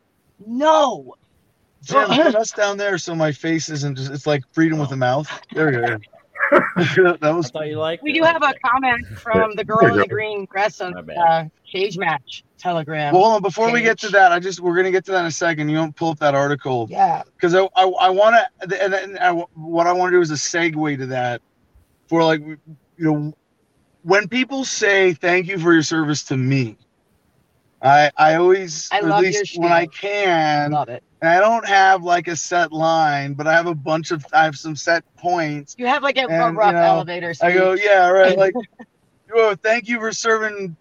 no. 0.47 1.15
Jim, 1.83 2.09
put 2.09 2.35
us 2.35 2.51
down 2.53 2.77
there 2.77 2.99
so 2.99 3.15
my 3.15 3.33
face 3.33 3.69
isn't 3.69 3.97
just, 3.97 4.11
it's 4.11 4.27
like 4.27 4.43
freedom 4.53 4.79
with 4.79 4.91
the 4.91 4.97
mouth. 4.97 5.29
There 5.53 5.67
we 5.67 5.73
go. 5.73 5.99
that 6.77 7.19
was. 7.35 7.51
I 7.55 7.65
you 7.65 7.79
liked. 7.79 8.03
We 8.03 8.13
do 8.13 8.23
have 8.23 8.43
a 8.43 8.55
comment 8.65 9.07
from 9.19 9.55
the 9.57 9.65
girl 9.65 9.87
in 9.87 9.99
the 9.99 10.07
green 10.07 10.47
dress 10.51 10.81
on 10.81 11.11
uh, 11.11 11.49
cage 11.71 11.99
match 11.99 12.45
telegram. 12.59 13.13
Well, 13.13 13.25
hold 13.25 13.35
on. 13.37 13.43
Before 13.43 13.73
we 13.73 13.83
get 13.83 13.99
to 14.01 14.09
that, 14.11 14.33
I 14.33 14.39
just 14.39 14.61
we're 14.61 14.77
gonna 14.77 14.93
get 14.93 15.05
to 15.07 15.13
that 15.13 15.21
in 15.21 15.27
a 15.27 15.31
second. 15.31 15.69
You 15.69 15.77
don't 15.77 15.95
pull 15.95 16.11
up 16.11 16.19
that 16.21 16.35
article. 16.35 16.87
Yeah. 16.89 17.23
Because 17.35 17.55
I 17.55 17.63
I, 17.77 17.85
I 17.85 18.11
want 18.11 18.37
to 18.61 18.85
and, 18.85 18.95
and 18.95 19.19
I, 19.19 19.33
what 19.33 19.87
I 19.87 19.93
want 19.93 20.13
to 20.13 20.17
do 20.17 20.21
is 20.21 20.31
a 20.31 20.35
segue 20.35 20.99
to 20.99 21.07
that 21.07 21.43
for 22.09 22.23
like 22.23 22.41
you 22.41 22.59
know 22.99 23.35
when 24.07 24.29
people 24.29 24.65
say 24.65 25.13
thank 25.15 25.49
you 25.49 25.59
for 25.59 25.73
your 25.73 25.83
service 25.83 26.23
to 26.23 26.37
me, 26.37 26.77
I 27.83 28.11
I 28.17 28.37
always 28.37 28.89
I 28.93 28.99
at 28.99 29.21
least 29.21 29.59
when 29.59 29.73
I 29.73 29.87
can 29.87 30.71
love 30.71 30.89
it. 30.89 31.03
And 31.21 31.31
I 31.31 31.41
don't 31.41 31.67
have 31.67 32.05
like 32.05 32.29
a 32.29 32.37
set 32.37 32.73
line, 32.73 33.35
but 33.35 33.49
I 33.49 33.55
have 33.55 33.67
a 33.67 33.75
bunch 33.75 34.13
of 34.13 34.25
I 34.33 34.45
have 34.45 34.57
some 34.57 34.77
set 34.77 35.03
points. 35.17 35.75
You 35.77 35.87
have 35.87 36.05
like 36.05 36.19
a, 36.19 36.29
and, 36.29 36.57
rough 36.57 36.69
you 36.69 36.73
know, 36.75 36.83
elevator. 36.83 37.35
Speech. 37.35 37.51
I 37.51 37.53
go, 37.53 37.73
yeah, 37.73 38.09
right. 38.09 38.39
Like, 38.47 38.55
oh, 39.35 39.57
thank 39.57 39.89
you 39.89 39.99
for 39.99 40.13
serving 40.13 40.77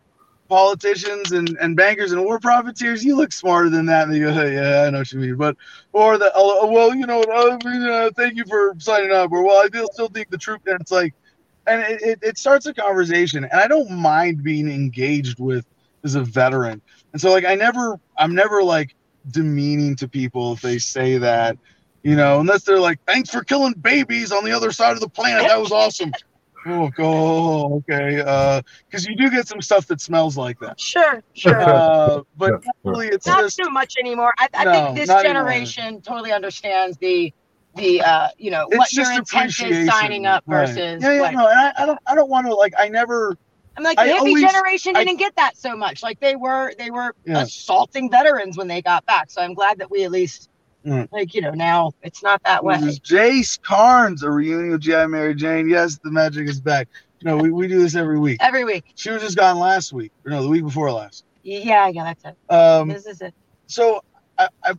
politicians 0.48 1.32
and, 1.32 1.58
and 1.60 1.76
bankers 1.76 2.12
and 2.12 2.24
war 2.24 2.40
profiteers. 2.40 3.04
You 3.04 3.16
look 3.16 3.32
smarter 3.32 3.72
than 3.72 3.88
that. 3.88 4.04
And 4.04 4.14
they 4.14 4.20
go, 4.20 4.32
hey, 4.32 4.54
yeah, 4.54 4.84
I 4.84 4.92
know 4.92 5.00
what 5.00 5.12
you 5.12 5.20
mean. 5.20 5.36
But 5.36 5.58
or 5.94 6.20
the 6.20 6.32
oh, 6.36 6.72
well, 6.72 6.94
you 6.94 7.08
know, 7.08 7.24
uh, 7.24 8.12
thank 8.16 8.36
you 8.36 8.46
for 8.46 8.76
signing 8.78 9.12
up. 9.12 9.32
Or 9.32 9.44
well, 9.44 9.64
I 9.64 9.86
still 9.94 10.10
think 10.10 10.30
the 10.30 10.38
troop. 10.38 10.62
And 10.68 10.80
it's 10.80 10.92
like 10.92 11.16
and 11.68 11.82
it, 11.82 12.02
it, 12.02 12.20
it 12.22 12.38
starts 12.38 12.66
a 12.66 12.74
conversation 12.74 13.44
and 13.44 13.54
i 13.54 13.68
don't 13.68 13.92
mind 13.92 14.44
being 14.44 14.70
engaged 14.70 15.40
with 15.40 15.66
as 16.06 16.16
a 16.16 16.22
veteran. 16.22 16.82
And 17.12 17.22
so 17.22 17.32
like 17.32 17.44
i 17.44 17.56
never 17.56 18.00
i'm 18.18 18.34
never 18.34 18.64
like 18.64 18.96
demeaning 19.32 19.96
to 19.98 20.08
people 20.08 20.54
if 20.54 20.62
they 20.62 20.78
say 20.78 21.18
that 21.18 21.58
you 22.04 22.16
know 22.16 22.40
unless 22.40 22.64
they're 22.64 22.80
like 22.80 23.00
thanks 23.06 23.32
for 23.32 23.44
killing 23.44 23.74
babies 23.74 24.32
on 24.32 24.46
the 24.46 24.52
other 24.52 24.72
side 24.72 24.94
of 24.94 25.02
the 25.02 25.10
planet. 25.10 25.48
That 25.48 25.60
was 25.60 25.72
awesome. 25.72 26.14
Oh, 26.68 26.90
oh 26.98 27.76
okay 27.76 28.24
uh 28.26 28.60
because 28.90 29.06
you 29.06 29.16
do 29.16 29.30
get 29.30 29.48
some 29.48 29.62
stuff 29.62 29.86
that 29.86 30.02
smells 30.02 30.36
like 30.36 30.60
that. 30.62 30.80
Sure 30.80 31.22
sure. 31.34 31.62
Uh, 31.62 32.22
but 32.38 32.64
really 32.84 33.08
it's 33.08 33.28
not 33.28 33.42
just, 33.42 33.58
too 33.58 33.70
much 33.70 33.98
anymore. 34.00 34.34
I, 34.40 34.48
I 34.52 34.64
no, 34.64 34.72
think 34.72 34.98
this 34.98 35.22
generation 35.22 35.84
anymore. 35.84 36.02
totally 36.02 36.32
understands 36.32 36.98
the 36.98 37.32
the 37.76 38.02
uh 38.02 38.30
you 38.38 38.52
know 38.52 38.68
it's 38.70 38.78
what 38.78 38.94
your 38.94 39.12
intent 39.12 39.60
is 39.62 39.88
signing 39.88 40.26
up 40.26 40.44
right. 40.48 40.68
versus 40.68 41.04
yeah 41.04 41.14
yeah 41.14 41.22
like, 41.22 41.36
no 41.36 41.48
and 41.48 41.60
I, 41.60 41.74
I 41.78 41.86
don't 41.86 42.00
i 42.08 42.16
don't 42.16 42.30
want 42.30 42.48
to 42.48 42.56
like 42.56 42.74
i 42.78 42.88
never 42.88 43.38
I'm 43.78 43.84
like, 43.84 43.98
the 43.98 44.04
I 44.04 44.08
hippie 44.08 44.20
always, 44.20 44.42
generation 44.42 44.94
didn't 44.94 45.18
get 45.18 45.36
that 45.36 45.58
so 45.58 45.76
much. 45.76 46.02
Like 46.02 46.20
they 46.22 46.36
were, 46.36 46.74
they 46.78 46.92
were 46.92 47.14
yeah. 47.26 47.42
assaulting 47.42 48.10
veterans 48.10 48.58
when 48.58 48.68
they 48.68 48.82
got 48.82 49.06
back. 49.06 49.30
So 49.30 49.42
I'm 49.42 49.54
glad 49.54 49.80
that 49.80 49.92
we 49.92 50.06
at 50.06 50.12
least, 50.12 50.50
mm. 50.86 51.08
like, 51.12 51.34
you 51.34 51.42
know, 51.42 51.52
now 51.52 51.92
it's 52.02 52.24
not 52.24 52.42
that 52.44 52.64
way. 52.64 52.76
Jace 52.78 53.62
Carnes, 53.62 54.24
a 54.24 54.32
reunion 54.32 54.72
with 54.72 54.82
G.I. 54.82 55.08
Mary 55.08 55.36
Jane. 55.36 55.70
Yes, 55.70 56.00
the 56.02 56.10
magic 56.10 56.48
is 56.48 56.62
back. 56.62 56.88
No, 57.22 57.38
we, 57.38 57.52
we 57.52 57.68
do 57.68 57.80
this 57.80 57.96
every 57.96 58.20
week. 58.20 58.38
Every 58.40 58.64
week. 58.64 58.86
She 58.96 59.10
was 59.10 59.22
just 59.22 59.36
gone 59.36 59.60
last 59.60 59.92
week, 59.92 60.12
or 60.26 60.32
no, 60.32 60.44
the 60.44 60.50
week 60.50 60.64
before 60.64 60.92
last. 60.92 61.26
Yeah, 61.44 61.88
yeah, 61.88 62.04
that's 62.04 62.24
it. 62.24 62.54
Um, 62.54 62.90
this 62.90 63.06
is 63.06 63.22
it. 63.22 63.34
So 63.68 64.04
I, 64.38 64.48
I, 64.64 64.74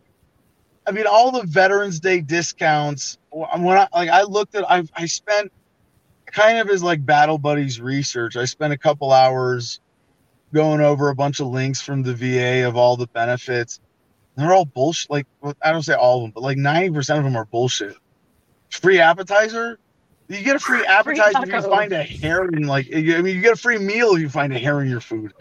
I 0.87 0.91
mean, 0.91 1.05
all 1.05 1.31
the 1.31 1.45
Veterans 1.45 1.99
Day 1.99 2.21
discounts. 2.21 3.17
When 3.31 3.77
I 3.77 3.87
like, 3.93 4.09
I 4.09 4.23
looked 4.23 4.55
at, 4.55 4.69
I, 4.69 4.83
I 4.95 5.05
spent 5.05 5.51
kind 6.27 6.57
of 6.59 6.69
as 6.69 6.81
like 6.81 7.05
battle 7.05 7.37
buddies 7.37 7.81
research. 7.81 8.37
I 8.37 8.45
spent 8.45 8.73
a 8.73 8.77
couple 8.77 9.11
hours 9.11 9.81
going 10.53 10.81
over 10.81 11.09
a 11.09 11.15
bunch 11.15 11.39
of 11.41 11.47
links 11.47 11.81
from 11.81 12.03
the 12.03 12.13
VA 12.13 12.65
of 12.65 12.77
all 12.77 12.95
the 12.95 13.07
benefits. 13.07 13.81
They're 14.37 14.53
all 14.53 14.65
bullshit. 14.65 15.09
Like 15.09 15.27
I 15.61 15.71
don't 15.71 15.81
say 15.81 15.93
all 15.93 16.17
of 16.17 16.23
them, 16.23 16.31
but 16.31 16.43
like 16.43 16.57
ninety 16.57 16.91
percent 16.91 17.19
of 17.19 17.25
them 17.25 17.35
are 17.35 17.45
bullshit. 17.45 17.95
Free 18.69 18.99
appetizer. 18.99 19.79
You 20.29 20.43
get 20.43 20.55
a 20.55 20.59
free 20.59 20.85
appetizer 20.87 21.41
free 21.41 21.53
if 21.53 21.63
you 21.63 21.69
find 21.69 21.91
a 21.91 22.03
herring. 22.03 22.67
like. 22.67 22.87
I 22.93 22.99
mean, 23.21 23.35
you 23.35 23.41
get 23.41 23.53
a 23.53 23.57
free 23.57 23.77
meal 23.79 24.13
if 24.13 24.21
you 24.21 24.29
find 24.29 24.53
a 24.53 24.59
hair 24.59 24.81
in 24.81 24.89
your 24.89 25.01
food. 25.01 25.33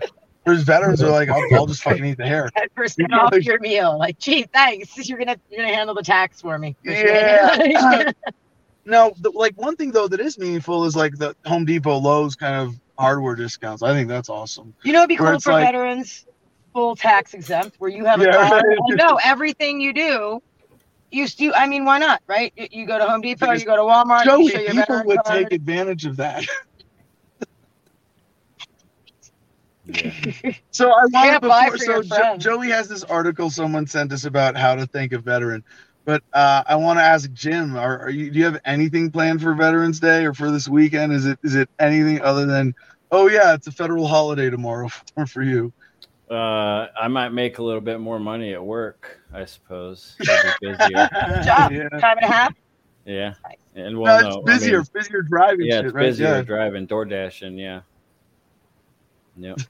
There's 0.47 0.63
veterans 0.63 1.03
are 1.03 1.11
like, 1.11 1.29
I'll, 1.29 1.43
I'll, 1.53 1.67
just 1.67 1.83
fucking 1.83 2.05
eat 2.05 2.19
the 2.19 2.27
hair. 2.27 2.49
Ten 2.57 2.69
percent 2.73 3.13
off 3.13 3.35
your 3.35 3.59
meal. 3.59 3.99
Like, 3.99 4.17
gee, 4.21 4.45
thanks. 4.45 4.97
You're 5.09 5.19
gonna 5.19 5.37
you're 5.51 5.65
gonna 5.65 5.75
handle 5.75 5.95
the 5.95 6.05
tax 6.05 6.41
for 6.41 6.57
me. 6.57 6.77
Yeah. 6.85 8.13
no, 8.85 9.13
the, 9.19 9.31
like 9.31 9.59
one 9.61 9.75
thing 9.75 9.91
though 9.91 10.07
that 10.07 10.21
is 10.21 10.39
meaningful 10.39 10.85
is 10.85 10.95
like 10.95 11.17
the 11.19 11.35
Home 11.47 11.65
Depot, 11.65 11.99
Lowe's 11.99 12.37
kind 12.37 12.55
of 12.55 12.79
hardware 12.97 13.35
discounts. 13.35 13.83
I 13.83 13.93
think 13.93 14.09
that's 14.09 14.29
awesome. 14.29 14.73
You 14.85 14.93
know, 14.93 15.01
it'd 15.01 15.09
be 15.09 15.17
cool 15.17 15.41
for 15.41 15.53
like, 15.53 15.67
veterans, 15.67 16.27
full 16.73 16.95
tax 16.95 17.35
exempt, 17.35 17.81
where 17.81 17.91
you 17.91 18.05
have 18.05 18.21
a 18.21 18.25
yeah, 18.27 18.49
right. 18.49 18.79
you 18.87 18.95
know 18.95 19.19
everything 19.25 19.81
you 19.81 19.93
do. 19.93 20.41
You, 21.11 21.27
you, 21.39 21.55
I 21.55 21.67
mean, 21.67 21.85
why 21.85 21.99
not, 21.99 22.23
right? 22.29 22.53
You, 22.57 22.69
you 22.71 22.87
go 22.87 22.99
to 22.99 23.05
Home 23.05 23.21
Depot, 23.21 23.51
you 23.53 23.65
go 23.65 23.77
to 23.77 23.83
Walmart. 23.83 24.25
Joey, 24.25 24.51
people 24.51 25.03
would 25.07 25.19
card. 25.25 25.45
take 25.45 25.53
advantage 25.53 26.07
of 26.07 26.17
that. 26.19 26.45
so 30.71 30.91
I 30.91 31.39
want 31.39 31.43
before, 31.43 31.79
so 31.79 32.03
jo- 32.03 32.37
Joey 32.39 32.69
has 32.71 32.89
this 32.89 33.05
article 33.05 33.51
someone 33.51 33.87
sent 33.87 34.13
us 34.13 34.25
about 34.25 34.57
how 34.57 34.75
to 34.75 34.87
thank 34.87 35.13
a 35.13 35.19
veteran, 35.19 35.63
but 36.05 36.23
uh, 36.33 36.65
I 36.67 36.77
want 36.77 36.99
to 36.99 37.03
ask 37.03 37.31
Jim: 37.33 37.77
are, 37.77 38.01
are, 38.01 38.11
you 38.11 38.31
do 38.31 38.39
you 38.39 38.45
have 38.47 38.61
anything 38.65 39.11
planned 39.11 39.43
for 39.43 39.55
Veterans 39.55 40.01
Day 40.01 40.25
or 40.25 40.35
for 40.35 40.51
this 40.51 40.67
weekend? 40.67 41.13
Is 41.13 41.27
it 41.27 41.39
is 41.45 41.55
it 41.55 41.69
anything 41.79 42.21
other 42.21 42.47
than 42.47 42.75
oh 43.13 43.29
yeah, 43.29 43.55
it's 43.55 43.69
a 43.69 43.73
federal 43.73 44.09
holiday 44.09 44.51
tomorrow 44.51 44.89
or 45.17 45.27
for 45.27 45.43
you? 45.43 45.73
Uh, 46.29 46.89
I 47.01 47.07
might 47.07 47.29
make 47.29 47.59
a 47.59 47.63
little 47.63 47.81
bit 47.81 48.01
more 48.01 48.19
money 48.19 48.55
at 48.55 48.65
work, 48.65 49.21
I 49.33 49.45
suppose. 49.45 50.17
Job, 50.23 50.37
yeah. 50.61 51.89
time 52.01 52.19
and 52.19 52.25
a 52.25 52.27
half. 52.27 52.55
Yeah, 53.05 53.35
and 53.77 53.97
well, 54.01 54.21
no, 54.21 54.29
it's 54.41 54.45
busier, 54.45 54.79
I 54.79 54.79
mean, 54.79 54.87
busier 54.93 55.23
driving. 55.23 55.67
Yeah, 55.67 55.77
shit, 55.77 55.85
it's 55.87 55.95
right? 55.95 56.07
busier 56.07 56.27
yeah. 56.27 56.43
driving, 56.43 56.87
door 56.87 57.05
dashing. 57.05 57.57
Yeah. 57.57 57.83
Yep. 59.37 59.61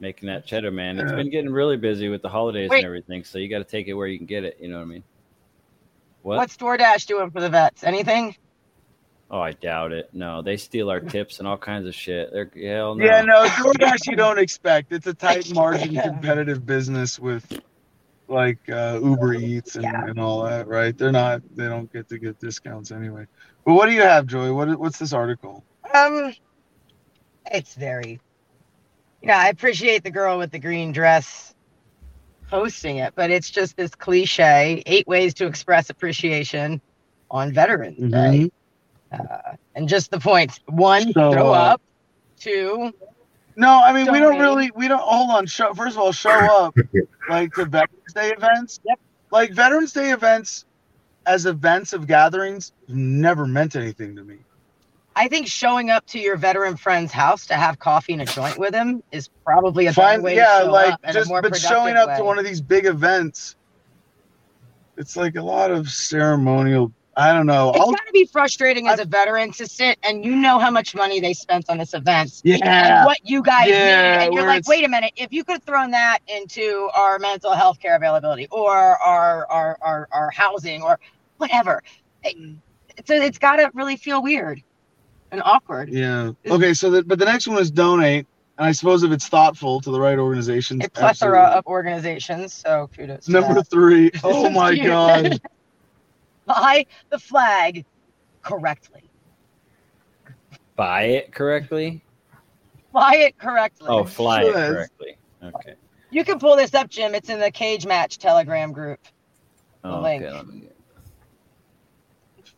Making 0.00 0.28
that 0.28 0.46
cheddar, 0.46 0.70
man. 0.70 0.98
It's 0.98 1.12
been 1.12 1.30
getting 1.30 1.50
really 1.50 1.76
busy 1.76 2.08
with 2.08 2.22
the 2.22 2.28
holidays 2.28 2.70
Wait. 2.70 2.78
and 2.78 2.86
everything, 2.86 3.24
so 3.24 3.38
you 3.38 3.48
got 3.48 3.58
to 3.58 3.64
take 3.64 3.88
it 3.88 3.94
where 3.94 4.06
you 4.06 4.18
can 4.18 4.26
get 4.26 4.44
it. 4.44 4.58
You 4.60 4.68
know 4.68 4.76
what 4.76 4.82
I 4.82 4.86
mean? 4.86 5.04
What? 6.22 6.38
What's 6.38 6.56
DoorDash 6.56 7.06
doing 7.06 7.30
for 7.30 7.40
the 7.40 7.48
vets? 7.48 7.84
Anything? 7.84 8.36
Oh, 9.30 9.40
I 9.40 9.52
doubt 9.52 9.92
it. 9.92 10.10
No, 10.12 10.42
they 10.42 10.56
steal 10.56 10.90
our 10.90 11.00
tips 11.00 11.38
and 11.38 11.48
all 11.48 11.56
kinds 11.56 11.86
of 11.86 11.94
shit. 11.94 12.30
They're 12.32 12.50
hell 12.54 12.94
no. 12.94 13.04
Yeah, 13.04 13.22
no, 13.22 13.44
DoorDash 13.46 14.06
you 14.06 14.16
don't 14.16 14.38
expect. 14.38 14.92
It's 14.92 15.06
a 15.06 15.14
tight 15.14 15.50
margin 15.54 15.94
competitive 15.94 16.66
business 16.66 17.18
with 17.18 17.60
like 18.28 18.58
uh, 18.68 19.00
Uber 19.02 19.34
Eats 19.34 19.76
and, 19.76 19.84
yeah. 19.84 20.04
and 20.04 20.18
all 20.18 20.42
that, 20.42 20.68
right? 20.68 20.96
They're 20.96 21.12
not. 21.12 21.42
They 21.56 21.66
don't 21.66 21.92
get 21.92 22.08
to 22.10 22.18
get 22.18 22.38
discounts 22.40 22.90
anyway. 22.90 23.26
But 23.64 23.74
what 23.74 23.86
do 23.86 23.92
you 23.92 24.02
have, 24.02 24.26
Joy? 24.26 24.52
What 24.52 24.78
what's 24.78 24.98
this 24.98 25.12
article? 25.12 25.64
Um, 25.94 26.34
it's 27.50 27.74
very 27.74 28.20
yeah, 29.22 29.38
I 29.38 29.48
appreciate 29.48 30.04
the 30.04 30.10
girl 30.10 30.38
with 30.38 30.50
the 30.50 30.58
green 30.58 30.92
dress 30.92 31.54
hosting 32.50 32.98
it, 32.98 33.14
but 33.14 33.30
it's 33.30 33.50
just 33.50 33.76
this 33.76 33.94
cliche 33.94 34.82
eight 34.84 35.06
ways 35.06 35.32
to 35.34 35.46
express 35.46 35.90
appreciation 35.90 36.80
on 37.30 37.52
Veterans 37.52 37.98
mm-hmm. 37.98 38.10
Day. 38.10 38.52
Uh, 39.12 39.56
and 39.74 39.88
just 39.88 40.10
the 40.10 40.18
points 40.18 40.60
one, 40.66 41.12
so, 41.12 41.32
throw 41.32 41.48
uh, 41.48 41.74
up, 41.74 41.82
two. 42.38 42.92
No, 43.56 43.82
I 43.82 43.92
mean, 43.92 44.06
donate. 44.06 44.20
we 44.20 44.26
don't 44.26 44.40
really, 44.40 44.70
we 44.74 44.88
don't, 44.88 45.02
hold 45.02 45.30
on. 45.30 45.46
Show, 45.46 45.74
first 45.74 45.96
of 45.96 46.02
all, 46.02 46.12
show 46.12 46.30
up 46.30 46.76
like 47.28 47.52
to 47.54 47.66
Veterans 47.66 48.12
Day 48.14 48.30
events. 48.30 48.80
Yep. 48.86 49.00
Like 49.30 49.52
Veterans 49.52 49.92
Day 49.92 50.12
events 50.12 50.64
as 51.26 51.46
events 51.46 51.92
of 51.92 52.06
gatherings 52.06 52.72
never 52.88 53.46
meant 53.46 53.76
anything 53.76 54.16
to 54.16 54.24
me. 54.24 54.38
I 55.14 55.28
think 55.28 55.46
showing 55.46 55.90
up 55.90 56.06
to 56.08 56.18
your 56.18 56.36
veteran 56.36 56.76
friend's 56.76 57.12
house 57.12 57.46
to 57.46 57.54
have 57.54 57.78
coffee 57.78 58.14
and 58.14 58.22
a 58.22 58.24
joint 58.24 58.58
with 58.58 58.74
him 58.74 59.02
is 59.12 59.28
probably 59.44 59.86
a 59.86 59.92
fine 59.92 60.22
way 60.22 60.36
yeah, 60.36 60.60
to 60.60 60.64
show 60.64 60.70
like 60.70 60.92
up 60.94 61.12
just 61.12 61.30
but 61.30 61.56
showing 61.56 61.96
up 61.96 62.08
way. 62.08 62.16
to 62.18 62.24
one 62.24 62.38
of 62.38 62.44
these 62.44 62.60
big 62.60 62.86
events, 62.86 63.56
it's 64.96 65.16
like 65.16 65.36
a 65.36 65.42
lot 65.42 65.70
of 65.70 65.88
ceremonial. 65.90 66.92
I 67.14 67.34
don't 67.34 67.44
know. 67.44 67.70
It's 67.70 67.78
I'll, 67.78 67.90
gotta 67.90 68.12
be 68.14 68.24
frustrating 68.24 68.88
as 68.88 68.98
a 68.98 69.04
veteran 69.04 69.52
to 69.52 69.66
sit 69.66 69.98
and 70.02 70.24
you 70.24 70.34
know 70.34 70.58
how 70.58 70.70
much 70.70 70.94
money 70.94 71.20
they 71.20 71.34
spent 71.34 71.68
on 71.68 71.76
this 71.76 71.92
event. 71.92 72.40
Yeah. 72.42 73.04
what 73.04 73.18
you 73.22 73.42
guys 73.42 73.68
yeah, 73.68 74.18
need. 74.18 74.24
And 74.24 74.34
you're 74.34 74.46
like, 74.46 74.66
wait 74.66 74.82
a 74.82 74.88
minute, 74.88 75.12
if 75.16 75.30
you 75.30 75.44
could 75.44 75.54
have 75.54 75.64
thrown 75.64 75.90
that 75.90 76.20
into 76.26 76.88
our 76.94 77.18
mental 77.18 77.52
health 77.52 77.80
care 77.80 77.96
availability 77.96 78.48
or 78.50 78.70
our 78.70 79.46
our 79.46 79.78
our, 79.82 80.08
our 80.10 80.30
housing 80.30 80.82
or 80.82 80.98
whatever. 81.36 81.82
Mm. 82.24 82.56
so 83.04 83.14
it's 83.14 83.38
gotta 83.38 83.70
really 83.74 83.96
feel 83.96 84.22
weird 84.22 84.62
and 85.32 85.42
awkward. 85.44 85.88
Yeah. 85.88 86.32
Okay. 86.46 86.74
So, 86.74 86.90
the, 86.90 87.02
but 87.02 87.18
the 87.18 87.24
next 87.24 87.48
one 87.48 87.58
is 87.58 87.70
donate, 87.70 88.26
and 88.58 88.66
I 88.66 88.72
suppose 88.72 89.02
if 89.02 89.10
it's 89.10 89.26
thoughtful 89.26 89.80
to 89.80 89.90
the 89.90 89.98
right 89.98 90.18
organizations, 90.18 90.84
a 90.84 90.90
plethora 90.90 91.38
absolutely. 91.38 91.58
of 91.58 91.66
organizations. 91.66 92.54
So 92.54 92.88
kudos. 92.94 93.28
Number 93.28 93.54
that. 93.54 93.68
three. 93.68 94.12
Oh 94.22 94.48
my 94.50 94.76
god. 94.76 95.40
Buy 96.46 96.86
the 97.08 97.18
flag 97.18 97.84
correctly. 98.42 99.08
Buy 100.76 101.04
it 101.04 101.32
correctly. 101.32 102.04
Buy 102.92 103.16
it 103.16 103.38
correctly. 103.38 103.86
Oh, 103.88 104.04
fly 104.04 104.42
it 104.42 104.52
correctly. 104.52 105.16
Okay. 105.42 105.74
You 106.10 106.24
can 106.24 106.38
pull 106.38 106.56
this 106.56 106.74
up, 106.74 106.90
Jim. 106.90 107.14
It's 107.14 107.30
in 107.30 107.40
the 107.40 107.50
cage 107.50 107.86
match 107.86 108.18
Telegram 108.18 108.72
group. 108.72 109.00
Oh, 109.84 110.04
okay. 110.04 110.68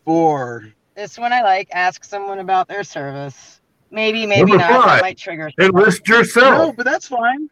Four. 0.03 0.74
This 0.95 1.17
one 1.17 1.33
I 1.33 1.41
like. 1.41 1.67
Ask 1.71 2.05
someone 2.05 2.39
about 2.39 2.67
their 2.67 2.83
service. 2.83 3.59
Maybe, 3.91 4.25
maybe 4.25 4.51
Number 4.51 4.57
not. 4.57 4.83
Five, 4.83 5.01
might 5.01 5.17
trigger. 5.17 5.51
Enlist 5.59 6.07
yourself. 6.07 6.57
No, 6.57 6.73
but 6.73 6.85
that's 6.85 7.07
fine. 7.07 7.49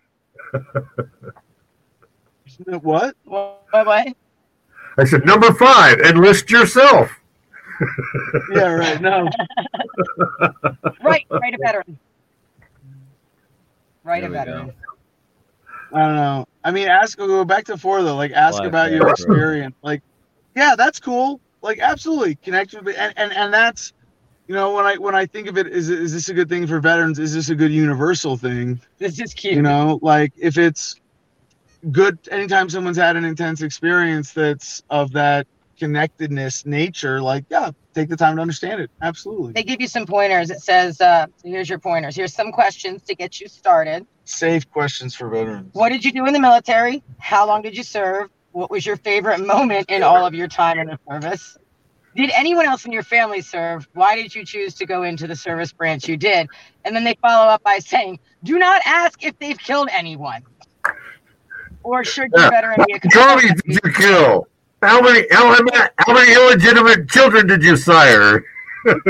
what? 2.81 3.15
What? 3.25 3.61
What? 3.71 4.07
I 4.97 5.05
said 5.05 5.25
number 5.25 5.53
five. 5.53 5.99
Enlist 5.99 6.49
yourself. 6.49 7.11
yeah, 8.53 8.67
right. 8.67 9.01
No. 9.01 9.27
right, 11.03 11.25
right 11.29 11.53
a 11.53 11.57
veteran. 11.61 11.99
Right 14.03 14.23
a 14.23 14.29
veteran. 14.29 14.67
Go. 14.67 14.73
I 15.93 16.07
don't 16.07 16.15
know. 16.15 16.47
I 16.63 16.71
mean, 16.71 16.87
ask. 16.87 17.17
Go 17.17 17.43
back 17.43 17.65
to 17.65 17.77
four 17.77 18.03
though. 18.03 18.15
Like, 18.15 18.31
ask 18.31 18.59
Life 18.59 18.67
about 18.67 18.91
your 18.91 19.09
experience. 19.09 19.75
Like, 19.81 20.01
yeah, 20.55 20.75
that's 20.75 20.99
cool. 20.99 21.39
Like 21.63 21.79
absolutely 21.79 22.35
connect 22.35 22.73
with 22.73 22.89
it, 22.89 22.97
and, 22.97 23.13
and 23.17 23.33
and 23.33 23.53
that's 23.53 23.93
you 24.47 24.53
know 24.53 24.75
when 24.75 24.85
I 24.85 24.97
when 24.97 25.15
I 25.15 25.25
think 25.25 25.47
of 25.47 25.57
it, 25.57 25.67
is 25.67 25.89
is 25.89 26.11
this 26.11 26.27
a 26.27 26.33
good 26.33 26.49
thing 26.49 26.67
for 26.67 26.79
veterans? 26.81 27.19
Is 27.19 27.33
this 27.33 27.49
a 27.49 27.55
good 27.55 27.71
universal 27.71 28.35
thing? 28.35 28.81
This 28.99 29.19
is 29.19 29.33
cute. 29.33 29.55
You 29.55 29.61
know, 29.61 29.97
like 30.01 30.33
if 30.37 30.57
it's 30.57 30.99
good 31.91 32.19
anytime 32.29 32.69
someone's 32.69 32.97
had 32.97 33.15
an 33.15 33.23
intense 33.23 33.61
experience 33.61 34.33
that's 34.33 34.83
of 34.89 35.13
that 35.13 35.47
connectedness 35.79 36.65
nature, 36.65 37.21
like 37.21 37.45
yeah, 37.49 37.71
take 37.93 38.09
the 38.09 38.17
time 38.17 38.35
to 38.35 38.41
understand 38.41 38.81
it. 38.81 38.91
Absolutely. 39.01 39.53
They 39.53 39.63
give 39.63 39.79
you 39.79 39.87
some 39.87 40.05
pointers. 40.05 40.49
It 40.49 40.59
says, 40.59 40.99
uh, 40.99 41.27
here's 41.45 41.69
your 41.69 41.79
pointers. 41.79 42.15
Here's 42.15 42.33
some 42.33 42.51
questions 42.51 43.03
to 43.03 43.15
get 43.15 43.39
you 43.39 43.47
started. 43.47 44.05
Safe 44.25 44.69
questions 44.69 45.15
for 45.15 45.29
veterans. 45.29 45.73
What 45.73 45.89
did 45.89 46.03
you 46.03 46.11
do 46.11 46.25
in 46.25 46.33
the 46.33 46.39
military? 46.39 47.03
How 47.19 47.47
long 47.47 47.61
did 47.61 47.77
you 47.77 47.83
serve? 47.83 48.29
What 48.53 48.71
was 48.71 48.85
your 48.85 48.97
favorite 48.97 49.39
moment 49.45 49.89
in 49.89 50.03
all 50.03 50.25
of 50.25 50.33
your 50.35 50.47
time 50.47 50.79
in 50.79 50.87
the 50.87 50.99
service? 51.09 51.57
Did 52.15 52.29
anyone 52.35 52.67
else 52.67 52.85
in 52.85 52.91
your 52.91 53.03
family 53.03 53.41
serve? 53.41 53.87
Why 53.93 54.15
did 54.15 54.35
you 54.35 54.45
choose 54.45 54.75
to 54.75 54.85
go 54.85 55.03
into 55.03 55.25
the 55.25 55.35
service 55.35 55.73
branch 55.73 56.07
you 56.07 56.17
did? 56.17 56.47
And 56.85 56.95
then 56.95 57.03
they 57.03 57.15
follow 57.21 57.49
up 57.49 57.63
by 57.63 57.79
saying, 57.79 58.19
do 58.43 58.59
not 58.59 58.81
ask 58.85 59.23
if 59.23 59.37
they've 59.39 59.57
killed 59.57 59.89
anyone. 59.91 60.43
Or 61.81 62.03
should 62.03 62.31
you 62.35 62.49
better 62.49 62.75
be 62.87 62.93
a 62.93 62.99
Drones 63.09 63.41
did 63.63 63.79
you 63.83 63.91
kill? 63.93 64.47
How 64.83 65.01
many, 65.01 65.25
how 65.31 65.49
many, 65.49 65.71
how 65.97 66.13
many 66.13 66.33
illegitimate 66.33 67.09
children 67.09 67.47
did 67.47 67.63
you 67.63 67.75
sire? 67.75 68.45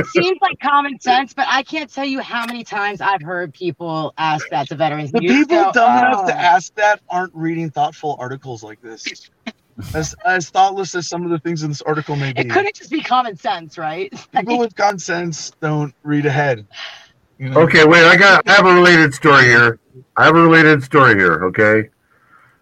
Seems 0.07 0.37
like 0.41 0.59
common 0.59 0.99
sense, 0.99 1.33
but 1.33 1.45
I 1.49 1.63
can't 1.63 1.91
tell 1.91 2.05
you 2.05 2.19
how 2.19 2.45
many 2.45 2.63
times 2.63 3.01
I've 3.01 3.21
heard 3.21 3.53
people 3.53 4.13
ask 4.17 4.47
that 4.49 4.67
to 4.69 4.75
veterans. 4.75 5.11
The 5.11 5.19
people 5.19 5.45
go, 5.45 5.71
dumb 5.71 6.03
oh. 6.03 6.07
enough 6.07 6.27
to 6.27 6.35
ask 6.35 6.73
that 6.75 7.01
aren't 7.09 7.33
reading 7.35 7.69
thoughtful 7.69 8.15
articles 8.19 8.63
like 8.63 8.81
this. 8.81 9.29
as 9.93 10.15
as 10.25 10.49
thoughtless 10.49 10.95
as 10.95 11.07
some 11.07 11.23
of 11.23 11.31
the 11.31 11.39
things 11.39 11.63
in 11.63 11.69
this 11.69 11.81
article 11.81 12.15
may 12.15 12.33
be. 12.33 12.41
It 12.41 12.49
couldn't 12.49 12.75
just 12.75 12.91
be 12.91 13.01
common 13.01 13.35
sense, 13.35 13.77
right? 13.77 14.13
People 14.31 14.59
with 14.59 14.75
common 14.75 14.99
sense 14.99 15.51
don't 15.61 15.93
read 16.03 16.25
ahead. 16.25 16.65
You 17.39 17.49
know? 17.49 17.61
Okay, 17.61 17.85
wait. 17.85 18.03
I 18.03 18.15
got. 18.15 18.47
I 18.47 18.53
have 18.53 18.65
a 18.65 18.73
related 18.73 19.13
story 19.13 19.45
here. 19.45 19.79
I 20.17 20.25
have 20.25 20.35
a 20.35 20.41
related 20.41 20.83
story 20.83 21.15
here. 21.15 21.45
Okay. 21.45 21.89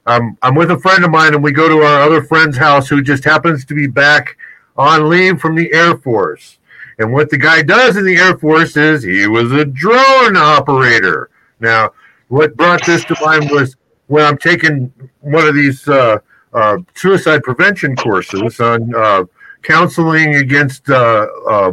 Um, 0.07 0.37
I'm 0.41 0.55
with 0.55 0.71
a 0.71 0.79
friend 0.79 1.03
of 1.03 1.11
mine, 1.11 1.33
and 1.33 1.43
we 1.43 1.51
go 1.51 1.69
to 1.69 1.83
our 1.83 2.01
other 2.01 2.23
friend's 2.23 2.57
house 2.57 2.87
who 2.87 3.01
just 3.01 3.23
happens 3.23 3.65
to 3.65 3.75
be 3.75 3.87
back 3.87 4.37
on 4.77 5.09
leave 5.09 5.39
from 5.39 5.55
the 5.55 5.71
Air 5.73 5.97
Force. 5.97 6.57
And 7.01 7.11
what 7.11 7.31
the 7.31 7.37
guy 7.37 7.63
does 7.63 7.97
in 7.97 8.05
the 8.05 8.15
Air 8.15 8.37
Force 8.37 8.77
is 8.77 9.01
he 9.01 9.25
was 9.25 9.51
a 9.51 9.65
drone 9.65 10.37
operator. 10.37 11.31
Now, 11.59 11.93
what 12.27 12.55
brought 12.55 12.85
this 12.85 13.03
to 13.05 13.15
mind 13.21 13.49
was 13.49 13.75
when 14.05 14.23
I'm 14.23 14.37
taking 14.37 14.93
one 15.21 15.47
of 15.47 15.55
these 15.55 15.87
uh, 15.87 16.19
uh, 16.53 16.77
suicide 16.93 17.41
prevention 17.41 17.95
courses 17.95 18.59
on 18.59 18.93
uh, 18.93 19.23
counseling 19.63 20.35
against 20.35 20.91
uh, 20.91 21.27
uh, 21.49 21.71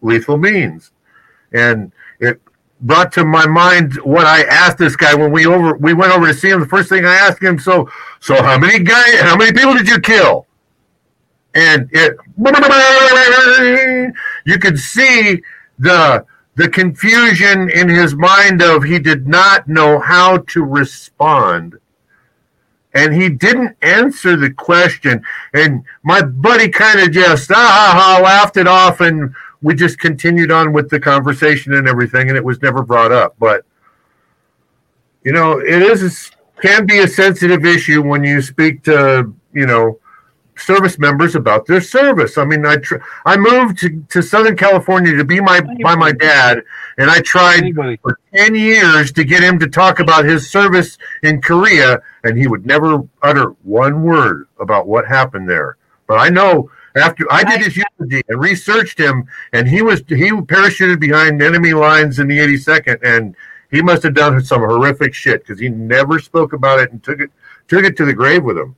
lethal 0.00 0.38
means, 0.38 0.92
and 1.52 1.92
it 2.20 2.40
brought 2.80 3.12
to 3.12 3.24
my 3.24 3.46
mind 3.46 3.96
what 3.96 4.24
I 4.24 4.44
asked 4.44 4.78
this 4.78 4.96
guy 4.96 5.14
when 5.14 5.30
we 5.30 5.44
over 5.46 5.76
we 5.76 5.92
went 5.92 6.12
over 6.12 6.26
to 6.26 6.34
see 6.34 6.48
him. 6.48 6.60
The 6.60 6.66
first 6.66 6.88
thing 6.88 7.04
I 7.04 7.14
asked 7.14 7.42
him, 7.42 7.58
so 7.58 7.90
so 8.20 8.42
how 8.42 8.58
many 8.58 8.82
guy 8.82 9.16
how 9.22 9.36
many 9.36 9.52
people 9.52 9.74
did 9.74 9.88
you 9.88 10.00
kill? 10.00 10.43
And 11.54 11.88
it 11.92 12.16
you 14.44 14.58
could 14.58 14.78
see 14.78 15.40
the 15.78 16.26
the 16.56 16.68
confusion 16.68 17.70
in 17.70 17.88
his 17.88 18.14
mind 18.14 18.62
of 18.62 18.84
he 18.84 18.98
did 18.98 19.26
not 19.26 19.68
know 19.68 19.98
how 19.98 20.38
to 20.38 20.62
respond 20.62 21.78
and 22.94 23.12
he 23.12 23.28
didn't 23.28 23.76
answer 23.82 24.36
the 24.36 24.50
question. 24.50 25.22
And 25.52 25.84
my 26.02 26.22
buddy 26.22 26.68
kind 26.68 27.00
of 27.00 27.10
just 27.10 27.50
ah, 27.52 28.20
laughed 28.22 28.56
it 28.56 28.68
off, 28.68 29.00
and 29.00 29.34
we 29.62 29.74
just 29.74 29.98
continued 29.98 30.50
on 30.50 30.72
with 30.72 30.88
the 30.88 31.00
conversation 31.00 31.74
and 31.74 31.88
everything, 31.88 32.28
and 32.28 32.36
it 32.36 32.44
was 32.44 32.62
never 32.62 32.82
brought 32.82 33.12
up. 33.12 33.34
But 33.38 33.64
you 35.24 35.32
know, 35.32 35.58
it 35.58 35.82
is 35.82 36.30
can 36.62 36.86
be 36.86 37.00
a 37.00 37.08
sensitive 37.08 37.66
issue 37.66 38.00
when 38.00 38.22
you 38.22 38.40
speak 38.40 38.84
to 38.84 39.34
you 39.52 39.66
know 39.66 39.98
service 40.56 40.98
members 40.98 41.34
about 41.34 41.66
their 41.66 41.80
service. 41.80 42.38
I 42.38 42.44
mean, 42.44 42.64
I 42.64 42.76
tr- 42.76 42.96
I 43.24 43.36
moved 43.36 43.78
to, 43.78 44.02
to 44.10 44.22
Southern 44.22 44.56
California 44.56 45.16
to 45.16 45.24
be 45.24 45.40
my 45.40 45.60
by 45.82 45.94
my 45.94 46.12
dad, 46.12 46.62
and 46.98 47.10
I 47.10 47.20
tried 47.20 47.58
Anybody. 47.58 47.98
for 48.02 48.18
ten 48.34 48.54
years 48.54 49.12
to 49.12 49.24
get 49.24 49.42
him 49.42 49.58
to 49.60 49.68
talk 49.68 50.00
about 50.00 50.24
his 50.24 50.50
service 50.50 50.98
in 51.22 51.40
Korea, 51.40 52.00
and 52.24 52.38
he 52.38 52.46
would 52.46 52.66
never 52.66 53.02
utter 53.22 53.50
one 53.62 54.02
word 54.02 54.48
about 54.60 54.86
what 54.86 55.06
happened 55.06 55.48
there. 55.48 55.76
But 56.06 56.18
I 56.18 56.28
know 56.28 56.70
after 56.96 57.26
I 57.30 57.44
did 57.44 57.62
his 57.62 57.76
eulogy 57.76 58.22
and 58.28 58.40
researched 58.40 58.98
him, 58.98 59.26
and 59.52 59.68
he 59.68 59.82
was 59.82 60.00
he 60.08 60.30
parachuted 60.30 61.00
behind 61.00 61.42
enemy 61.42 61.74
lines 61.74 62.18
in 62.18 62.28
the 62.28 62.38
82nd, 62.38 62.98
and 63.02 63.34
he 63.70 63.82
must 63.82 64.04
have 64.04 64.14
done 64.14 64.42
some 64.44 64.60
horrific 64.60 65.14
shit 65.14 65.40
because 65.40 65.58
he 65.58 65.68
never 65.68 66.18
spoke 66.20 66.52
about 66.52 66.78
it 66.80 66.92
and 66.92 67.02
took 67.02 67.20
it 67.20 67.30
took 67.66 67.84
it 67.84 67.96
to 67.96 68.04
the 68.04 68.12
grave 68.12 68.44
with 68.44 68.58
him 68.58 68.76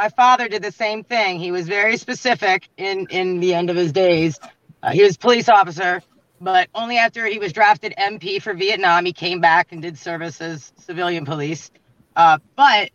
my 0.00 0.08
father 0.08 0.48
did 0.48 0.62
the 0.62 0.72
same 0.72 1.04
thing. 1.04 1.38
He 1.38 1.50
was 1.52 1.68
very 1.68 1.98
specific 1.98 2.70
in 2.78 3.06
in 3.10 3.38
the 3.38 3.52
end 3.52 3.68
of 3.68 3.76
his 3.76 3.92
days. 3.92 4.40
Uh, 4.82 4.92
he 4.92 5.02
was 5.02 5.18
police 5.18 5.46
officer, 5.46 6.00
but 6.40 6.70
only 6.74 6.96
after 6.96 7.26
he 7.26 7.38
was 7.38 7.52
drafted 7.52 7.92
MP 7.98 8.40
for 8.40 8.54
Vietnam, 8.54 9.04
he 9.04 9.12
came 9.12 9.40
back 9.40 9.72
and 9.72 9.82
did 9.82 9.98
service 9.98 10.40
as 10.40 10.72
civilian 10.78 11.26
police. 11.26 11.70
Uh, 12.16 12.38
but 12.56 12.88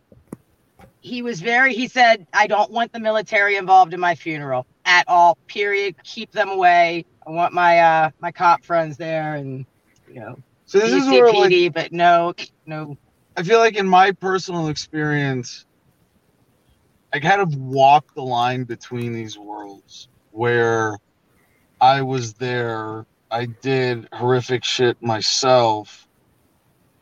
he 0.99 1.21
was 1.21 1.41
very. 1.41 1.75
He 1.75 1.87
said, 1.87 2.25
"I 2.33 2.47
don't 2.47 2.71
want 2.71 2.91
the 2.91 2.99
military 2.99 3.55
involved 3.55 3.93
in 3.93 3.99
my 3.99 4.15
funeral 4.15 4.65
at 4.83 5.03
all. 5.07 5.37
Period. 5.45 5.95
Keep 6.03 6.31
them 6.31 6.49
away. 6.49 7.05
I 7.27 7.29
want 7.29 7.53
my 7.53 7.81
uh 7.81 8.09
my 8.19 8.31
cop 8.31 8.63
friends 8.63 8.97
there, 8.97 9.35
and 9.35 9.67
you 10.11 10.21
know." 10.21 10.39
So 10.65 10.79
this 10.79 10.91
is 10.91 11.07
where 11.07 11.31
like, 11.31 11.71
but 11.71 11.91
no, 11.91 12.33
no. 12.65 12.97
I 13.37 13.43
feel 13.43 13.59
like 13.59 13.75
in 13.75 13.87
my 13.87 14.11
personal 14.11 14.69
experience, 14.69 15.65
I 17.15 17.19
kind 17.21 17.39
of 17.39 17.55
walked 17.55 18.13
the 18.13 18.23
line 18.23 18.65
between 18.65 19.13
these 19.13 19.37
worlds 19.37 20.09
where 20.31 20.97
I 21.79 22.01
was 22.01 22.33
there, 22.33 23.05
I 23.31 23.45
did 23.45 24.09
horrific 24.11 24.65
shit 24.65 25.01
myself, 25.01 26.09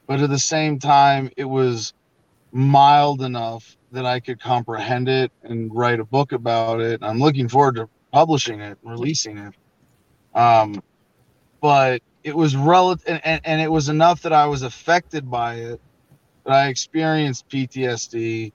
but 0.06 0.22
at 0.22 0.30
the 0.30 0.38
same 0.38 0.78
time, 0.78 1.32
it 1.36 1.46
was 1.46 1.96
mild 2.52 3.24
enough 3.24 3.76
that 3.92 4.06
I 4.06 4.20
could 4.20 4.40
comprehend 4.40 5.10
it 5.10 5.32
and 5.42 5.74
write 5.74 6.00
a 6.00 6.06
book 6.06 6.32
about 6.32 6.80
it. 6.80 7.02
I'm 7.02 7.18
looking 7.18 7.50
forward 7.50 7.78
to 7.78 7.90
publishing 8.12 8.62
it, 8.62 8.78
releasing 8.84 9.40
it. 9.40 9.56
Um, 10.36 10.84
but 11.60 12.04
it 12.24 12.36
was 12.36 12.56
relative, 12.56 13.08
and, 13.08 13.22
and, 13.26 13.42
and 13.46 13.62
it 13.62 13.72
was 13.72 13.90
enough 13.90 14.22
that 14.22 14.34
I 14.34 14.46
was 14.46 14.62
affected 14.62 15.32
by 15.32 15.56
it. 15.56 15.82
That 16.46 16.54
I 16.54 16.68
experienced 16.68 17.50
PTSD 17.50 18.52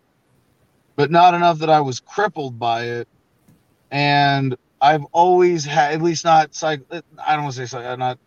but 0.98 1.12
not 1.12 1.32
enough 1.32 1.60
that 1.60 1.70
I 1.70 1.80
was 1.80 2.00
crippled 2.00 2.58
by 2.58 2.86
it. 2.86 3.08
And 3.88 4.56
I've 4.80 5.04
always 5.12 5.64
had, 5.64 5.94
at 5.94 6.02
least 6.02 6.24
not 6.24 6.56
psych. 6.56 6.80
I 6.90 7.36
don't 7.36 7.44
want 7.44 7.54
to 7.54 7.60
say 7.60 7.66
psych, 7.66 7.98
not 7.98 8.18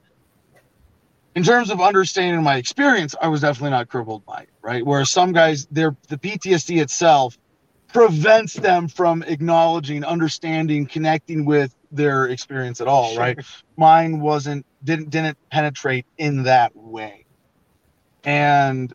in 1.36 1.44
terms 1.44 1.70
of 1.70 1.82
understanding 1.82 2.42
my 2.44 2.56
experience. 2.56 3.14
I 3.22 3.28
was 3.28 3.42
definitely 3.42 3.72
not 3.72 3.90
crippled 3.90 4.26
by 4.26 4.44
it, 4.44 4.50
right? 4.62 4.86
Whereas 4.86 5.12
some 5.12 5.34
guys, 5.34 5.66
their 5.66 5.98
the 6.08 6.18
PTSD 6.18 6.82
itself 6.82 7.38
prevents 7.90 8.54
them 8.54 8.88
from 8.88 9.22
acknowledging, 9.24 10.06
understanding, 10.06 10.86
connecting 10.86 11.44
with 11.44 11.76
their 11.92 12.28
experience 12.28 12.80
at 12.80 12.88
all, 12.88 13.18
right? 13.18 13.38
Mine 13.76 14.22
wasn't 14.22 14.66
didn't 14.82 15.10
didn't 15.10 15.38
penetrate 15.50 16.06
in 16.18 16.44
that 16.44 16.74
way, 16.74 17.26
and 18.24 18.94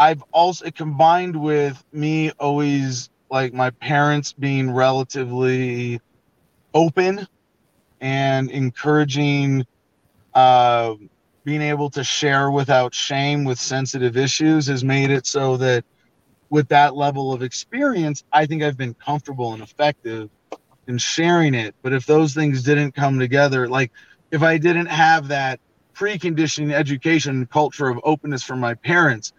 I've 0.00 0.24
also 0.32 0.70
combined 0.70 1.36
with 1.36 1.84
me 1.92 2.32
always 2.40 3.10
like 3.30 3.52
my 3.52 3.70
parents 3.82 4.32
being 4.32 4.72
relatively 4.72 6.00
open 6.74 7.26
and 8.00 8.50
encouraging 8.50 9.66
uh, 10.34 10.94
being 11.44 11.60
able 11.60 11.90
to 11.90 12.02
share 12.02 12.50
without 12.50 12.94
shame 12.94 13.44
with 13.44 13.60
sensitive 13.60 14.16
issues 14.16 14.68
has 14.68 14.82
made 14.82 15.10
it 15.10 15.26
so 15.26 15.58
that 15.58 15.84
with 16.50 16.68
that 16.68 16.96
level 16.96 17.34
of 17.34 17.42
experience, 17.42 18.24
I 18.32 18.46
think 18.46 18.62
I've 18.62 18.78
been 18.78 18.94
comfortable 19.04 19.52
and 19.52 19.62
effective 19.62 20.30
in 20.88 20.98
sharing 20.98 21.54
it. 21.54 21.74
But 21.82 21.92
if 21.92 22.06
those 22.06 22.34
things 22.34 22.62
didn't 22.62 22.94
come 22.94 23.18
together, 23.18 23.68
like 23.68 23.92
if 24.32 24.42
I 24.42 24.56
didn't 24.56 24.86
have 24.86 25.28
that 25.28 25.60
preconditioning 25.94 26.72
education 26.72 27.46
culture 27.52 27.88
of 27.88 28.00
openness 28.04 28.42
from 28.42 28.60
my 28.60 28.74
parents, 28.76 29.32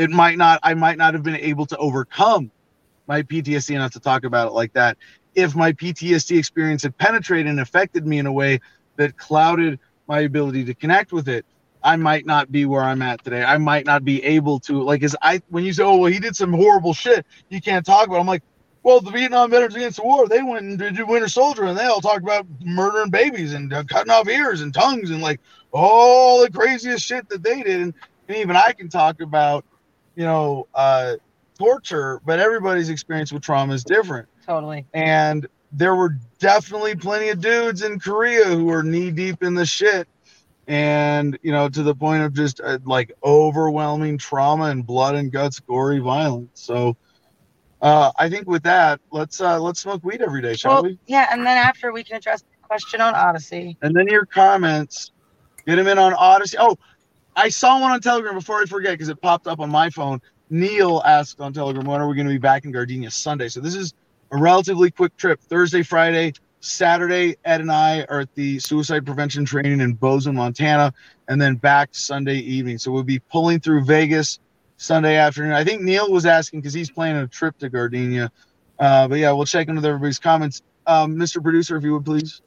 it 0.00 0.10
might 0.10 0.38
not 0.38 0.58
i 0.62 0.72
might 0.72 0.96
not 0.96 1.12
have 1.12 1.22
been 1.22 1.36
able 1.36 1.66
to 1.66 1.76
overcome 1.76 2.50
my 3.06 3.22
ptsd 3.22 3.74
enough 3.74 3.92
to 3.92 4.00
talk 4.00 4.24
about 4.24 4.48
it 4.48 4.52
like 4.52 4.72
that 4.72 4.96
if 5.34 5.54
my 5.54 5.72
ptsd 5.72 6.38
experience 6.38 6.82
had 6.82 6.96
penetrated 6.96 7.46
and 7.46 7.60
affected 7.60 8.06
me 8.06 8.18
in 8.18 8.26
a 8.26 8.32
way 8.32 8.58
that 8.96 9.16
clouded 9.18 9.78
my 10.08 10.20
ability 10.20 10.64
to 10.64 10.74
connect 10.74 11.12
with 11.12 11.28
it 11.28 11.44
i 11.82 11.96
might 11.96 12.24
not 12.24 12.50
be 12.50 12.64
where 12.64 12.82
i'm 12.82 13.02
at 13.02 13.22
today 13.22 13.44
i 13.44 13.58
might 13.58 13.84
not 13.84 14.02
be 14.02 14.24
able 14.24 14.58
to 14.58 14.82
like 14.82 15.02
as 15.02 15.14
i 15.20 15.40
when 15.50 15.64
you 15.64 15.72
say 15.72 15.82
oh 15.82 15.96
well 15.96 16.10
he 16.10 16.18
did 16.18 16.34
some 16.34 16.52
horrible 16.52 16.94
shit 16.94 17.26
you 17.50 17.60
can't 17.60 17.84
talk 17.84 18.06
about 18.06 18.16
it. 18.16 18.20
i'm 18.20 18.26
like 18.26 18.42
well 18.82 19.02
the 19.02 19.10
vietnam 19.10 19.50
veterans 19.50 19.76
against 19.76 19.98
the 19.98 20.02
war 20.02 20.26
they 20.26 20.42
went 20.42 20.64
and 20.64 20.78
did 20.78 20.98
winter 21.06 21.28
soldier 21.28 21.64
and 21.64 21.78
they 21.78 21.84
all 21.84 22.00
talked 22.00 22.22
about 22.22 22.46
murdering 22.64 23.10
babies 23.10 23.52
and 23.52 23.70
uh, 23.74 23.84
cutting 23.84 24.10
off 24.10 24.26
ears 24.28 24.62
and 24.62 24.72
tongues 24.72 25.10
and 25.10 25.20
like 25.20 25.40
all 25.72 26.40
the 26.40 26.50
craziest 26.50 27.04
shit 27.04 27.28
that 27.28 27.42
they 27.42 27.62
did 27.62 27.82
and, 27.82 27.94
and 28.28 28.36
even 28.38 28.56
i 28.56 28.72
can 28.72 28.88
talk 28.88 29.20
about 29.20 29.62
you 30.16 30.24
know, 30.24 30.66
uh, 30.74 31.16
torture, 31.58 32.20
but 32.24 32.38
everybody's 32.38 32.88
experience 32.88 33.32
with 33.32 33.42
trauma 33.42 33.74
is 33.74 33.84
different. 33.84 34.28
Totally. 34.46 34.86
And 34.94 35.46
there 35.72 35.94
were 35.94 36.16
definitely 36.38 36.96
plenty 36.96 37.28
of 37.28 37.40
dudes 37.40 37.82
in 37.82 38.00
Korea 38.00 38.44
who 38.44 38.64
were 38.64 38.82
knee 38.82 39.10
deep 39.10 39.42
in 39.42 39.54
the 39.54 39.66
shit. 39.66 40.08
And, 40.66 41.38
you 41.42 41.52
know, 41.52 41.68
to 41.68 41.82
the 41.82 41.94
point 41.94 42.22
of 42.22 42.32
just 42.32 42.60
uh, 42.60 42.78
like 42.84 43.12
overwhelming 43.24 44.18
trauma 44.18 44.64
and 44.66 44.86
blood 44.86 45.16
and 45.16 45.32
guts, 45.32 45.58
gory 45.60 45.98
violence. 45.98 46.50
So, 46.54 46.96
uh, 47.82 48.12
I 48.18 48.28
think 48.28 48.46
with 48.46 48.62
that, 48.64 49.00
let's 49.10 49.40
uh, 49.40 49.58
let's 49.58 49.80
smoke 49.80 50.04
weed 50.04 50.22
every 50.22 50.42
day, 50.42 50.54
shall 50.54 50.74
well, 50.74 50.82
we? 50.84 50.98
Yeah, 51.06 51.26
and 51.30 51.46
then 51.46 51.56
after 51.56 51.92
we 51.92 52.04
can 52.04 52.16
address 52.16 52.42
the 52.42 52.66
question 52.66 53.00
on 53.00 53.14
Odysee. 53.14 53.76
And 53.82 53.96
then 53.96 54.06
your 54.06 54.26
comments, 54.26 55.12
get 55.66 55.76
them 55.76 55.88
in 55.88 55.98
on 55.98 56.12
Odysee. 56.12 56.56
Oh, 56.60 56.76
I 57.36 57.48
saw 57.48 57.80
one 57.80 57.90
on 57.90 58.00
Telegram 58.00 58.34
before 58.34 58.60
I 58.60 58.66
forget 58.66 58.92
because 58.92 59.08
it 59.08 59.20
popped 59.20 59.46
up 59.46 59.60
on 59.60 59.70
my 59.70 59.90
phone. 59.90 60.20
Neil 60.50 61.00
asked 61.04 61.40
on 61.40 61.52
Telegram, 61.52 61.84
when 61.84 62.00
are 62.00 62.08
we 62.08 62.16
going 62.16 62.26
to 62.26 62.32
be 62.32 62.38
back 62.38 62.64
in 62.64 62.72
Gardena 62.72 63.12
Sunday? 63.12 63.48
So 63.48 63.60
this 63.60 63.74
is 63.74 63.94
a 64.32 64.36
relatively 64.36 64.90
quick 64.90 65.16
trip. 65.16 65.40
Thursday, 65.40 65.82
Friday, 65.82 66.32
Saturday, 66.60 67.36
Ed 67.44 67.60
and 67.60 67.70
I 67.70 68.04
are 68.08 68.20
at 68.20 68.34
the 68.34 68.58
suicide 68.58 69.06
prevention 69.06 69.44
training 69.44 69.80
in 69.80 69.94
Bozeman, 69.94 70.36
Montana, 70.36 70.92
and 71.28 71.40
then 71.40 71.54
back 71.54 71.90
Sunday 71.92 72.36
evening. 72.36 72.78
So 72.78 72.90
we'll 72.90 73.04
be 73.04 73.20
pulling 73.20 73.60
through 73.60 73.84
Vegas 73.84 74.40
Sunday 74.76 75.16
afternoon. 75.16 75.52
I 75.52 75.64
think 75.64 75.82
Neil 75.82 76.10
was 76.10 76.26
asking 76.26 76.60
because 76.60 76.74
he's 76.74 76.90
planning 76.90 77.22
a 77.22 77.28
trip 77.28 77.56
to 77.58 77.70
Gardena. 77.70 78.30
Uh, 78.78 79.08
but 79.08 79.18
yeah, 79.18 79.30
we'll 79.32 79.46
check 79.46 79.68
in 79.68 79.76
with 79.76 79.84
everybody's 79.84 80.18
comments. 80.18 80.62
Um, 80.86 81.16
Mr. 81.16 81.42
Producer, 81.42 81.76
if 81.76 81.84
you 81.84 81.92
would 81.92 82.04
please. 82.04 82.42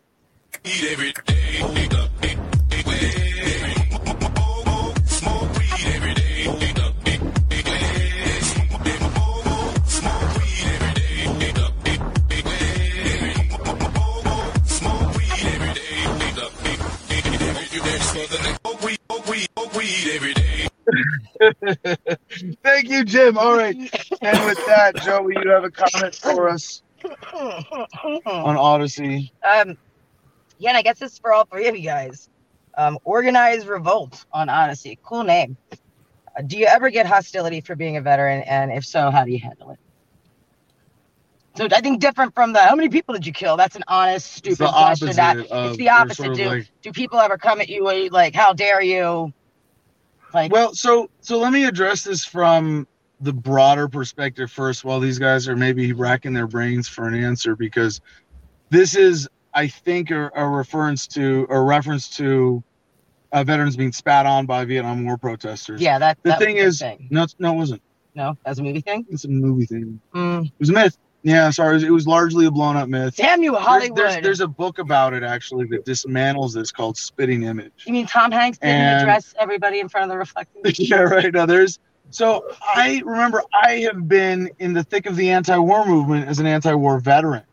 Thank 22.64 22.90
you, 22.90 23.06
Jim. 23.06 23.38
All 23.38 23.56
right. 23.56 23.76
And 23.76 24.46
with 24.46 24.66
that, 24.68 24.94
Joey, 25.04 25.36
you 25.44 25.50
have 25.50 25.64
a 25.64 25.72
comment 25.72 26.16
for 26.16 26.50
us 26.50 26.82
on 28.26 28.58
Odysee. 28.58 29.32
Um, 29.44 29.78
yeah, 30.60 30.70
and 30.70 30.78
I 30.78 30.82
guess 30.82 31.00
this 31.00 31.14
is 31.14 31.20
for 31.20 31.34
all 31.34 31.46
three 31.46 31.68
of 31.68 31.76
you 31.76 31.84
guys. 31.84 32.30
Um, 32.78 32.98
organized 33.04 33.68
revolt 33.68 34.26
on 34.34 34.50
Odysee. 34.50 34.98
Cool 35.04 35.24
name. 35.24 35.58
Uh, 35.72 36.42
do 36.42 36.58
you 36.58 36.66
ever 36.66 36.90
get 36.90 37.06
hostility 37.06 37.62
for 37.62 37.76
being 37.76 37.98
a 37.98 38.02
veteran? 38.02 38.42
And 38.44 38.72
if 38.72 38.86
so, 38.86 39.12
how 39.12 39.24
do 39.24 39.32
you 39.32 39.40
handle 39.40 39.72
it? 39.72 39.80
So 41.56 41.68
I 41.72 41.82
think 41.82 42.00
different 42.00 42.34
from 42.34 42.54
the 42.54 42.60
how 42.60 42.76
many 42.76 42.90
people 42.90 43.14
did 43.14 43.28
you 43.28 43.34
kill? 43.34 43.58
That's 43.58 43.76
an 43.76 43.84
honest, 43.88 44.34
stupid 44.34 44.68
question. 44.68 45.12
That 45.12 45.38
it's 45.38 45.78
the 45.78 45.90
opposite. 45.90 46.34
Do 46.34 46.46
like, 46.46 46.72
do 46.82 46.92
people 46.92 47.20
ever 47.20 47.38
come 47.38 47.62
at 47.62 47.70
you 47.70 47.84
like, 47.84 48.34
how 48.34 48.54
dare 48.54 48.82
you? 48.82 49.32
Like, 50.34 50.52
well, 50.52 50.74
so 50.74 51.12
so 51.22 51.38
let 51.38 51.54
me 51.54 51.66
address 51.66 52.04
this 52.04 52.26
from 52.26 52.88
the 53.22 53.32
broader 53.34 53.88
perspective 53.88 54.52
first, 54.52 54.84
while 54.84 55.00
these 55.00 55.20
guys 55.20 55.48
are 55.48 55.56
maybe 55.56 55.94
racking 55.94 56.34
their 56.34 56.48
brains 56.48 56.88
for 56.88 57.08
an 57.08 57.14
answer, 57.14 57.56
because 57.56 58.02
this 58.70 58.96
is, 58.96 59.30
I 59.54 59.68
think, 59.68 60.10
a, 60.10 60.32
a 60.36 60.48
reference 60.48 61.06
to 61.10 61.46
a 61.50 61.62
reference 61.62 62.10
to 62.18 62.64
uh, 63.32 63.44
veterans 63.44 63.78
being 63.78 63.92
spat 63.92 64.26
on 64.26 64.48
by 64.48 64.66
Vietnam 64.66 65.06
War 65.06 65.18
protesters. 65.18 65.80
Yeah, 65.80 66.00
that. 66.00 66.18
The 66.24 66.30
that 66.30 66.40
thing 66.40 66.58
is, 66.58 66.80
thing. 66.80 67.08
no, 67.12 67.28
no, 67.38 67.54
it 67.54 67.58
wasn't. 67.58 67.82
No, 68.16 68.36
that's 68.44 68.58
a 68.58 68.64
movie 68.64 68.82
thing. 68.82 69.06
It's 69.10 69.26
a 69.26 69.30
movie 69.30 69.68
thing. 69.68 70.00
Mm. 70.16 70.46
It 70.46 70.52
was 70.60 70.70
a 70.70 70.74
myth. 70.74 70.98
Yeah, 71.24 71.52
sorry, 71.52 71.72
it 71.72 71.74
was, 71.76 71.84
it 71.84 71.90
was, 71.90 72.06
largely 72.06 72.46
a 72.46 72.52
blown 72.52 72.76
up 72.76 72.90
myth. 72.90 73.16
Damn 73.16 73.42
you, 73.42 73.56
Hollywood! 73.56 73.96
There's, 73.96 74.14
there's, 74.14 74.24
there's, 74.24 74.40
a 74.42 74.48
book 74.48 74.78
about 74.78 75.14
it 75.14 75.24
actually 75.24 75.66
that 75.68 75.86
dismantles 75.86 76.54
this 76.54 76.70
called 76.70 76.98
Spitting 76.98 77.44
Image. 77.44 77.86
You 77.86 77.94
mean 77.94 78.08
Tom 78.08 78.30
Hanks 78.30 78.58
didn't 78.58 78.76
and, 78.76 79.02
address 79.02 79.34
everybody 79.40 79.80
in 79.80 79.88
front 79.88 80.04
of 80.04 80.10
the 80.10 80.18
reflecting? 80.18 80.62
yeah, 80.78 80.98
right. 80.98 81.34
Now 81.34 81.46
there's 81.46 81.80
so 82.10 82.46
I 82.62 83.02
remember 83.06 83.42
I 83.54 83.80
have 83.92 84.08
been 84.08 84.50
in 84.60 84.74
the 84.74 84.84
thick 84.84 85.06
of 85.06 85.16
the 85.16 85.30
anti-war 85.30 85.86
movement 85.86 86.28
as 86.28 86.40
an 86.40 86.46
anti-war 86.46 87.00
veteran, 87.00 87.44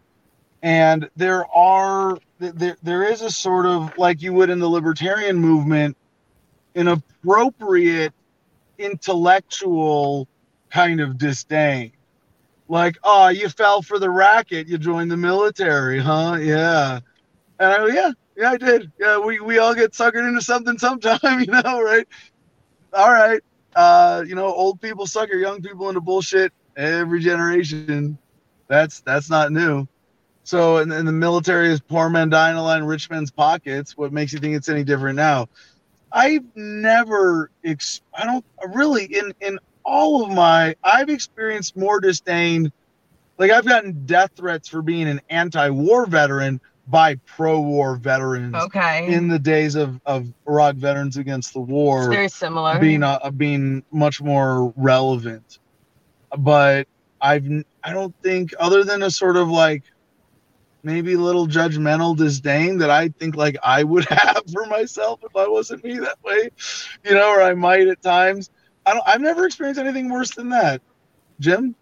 and 0.63 1.09
there 1.15 1.47
are 1.55 2.19
there 2.41 2.77
there 2.83 3.05
is 3.05 3.23
a 3.23 3.31
sort 3.31 3.67
of 3.67 3.97
like 3.97 4.21
you 4.21 4.33
would 4.33 4.51
in 4.51 4.59
the 4.59 4.69
libertarian 4.69 5.37
movement, 5.37 5.97
an 6.75 6.89
appropriate 6.89 8.13
intellectual 8.79 10.27
kind 10.71 11.01
of 11.01 11.19
disdain 11.19 11.93
like, 12.71 12.97
oh, 13.03 13.29
you 13.29 13.49
fell 13.49 13.83
for 13.83 13.99
the 13.99 14.11
racket. 14.11 14.69
You 14.69 14.79
joined 14.79 15.11
the 15.11 15.17
military, 15.17 15.99
huh? 15.99 16.39
Yeah. 16.41 17.01
And 17.59 17.73
I 17.73 17.77
go, 17.79 17.87
yeah, 17.87 18.13
yeah, 18.37 18.51
I 18.53 18.57
did. 18.57 18.91
Yeah, 18.99 19.19
we, 19.19 19.41
we 19.41 19.59
all 19.59 19.75
get 19.75 19.93
suckered 19.93 20.27
into 20.27 20.41
something 20.41 20.79
sometime, 20.79 21.19
you 21.41 21.47
know, 21.47 21.83
right? 21.83 22.07
All 22.93 23.13
right. 23.13 23.41
Uh, 23.75 24.25
you 24.27 24.35
know, 24.35 24.47
old 24.47 24.81
people 24.81 25.07
sucker 25.07 25.37
young 25.37 25.63
people 25.63 25.89
into 25.89 26.01
bullshit 26.01 26.53
every 26.77 27.21
generation. 27.21 28.19
That's 28.69 29.01
that's 29.01 29.29
not 29.31 29.53
new. 29.53 29.87
So, 30.45 30.79
and, 30.79 30.93
and 30.93 31.07
the 31.07 31.13
military 31.13 31.69
is 31.71 31.81
poor 31.81 32.09
men 32.09 32.31
dying 32.31 32.57
to 32.57 32.63
line 32.63 32.85
rich 32.85 33.11
men's 33.11 33.31
pockets. 33.31 33.97
What 33.97 34.13
makes 34.13 34.33
you 34.33 34.39
think 34.39 34.57
it's 34.57 34.69
any 34.69 34.85
different 34.85 35.17
now? 35.17 35.49
I've 36.13 36.45
never, 36.57 37.51
ex- 37.65 38.01
I 38.15 38.25
don't 38.27 38.45
really, 38.75 39.05
in 39.05 39.33
in 39.41 39.59
all 39.91 40.23
of 40.23 40.31
my 40.31 40.77
I've 40.85 41.11
experienced 41.11 41.77
more 41.77 42.01
disdain. 42.01 42.73
Like 43.39 43.51
I've 43.51 43.67
gotten 43.67 44.07
death 44.07 44.31
threats 44.37 44.69
for 44.69 44.83
being 44.83 45.09
an 45.09 45.21
anti-war 45.29 46.07
veteran 46.07 46.61
by 46.87 47.17
pro-war 47.27 47.97
veterans. 47.97 48.55
Okay. 48.55 49.13
In 49.13 49.29
the 49.29 49.39
days 49.39 49.75
of 49.75 50.01
of 50.07 50.33
Iraq 50.49 50.77
Veterans 50.77 51.17
Against 51.17 51.53
the 51.53 51.61
War, 51.61 52.05
it's 52.05 52.15
very 52.15 52.29
similar. 52.29 52.79
Being 52.79 53.03
a, 53.03 53.33
being 53.37 53.83
much 53.91 54.23
more 54.23 54.73
relevant, 54.77 55.59
but 56.39 56.87
I've 57.21 57.47
I 57.83 57.93
don't 57.93 58.15
think 58.23 58.55
other 58.61 58.85
than 58.85 59.03
a 59.03 59.11
sort 59.11 59.37
of 59.37 59.49
like 59.49 59.83
maybe 60.83 61.15
a 61.15 61.19
little 61.19 61.47
judgmental 61.47 62.17
disdain 62.17 62.79
that 62.79 62.91
I 62.91 63.09
think 63.09 63.37
like 63.37 63.57
I 63.63 63.83
would 63.83 64.05
have 64.09 64.45
for 64.53 64.67
myself 64.67 65.21
if 65.25 65.35
I 65.35 65.49
wasn't 65.49 65.83
me 65.83 65.99
that 65.99 66.23
way, 66.23 66.51
you 67.05 67.15
know, 67.15 67.31
or 67.31 67.43
I 67.43 67.55
might 67.55 67.89
at 67.89 68.03
times. 68.03 68.51
I 68.87 68.95
don't. 68.95 69.07
I've 69.07 69.21
never 69.21 69.47
experienced 69.47 69.81
anything 69.81 70.09
worse 70.09 70.35
than 70.35 70.49
that. 70.51 70.81
Jim. 71.39 71.75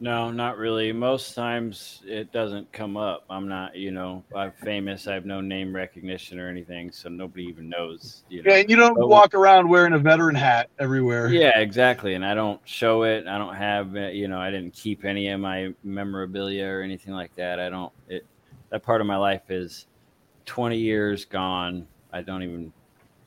No, 0.00 0.30
not 0.30 0.58
really. 0.58 0.92
Most 0.92 1.34
times 1.34 2.02
it 2.04 2.30
doesn't 2.32 2.70
come 2.72 2.96
up. 2.96 3.24
I'm 3.30 3.48
not, 3.48 3.76
you 3.76 3.90
know, 3.90 4.22
I'm 4.36 4.52
famous. 4.52 5.06
I 5.06 5.14
have 5.14 5.24
no 5.24 5.40
name 5.40 5.74
recognition 5.74 6.38
or 6.38 6.48
anything, 6.48 6.90
so 6.90 7.08
nobody 7.08 7.44
even 7.44 7.68
knows. 7.68 8.24
You 8.28 8.42
know? 8.42 8.50
Yeah, 8.50 8.58
and 8.58 8.68
you 8.68 8.76
don't 8.76 8.96
but 8.96 9.08
walk 9.08 9.34
around 9.34 9.68
wearing 9.68 9.94
a 9.94 9.98
veteran 9.98 10.34
hat 10.34 10.68
everywhere. 10.78 11.28
Yeah, 11.28 11.58
exactly. 11.58 12.14
And 12.14 12.26
I 12.26 12.34
don't 12.34 12.60
show 12.64 13.04
it. 13.04 13.26
I 13.26 13.38
don't 13.38 13.54
have, 13.54 13.94
you 13.94 14.28
know, 14.28 14.38
I 14.38 14.50
didn't 14.50 14.74
keep 14.74 15.04
any 15.04 15.28
of 15.28 15.40
my 15.40 15.72
memorabilia 15.84 16.66
or 16.66 16.82
anything 16.82 17.14
like 17.14 17.34
that. 17.36 17.58
I 17.58 17.70
don't. 17.70 17.92
It 18.08 18.26
that 18.70 18.82
part 18.82 19.00
of 19.00 19.06
my 19.06 19.16
life 19.16 19.50
is 19.50 19.86
20 20.46 20.76
years 20.76 21.24
gone. 21.24 21.86
I 22.12 22.22
don't 22.22 22.42
even 22.42 22.72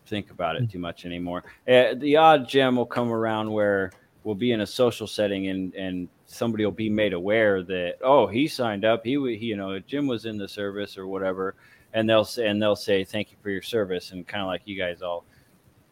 think 0.07 0.31
about 0.31 0.55
it 0.55 0.69
too 0.69 0.79
much 0.79 1.05
anymore. 1.05 1.43
Uh, 1.67 1.93
the 1.95 2.15
odd 2.15 2.47
gem 2.47 2.75
will 2.75 2.85
come 2.85 3.11
around 3.11 3.51
where 3.51 3.91
we'll 4.23 4.35
be 4.35 4.51
in 4.51 4.61
a 4.61 4.65
social 4.65 5.07
setting 5.07 5.47
and 5.47 5.73
and 5.75 6.09
somebody 6.25 6.65
will 6.65 6.71
be 6.71 6.89
made 6.89 7.13
aware 7.13 7.63
that 7.63 7.95
oh 8.01 8.27
he 8.27 8.47
signed 8.47 8.85
up. 8.85 9.03
He, 9.03 9.13
he 9.37 9.45
you 9.45 9.55
know 9.55 9.79
Jim 9.79 10.07
was 10.07 10.25
in 10.25 10.37
the 10.37 10.47
service 10.47 10.97
or 10.97 11.07
whatever. 11.07 11.55
And 11.93 12.09
they'll 12.09 12.25
say 12.25 12.47
and 12.47 12.61
they'll 12.61 12.75
say 12.75 13.03
thank 13.03 13.31
you 13.31 13.37
for 13.41 13.49
your 13.49 13.61
service. 13.61 14.11
And 14.11 14.27
kind 14.27 14.41
of 14.41 14.47
like 14.47 14.61
you 14.65 14.77
guys 14.77 15.01
all 15.01 15.25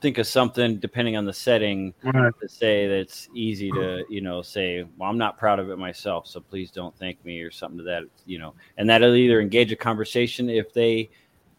think 0.02 0.18
of 0.18 0.28
something 0.28 0.78
depending 0.78 1.16
on 1.16 1.26
the 1.26 1.34
setting 1.34 1.94
right. 2.04 2.34
to 2.42 2.50
say 2.50 2.88
that's 2.88 3.30
easy 3.34 3.72
to 3.72 4.04
you 4.10 4.22
know 4.22 4.42
say 4.42 4.86
well 4.98 5.10
i'm 5.10 5.18
not 5.18 5.38
proud 5.38 5.58
of 5.58 5.70
it 5.70 5.78
myself 5.78 6.28
so 6.28 6.40
please 6.40 6.70
don't 6.70 6.96
thank 7.00 7.24
me 7.26 7.42
or 7.42 7.50
something 7.50 7.78
to 7.78 7.84
that 7.84 8.04
you 8.26 8.38
know. 8.38 8.54
And 8.78 8.90
that'll 8.90 9.16
either 9.16 9.40
engage 9.40 9.72
a 9.72 9.76
conversation 9.76 10.50
if 10.50 10.74
they 10.74 11.10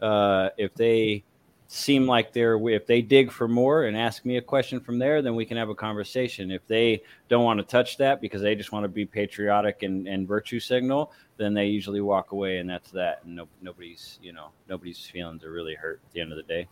uh 0.01 0.51
if 0.59 0.75
they 0.75 1.25
seem 1.69 2.07
like 2.07 2.33
they're 2.33 2.57
if 2.69 2.87
they 2.87 3.03
dig 3.03 3.31
for 3.31 3.49
more 3.49 3.85
and 3.85 3.97
ask 3.97 4.25
me 4.25 4.37
a 4.37 4.43
question 4.43 4.79
from 4.79 4.99
there 4.99 5.21
then 5.21 5.35
we 5.35 5.45
can 5.45 5.57
have 5.57 5.69
a 5.69 5.75
conversation. 5.75 6.51
If 6.51 6.67
they 6.67 7.03
don't 7.29 7.45
want 7.45 7.59
to 7.59 7.65
touch 7.65 7.97
that 7.99 8.21
because 8.21 8.41
they 8.43 8.55
just 8.55 8.73
want 8.73 8.85
to 8.85 8.89
be 8.89 9.05
patriotic 9.05 9.83
and, 9.83 10.07
and 10.07 10.29
virtue 10.29 10.61
signal 10.61 11.13
then 11.37 11.55
they 11.55 11.67
usually 11.67 12.01
walk 12.01 12.33
away 12.33 12.59
and 12.59 12.71
that's 12.71 12.91
that. 12.93 13.23
And 13.25 13.37
no, 13.37 13.49
nobody's 13.61 14.19
you 14.23 14.33
know 14.33 14.51
nobody's 14.69 14.99
feelings 14.99 15.45
are 15.45 15.51
really 15.51 15.75
hurt 15.75 16.01
at 16.07 16.13
the 16.13 16.21
end 16.21 16.33
of 16.33 16.37
the 16.37 16.45
day. 16.45 16.69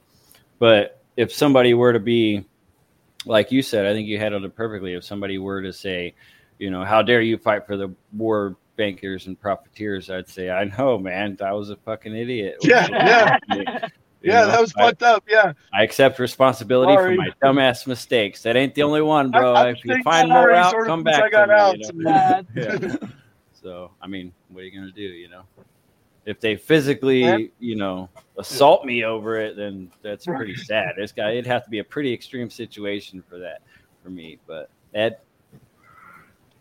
But 0.59 1.03
if 1.17 1.33
somebody 1.33 1.75
were 1.75 1.93
to 1.93 2.01
be 2.01 2.45
like 3.27 3.51
you 3.51 3.63
said 3.63 3.87
i 3.87 3.93
think 3.93 4.07
you 4.07 4.19
handled 4.19 4.45
it 4.45 4.55
perfectly. 4.55 4.95
If 4.95 5.05
somebody 5.05 5.39
were 5.39 5.63
to 5.63 5.73
say 5.73 6.15
you 6.59 6.71
know 6.71 6.85
how 6.85 7.03
dare 7.03 7.21
you 7.21 7.37
fight 7.37 7.67
for 7.67 7.77
the 7.77 7.93
war 8.13 8.57
bankers 8.77 9.29
and 9.29 9.41
profiteers 9.41 10.11
i'd 10.11 10.29
say 10.29 10.51
i 10.51 10.65
know 10.65 10.99
man. 10.99 11.37
I 11.45 11.53
was 11.53 11.71
a 11.71 11.77
fucking 11.77 12.15
idiot 12.15 12.57
yeah 12.63 13.39
yeah 13.49 13.89
yeah, 14.25 14.41
know, 14.41 14.47
that 14.49 14.61
was 14.61 14.73
fucked 14.73 15.03
I, 15.03 15.13
up. 15.13 15.25
Yeah. 15.29 15.53
I 15.73 15.83
accept 15.83 16.19
responsibility 16.19 16.95
sorry. 16.95 17.17
for 17.17 17.23
my 17.23 17.31
dumbass 17.43 17.87
mistakes. 17.87 18.43
That 18.43 18.57
ain't 18.57 18.75
the 18.75 18.83
only 18.83 19.03
one, 19.03 19.31
bro. 19.31 19.55
I, 19.55 19.71
if 19.71 19.85
you 19.85 20.03
find 20.03 20.29
more 20.29 20.53
out, 20.53 20.75
come 20.87 21.03
back. 21.03 21.23
I 21.23 21.29
got 21.29 21.49
me, 21.49 21.55
out. 21.55 21.79
You 21.79 21.93
know? 21.93 22.45
yeah. 22.55 23.09
so, 23.53 23.91
I 24.01 24.07
mean, 24.07 24.33
what 24.49 24.61
are 24.61 24.65
you 24.65 24.73
going 24.73 24.87
to 24.87 24.93
do, 24.93 25.03
you 25.03 25.29
know? 25.29 25.43
If 26.27 26.41
they 26.41 26.57
physically, 26.57 27.21
yeah. 27.21 27.39
you 27.59 27.77
know, 27.77 28.09
assault 28.39 28.87
me 28.87 29.05
over 29.05 29.39
it, 29.39 29.57
then 29.57 29.91
that's 30.03 30.25
pretty 30.25 30.57
sad. 30.57 30.95
This 30.97 31.13
guy, 31.13 31.33
it'd 31.33 31.47
have 31.47 31.65
to 31.65 31.71
be 31.71 31.81
a 31.81 31.85
pretty 31.85 32.13
extreme 32.13 32.49
situation 32.49 33.23
for 33.29 33.39
that, 33.39 33.61
for 34.03 34.09
me. 34.09 34.39
But 34.47 34.71
Ed, 34.95 35.19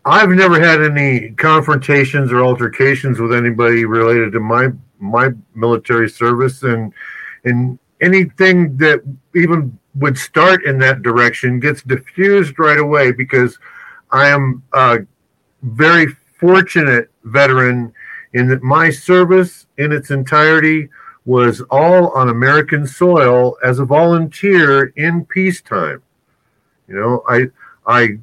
I've 0.05 0.29
never 0.29 0.59
had 0.59 0.81
any 0.81 1.29
confrontations 1.31 2.31
or 2.33 2.41
altercations 2.41 3.19
with 3.19 3.33
anybody 3.33 3.85
related 3.85 4.33
to 4.33 4.39
my 4.39 4.69
my 4.99 5.29
military 5.55 6.09
service, 6.09 6.63
and 6.63 6.93
and 7.45 7.77
anything 8.01 8.75
that 8.77 9.01
even 9.35 9.77
would 9.95 10.17
start 10.17 10.65
in 10.65 10.77
that 10.79 11.01
direction 11.01 11.59
gets 11.59 11.81
diffused 11.83 12.57
right 12.57 12.79
away 12.79 13.11
because 13.11 13.57
I 14.11 14.27
am 14.27 14.63
a 14.73 14.99
very 15.61 16.07
fortunate 16.39 17.09
veteran 17.23 17.93
in 18.33 18.47
that 18.49 18.63
my 18.63 18.89
service 18.89 19.67
in 19.77 19.91
its 19.91 20.11
entirety 20.11 20.89
was 21.25 21.61
all 21.69 22.09
on 22.09 22.29
American 22.29 22.85
soil 22.85 23.55
as 23.63 23.79
a 23.79 23.85
volunteer 23.85 24.87
in 24.97 25.25
peacetime. 25.25 26.01
You 26.87 26.95
know, 26.95 27.23
I 27.29 27.45
I 27.87 28.17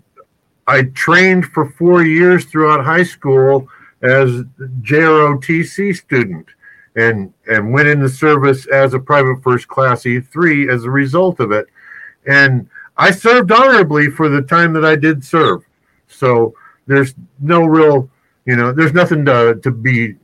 I 0.67 0.83
trained 0.83 1.47
for 1.47 1.71
four 1.71 2.05
years 2.05 2.45
throughout 2.45 2.85
high 2.85 3.05
school 3.05 3.69
as 4.03 4.43
JROTC 4.83 5.97
student 5.97 6.47
and 6.97 7.33
and 7.49 7.73
went 7.73 7.89
into 7.89 8.09
service 8.09 8.67
as 8.67 8.95
a 8.95 8.99
private 8.99 9.43
first 9.43 9.69
class 9.69 10.03
E3 10.03 10.73
as 10.73 10.85
a 10.85 10.91
result 10.91 11.41
of 11.41 11.53
it. 11.53 11.67
And 12.27 12.69
I 12.97 13.11
served 13.11 13.53
honorably 13.53 14.11
for 14.11 14.29
the 14.29 14.43
time 14.43 14.73
that 14.75 14.85
I 14.85 14.97
did 14.97 15.25
serve. 15.25 15.65
So 16.09 16.55
there's 16.87 17.15
no 17.41 17.65
real, 17.65 18.11
you 18.45 18.57
know, 18.57 18.73
there's 18.73 18.93
nothing 18.93 19.25
to 19.27 19.61
to 19.63 19.71
be 19.71 20.17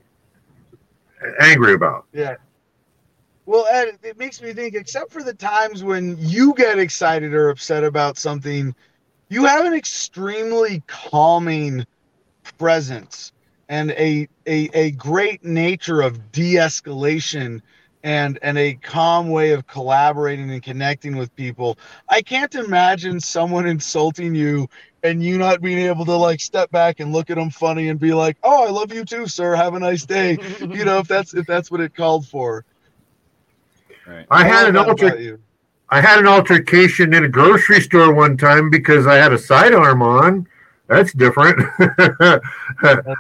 angry 1.41 1.75
about. 1.75 2.07
Yeah. 2.12 2.37
Well, 3.47 3.67
Ed, 3.71 3.99
it 4.03 4.19
makes 4.19 4.43
me 4.43 4.53
think, 4.53 4.75
except 4.75 5.12
for 5.12 5.23
the 5.23 5.33
times 5.33 5.85
when 5.85 6.17
you 6.19 6.53
get 6.55 6.81
excited 6.81 7.33
or 7.33 7.51
upset 7.51 7.85
about 7.85 8.19
something, 8.19 8.75
you 9.29 9.45
have 9.45 9.64
an 9.64 9.73
extremely 9.73 10.83
calming 10.89 11.87
presence 12.59 13.33
and 13.69 13.91
a, 13.93 14.29
a, 14.47 14.69
a 14.75 14.91
great 14.93 15.45
nature 15.45 16.01
of 16.01 16.33
de-escalation 16.33 17.61
and 18.05 18.39
and 18.43 18.57
a 18.57 18.75
calm 18.75 19.31
way 19.31 19.51
of 19.51 19.67
collaborating 19.67 20.51
and 20.53 20.62
connecting 20.62 21.17
with 21.17 21.35
people. 21.35 21.77
I 22.09 22.23
can't 22.23 22.55
imagine 22.55 23.19
someone 23.19 23.67
insulting 23.67 24.33
you 24.33 24.69
and 25.03 25.25
you 25.25 25.39
not 25.39 25.61
being 25.61 25.79
able 25.79 26.05
to 26.05 26.14
like 26.14 26.41
step 26.41 26.71
back 26.71 27.01
and 27.01 27.12
look 27.12 27.31
at 27.31 27.37
them 27.37 27.51
funny 27.51 27.89
and 27.89 27.99
be 27.99 28.14
like, 28.14 28.37
"Oh, 28.45 28.64
I 28.64 28.71
love 28.71 28.95
you 28.95 29.05
too, 29.05 29.27
sir. 29.27 29.57
Have 29.57 29.75
a 29.75 29.81
nice 29.81 30.07
day." 30.07 30.39
you 30.61 30.85
know, 30.85 30.99
if 30.99 31.09
that's 31.09 31.35
if 31.35 31.47
that's 31.47 31.69
what 31.69 31.81
it 31.81 31.97
called 31.97 32.29
for. 32.29 32.64
Right. 34.07 34.27
I, 34.31 34.43
I 34.43 34.45
had 34.45 34.69
an 34.69 34.77
alter- 34.77 35.41
I 35.89 36.01
had 36.01 36.21
an 36.21 36.29
altercation 36.29 37.12
in 37.12 37.25
a 37.25 37.29
grocery 37.29 37.81
store 37.81 38.12
one 38.12 38.37
time 38.37 38.71
because 38.71 39.07
I 39.07 39.17
had 39.17 39.33
a 39.33 39.39
sidearm 39.39 40.03
on. 40.03 40.47
That's 40.89 41.12
different. 41.12 41.59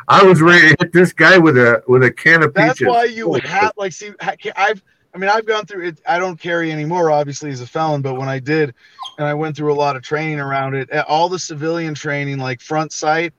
I 0.08 0.22
was 0.22 0.40
ready 0.40 0.68
to 0.68 0.76
hit 0.80 0.92
this 0.92 1.12
guy 1.12 1.36
with 1.36 1.56
a 1.56 1.82
with 1.88 2.04
a 2.04 2.12
can 2.12 2.42
of 2.42 2.54
peaches. 2.54 2.78
That's 2.78 2.82
why 2.82 3.04
you 3.04 3.28
would 3.28 3.44
have 3.44 3.72
like 3.76 3.92
see 3.92 4.12
I've 4.20 4.82
I 5.14 5.18
mean 5.18 5.30
I've 5.30 5.46
gone 5.46 5.66
through 5.66 5.88
it. 5.88 6.00
I 6.06 6.18
don't 6.18 6.38
carry 6.38 6.70
anymore, 6.70 7.10
obviously, 7.10 7.50
as 7.50 7.60
a 7.60 7.66
felon. 7.66 8.02
But 8.02 8.14
when 8.14 8.28
I 8.28 8.38
did, 8.38 8.74
and 9.18 9.26
I 9.26 9.34
went 9.34 9.56
through 9.56 9.72
a 9.72 9.74
lot 9.74 9.96
of 9.96 10.02
training 10.02 10.38
around 10.38 10.74
it, 10.74 10.90
all 11.08 11.28
the 11.28 11.38
civilian 11.38 11.94
training, 11.94 12.38
like 12.38 12.60
front 12.60 12.92
sight, 12.92 13.34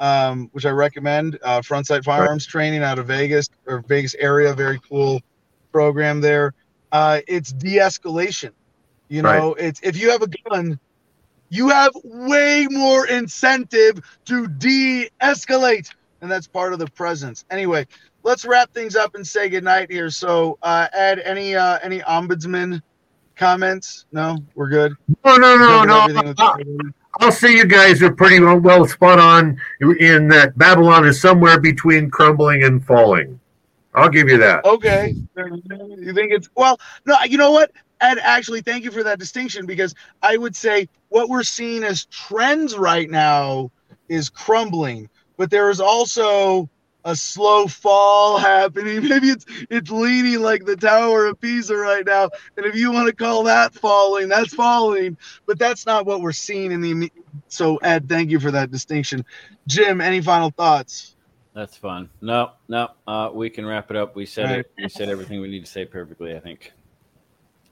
um, 0.00 0.50
which 0.52 0.66
I 0.66 0.70
recommend, 0.70 1.38
uh, 1.42 1.62
front 1.62 1.86
sight 1.86 2.04
firearms 2.04 2.46
right. 2.46 2.50
training 2.50 2.82
out 2.82 2.98
of 2.98 3.06
Vegas 3.06 3.48
or 3.66 3.80
Vegas 3.88 4.14
area, 4.16 4.52
very 4.52 4.80
cool 4.88 5.22
program 5.70 6.20
there. 6.20 6.54
Uh, 6.90 7.20
it's 7.26 7.52
de-escalation. 7.52 8.50
You 9.08 9.22
know, 9.22 9.54
right. 9.54 9.64
it's 9.64 9.80
if 9.82 9.96
you 9.96 10.10
have 10.10 10.22
a 10.22 10.28
gun 10.48 10.78
you 11.52 11.68
have 11.68 11.92
way 12.02 12.66
more 12.70 13.06
incentive 13.06 14.00
to 14.24 14.48
de 14.48 15.10
escalate. 15.20 15.94
And 16.22 16.30
that's 16.30 16.46
part 16.46 16.72
of 16.72 16.78
the 16.78 16.86
presence. 16.86 17.44
Anyway, 17.50 17.86
let's 18.22 18.46
wrap 18.46 18.72
things 18.72 18.96
up 18.96 19.14
and 19.16 19.26
say 19.26 19.50
goodnight 19.50 19.90
here. 19.90 20.08
So, 20.08 20.56
uh, 20.62 20.88
Ed, 20.94 21.18
any 21.18 21.54
uh, 21.54 21.78
any 21.82 22.00
ombudsman 22.00 22.80
comments? 23.36 24.06
No, 24.12 24.38
we're 24.54 24.70
good. 24.70 24.94
No, 25.26 25.36
no, 25.36 25.84
no, 25.84 25.84
no. 25.84 26.56
I'll 27.20 27.32
say 27.32 27.54
you 27.54 27.66
guys 27.66 28.02
are 28.02 28.12
pretty 28.12 28.40
well, 28.40 28.58
well 28.58 28.86
spot 28.86 29.18
on 29.18 29.60
in 30.00 30.28
that 30.28 30.56
Babylon 30.56 31.06
is 31.06 31.20
somewhere 31.20 31.60
between 31.60 32.08
crumbling 32.08 32.62
and 32.64 32.82
falling. 32.86 33.38
I'll 33.94 34.08
give 34.08 34.30
you 34.30 34.38
that. 34.38 34.64
Okay. 34.64 35.14
You 35.36 36.14
think 36.14 36.32
it's 36.32 36.48
well? 36.56 36.80
No, 37.04 37.16
you 37.26 37.36
know 37.36 37.50
what? 37.50 37.72
And 38.02 38.18
actually, 38.18 38.62
thank 38.62 38.82
you 38.84 38.90
for 38.90 39.04
that 39.04 39.20
distinction 39.20 39.64
because 39.64 39.94
I 40.22 40.36
would 40.36 40.56
say 40.56 40.88
what 41.08 41.28
we're 41.28 41.44
seeing 41.44 41.84
as 41.84 42.04
trends 42.06 42.76
right 42.76 43.08
now 43.08 43.70
is 44.08 44.28
crumbling, 44.28 45.08
but 45.36 45.50
there 45.50 45.70
is 45.70 45.80
also 45.80 46.68
a 47.04 47.14
slow 47.14 47.68
fall 47.68 48.38
happening. 48.38 49.02
Maybe 49.08 49.28
it's 49.28 49.46
it's 49.70 49.90
leaning 49.90 50.40
like 50.40 50.64
the 50.64 50.76
Tower 50.76 51.26
of 51.26 51.40
Pisa 51.40 51.76
right 51.76 52.04
now. 52.04 52.28
And 52.56 52.66
if 52.66 52.74
you 52.74 52.90
want 52.90 53.06
to 53.06 53.14
call 53.14 53.44
that 53.44 53.72
falling, 53.72 54.28
that's 54.28 54.52
falling. 54.52 55.16
But 55.46 55.60
that's 55.60 55.86
not 55.86 56.04
what 56.04 56.22
we're 56.22 56.32
seeing 56.32 56.72
in 56.72 56.80
the. 56.80 57.12
So 57.46 57.76
Ed, 57.76 58.08
thank 58.08 58.30
you 58.30 58.40
for 58.40 58.50
that 58.50 58.72
distinction. 58.72 59.24
Jim, 59.68 60.00
any 60.00 60.20
final 60.20 60.50
thoughts? 60.50 61.14
That's 61.54 61.76
fun. 61.76 62.10
No, 62.20 62.52
no, 62.66 62.88
uh, 63.06 63.30
we 63.32 63.48
can 63.48 63.64
wrap 63.64 63.90
it 63.90 63.96
up. 63.96 64.16
We 64.16 64.26
said 64.26 64.44
right. 64.46 64.58
it. 64.60 64.72
We 64.76 64.88
said 64.88 65.08
everything 65.08 65.40
we 65.40 65.48
need 65.48 65.64
to 65.64 65.70
say 65.70 65.84
perfectly. 65.84 66.34
I 66.34 66.40
think. 66.40 66.72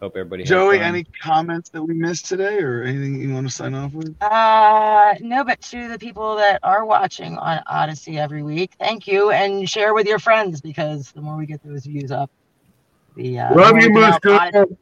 Hope 0.01 0.16
everybody. 0.16 0.44
Joey, 0.44 0.80
any 0.80 1.05
comments 1.05 1.68
that 1.70 1.82
we 1.82 1.92
missed 1.92 2.24
today, 2.24 2.59
or 2.61 2.82
anything 2.82 3.20
you 3.20 3.34
want 3.34 3.46
to 3.46 3.53
sign 3.53 3.74
off 3.74 3.92
with? 3.92 4.16
Uh, 4.22 5.14
no, 5.20 5.44
but 5.44 5.61
to 5.61 5.88
the 5.88 5.98
people 5.98 6.36
that 6.36 6.59
are 6.62 6.86
watching 6.86 7.36
on 7.36 7.62
Odysee 7.70 8.18
every 8.18 8.42
week, 8.42 8.72
thank 8.78 9.07
you, 9.07 9.30
and 9.30 9.68
share 9.68 9.92
with 9.92 10.07
your 10.07 10.18
friends 10.18 10.62
because 10.62 11.12
the 11.12 11.20
more 11.20 11.36
we 11.36 11.44
get 11.44 11.62
those 11.62 11.84
views 11.84 12.11
up, 12.11 12.30
the 13.14 13.40
uh, 13.40 13.55
love 13.55 13.76
you, 13.76 13.92
Mister. 13.92 14.66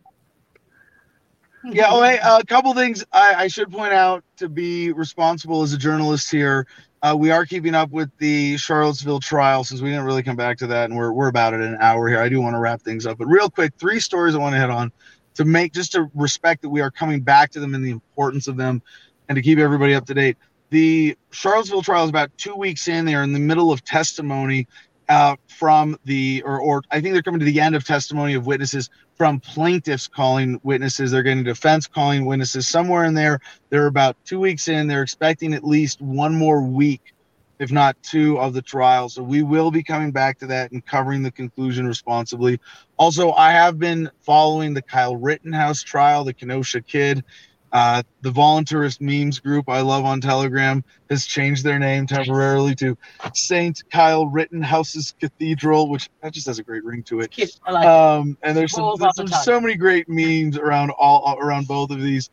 Yeah, 1.64 1.89
oh, 1.89 2.03
hey, 2.03 2.19
a 2.23 2.45
couple 2.45 2.73
things 2.73 3.05
I, 3.12 3.35
I, 3.35 3.49
should 3.49 3.71
point 3.71 3.93
out 3.93 4.25
to 4.37 4.49
be 4.49 4.93
responsible 4.93 5.62
as 5.62 5.73
a 5.73 5.77
journalist 5.77 6.31
here. 6.31 6.66
Uh, 7.01 7.17
we 7.17 7.31
are 7.31 7.47
keeping 7.47 7.75
up 7.77 7.91
with 7.91 8.11
the 8.19 8.57
Charlottesville 8.57 9.21
trial 9.21 9.63
since 9.63 9.81
we 9.81 9.91
didn't 9.91 10.05
really 10.05 10.23
come 10.23 10.35
back 10.35 10.59
to 10.59 10.67
that, 10.67 10.91
and 10.91 10.99
we're, 10.99 11.13
we're 11.13 11.29
about 11.29 11.55
at 11.55 11.61
an 11.61 11.77
hour 11.81 12.09
here. 12.09 12.21
I 12.21 12.29
do 12.29 12.41
want 12.41 12.55
to 12.55 12.59
wrap 12.59 12.83
things 12.83 13.07
up, 13.07 13.19
but 13.19 13.27
real 13.27 13.49
quick, 13.49 13.73
three 13.79 14.01
stories 14.01 14.35
I 14.35 14.39
want 14.39 14.55
to 14.55 14.61
hit 14.61 14.71
on 14.71 14.91
to 15.35 15.45
make 15.45 15.73
just 15.73 15.93
to 15.93 16.11
respect 16.15 16.63
that 16.63 16.71
we 16.71 16.81
are 16.81 16.91
coming 16.91 17.21
back 17.21 17.53
to 17.53 17.61
them 17.61 17.77
and 17.77 17.85
the 17.85 17.91
importance 17.91 18.49
of 18.49 18.57
them, 18.57 18.83
and 19.29 19.37
to 19.37 19.43
keep 19.43 19.59
everybody 19.59 19.95
up 19.95 20.07
to 20.07 20.15
date. 20.15 20.37
The 20.71 21.17
Charlottesville 21.31 21.83
trial 21.83 22.03
is 22.03 22.11
about 22.11 22.37
two 22.37 22.57
weeks 22.57 22.89
in. 22.89 23.05
They 23.05 23.15
are 23.15 23.23
in 23.23 23.33
the 23.33 23.39
middle 23.39 23.71
of 23.71 23.85
testimony 23.85 24.67
uh, 25.09 25.37
from 25.47 25.97
the, 26.05 26.43
or, 26.45 26.61
or 26.61 26.83
I 26.91 27.01
think 27.01 27.13
they're 27.13 27.23
coming 27.23 27.41
to 27.41 27.47
the 27.47 27.61
end 27.61 27.77
of 27.77 27.85
testimony 27.85 28.35
of 28.35 28.47
witnesses 28.47 28.91
from 29.19 29.41
plaintiffs 29.41 30.07
calling 30.07 30.61
witnesses. 30.62 31.11
They're 31.11 31.25
getting 31.25 31.43
defense 31.43 31.89
calling 31.89 32.25
witnesses. 32.25 32.69
Somewhere 32.69 33.05
in 33.05 33.14
there, 33.14 33.41
they're 33.69 33.89
about 33.89 34.16
two 34.25 34.39
weeks 34.39 34.69
in. 34.69 34.87
They're 34.87 35.03
expecting 35.03 35.53
at 35.53 35.64
least 35.64 36.01
one 36.01 36.35
more 36.35 36.62
week, 36.62 37.12
if 37.59 37.73
not 37.73 38.01
two, 38.05 38.39
of 38.39 38.55
the 38.55 38.62
trial. 38.62 39.09
So 39.09 39.23
we 39.25 39.43
will 39.43 39.73
be 39.73 39.83
coming 39.83 40.12
back 40.12 40.39
to 40.39 40.47
that 40.47 40.71
and 40.71 40.87
covering 40.87 41.25
the 41.25 41.33
conclusion 41.33 41.87
responsibly. 41.87 42.61
Also, 42.97 43.33
I 43.33 43.51
have 43.51 43.79
been 43.79 44.09
following 44.21 44.73
the 44.73 44.83
Kyle 44.83 45.16
Rittenhouse 45.16 45.83
trial, 45.83 46.23
the 46.23 46.33
Kenosha 46.33 46.81
kid. 46.81 47.25
Uh, 47.73 48.03
the 48.23 48.31
voluntarist 48.31 49.01
memes 49.01 49.39
group 49.39 49.69
I 49.69 49.81
love 49.81 50.05
on 50.05 50.21
Telegram 50.21 50.83
has 51.11 51.27
changed 51.27 51.64
their 51.64 51.79
name 51.79 52.07
temporarily 52.07 52.75
to 52.77 52.97
Saint 53.35 53.83
Kyle 53.91 54.27
Rittenhouse's 54.27 55.14
Cathedral, 55.21 55.91
which 55.91 56.09
that 56.23 56.33
just 56.33 56.47
has 56.47 56.59
a 56.59 56.62
great 56.62 56.85
ring 56.85 57.03
to 57.05 57.21
it. 57.21 57.35
Like 57.69 57.87
um, 57.87 58.39
and 58.43 58.57
there's 58.57 58.73
some, 58.73 58.97
there's 59.16 59.45
so 59.45 59.61
many 59.61 59.75
great 59.77 60.09
memes 60.09 60.57
around 60.57 60.91
all 60.91 61.37
around 61.39 61.69
both 61.69 61.91
of 61.91 62.01
these, 62.01 62.31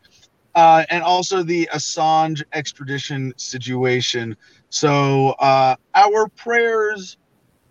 uh, 0.54 0.84
and 0.88 1.02
also 1.02 1.42
the 1.42 1.68
Assange 1.72 2.42
extradition 2.52 3.34
situation. 3.36 4.36
So 4.70 5.30
uh, 5.38 5.76
our 5.94 6.28
prayers 6.28 7.18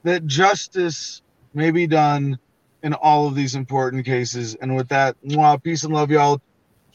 that 0.04 0.28
justice 0.28 1.24
may 1.54 1.72
be 1.72 1.88
done 1.88 2.38
in 2.84 2.94
all 2.94 3.26
of 3.26 3.34
these 3.34 3.56
important 3.56 4.06
cases. 4.06 4.54
And 4.62 4.76
with 4.76 4.88
that, 4.90 5.16
mwah, 5.26 5.62
peace 5.62 5.84
and 5.84 5.94
love, 5.94 6.12
y'all 6.12 6.40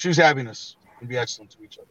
choose 0.00 0.16
happiness 0.16 0.76
and 1.00 1.08
be 1.10 1.18
excellent 1.18 1.50
to 1.50 1.62
each 1.62 1.78
other. 1.78 1.86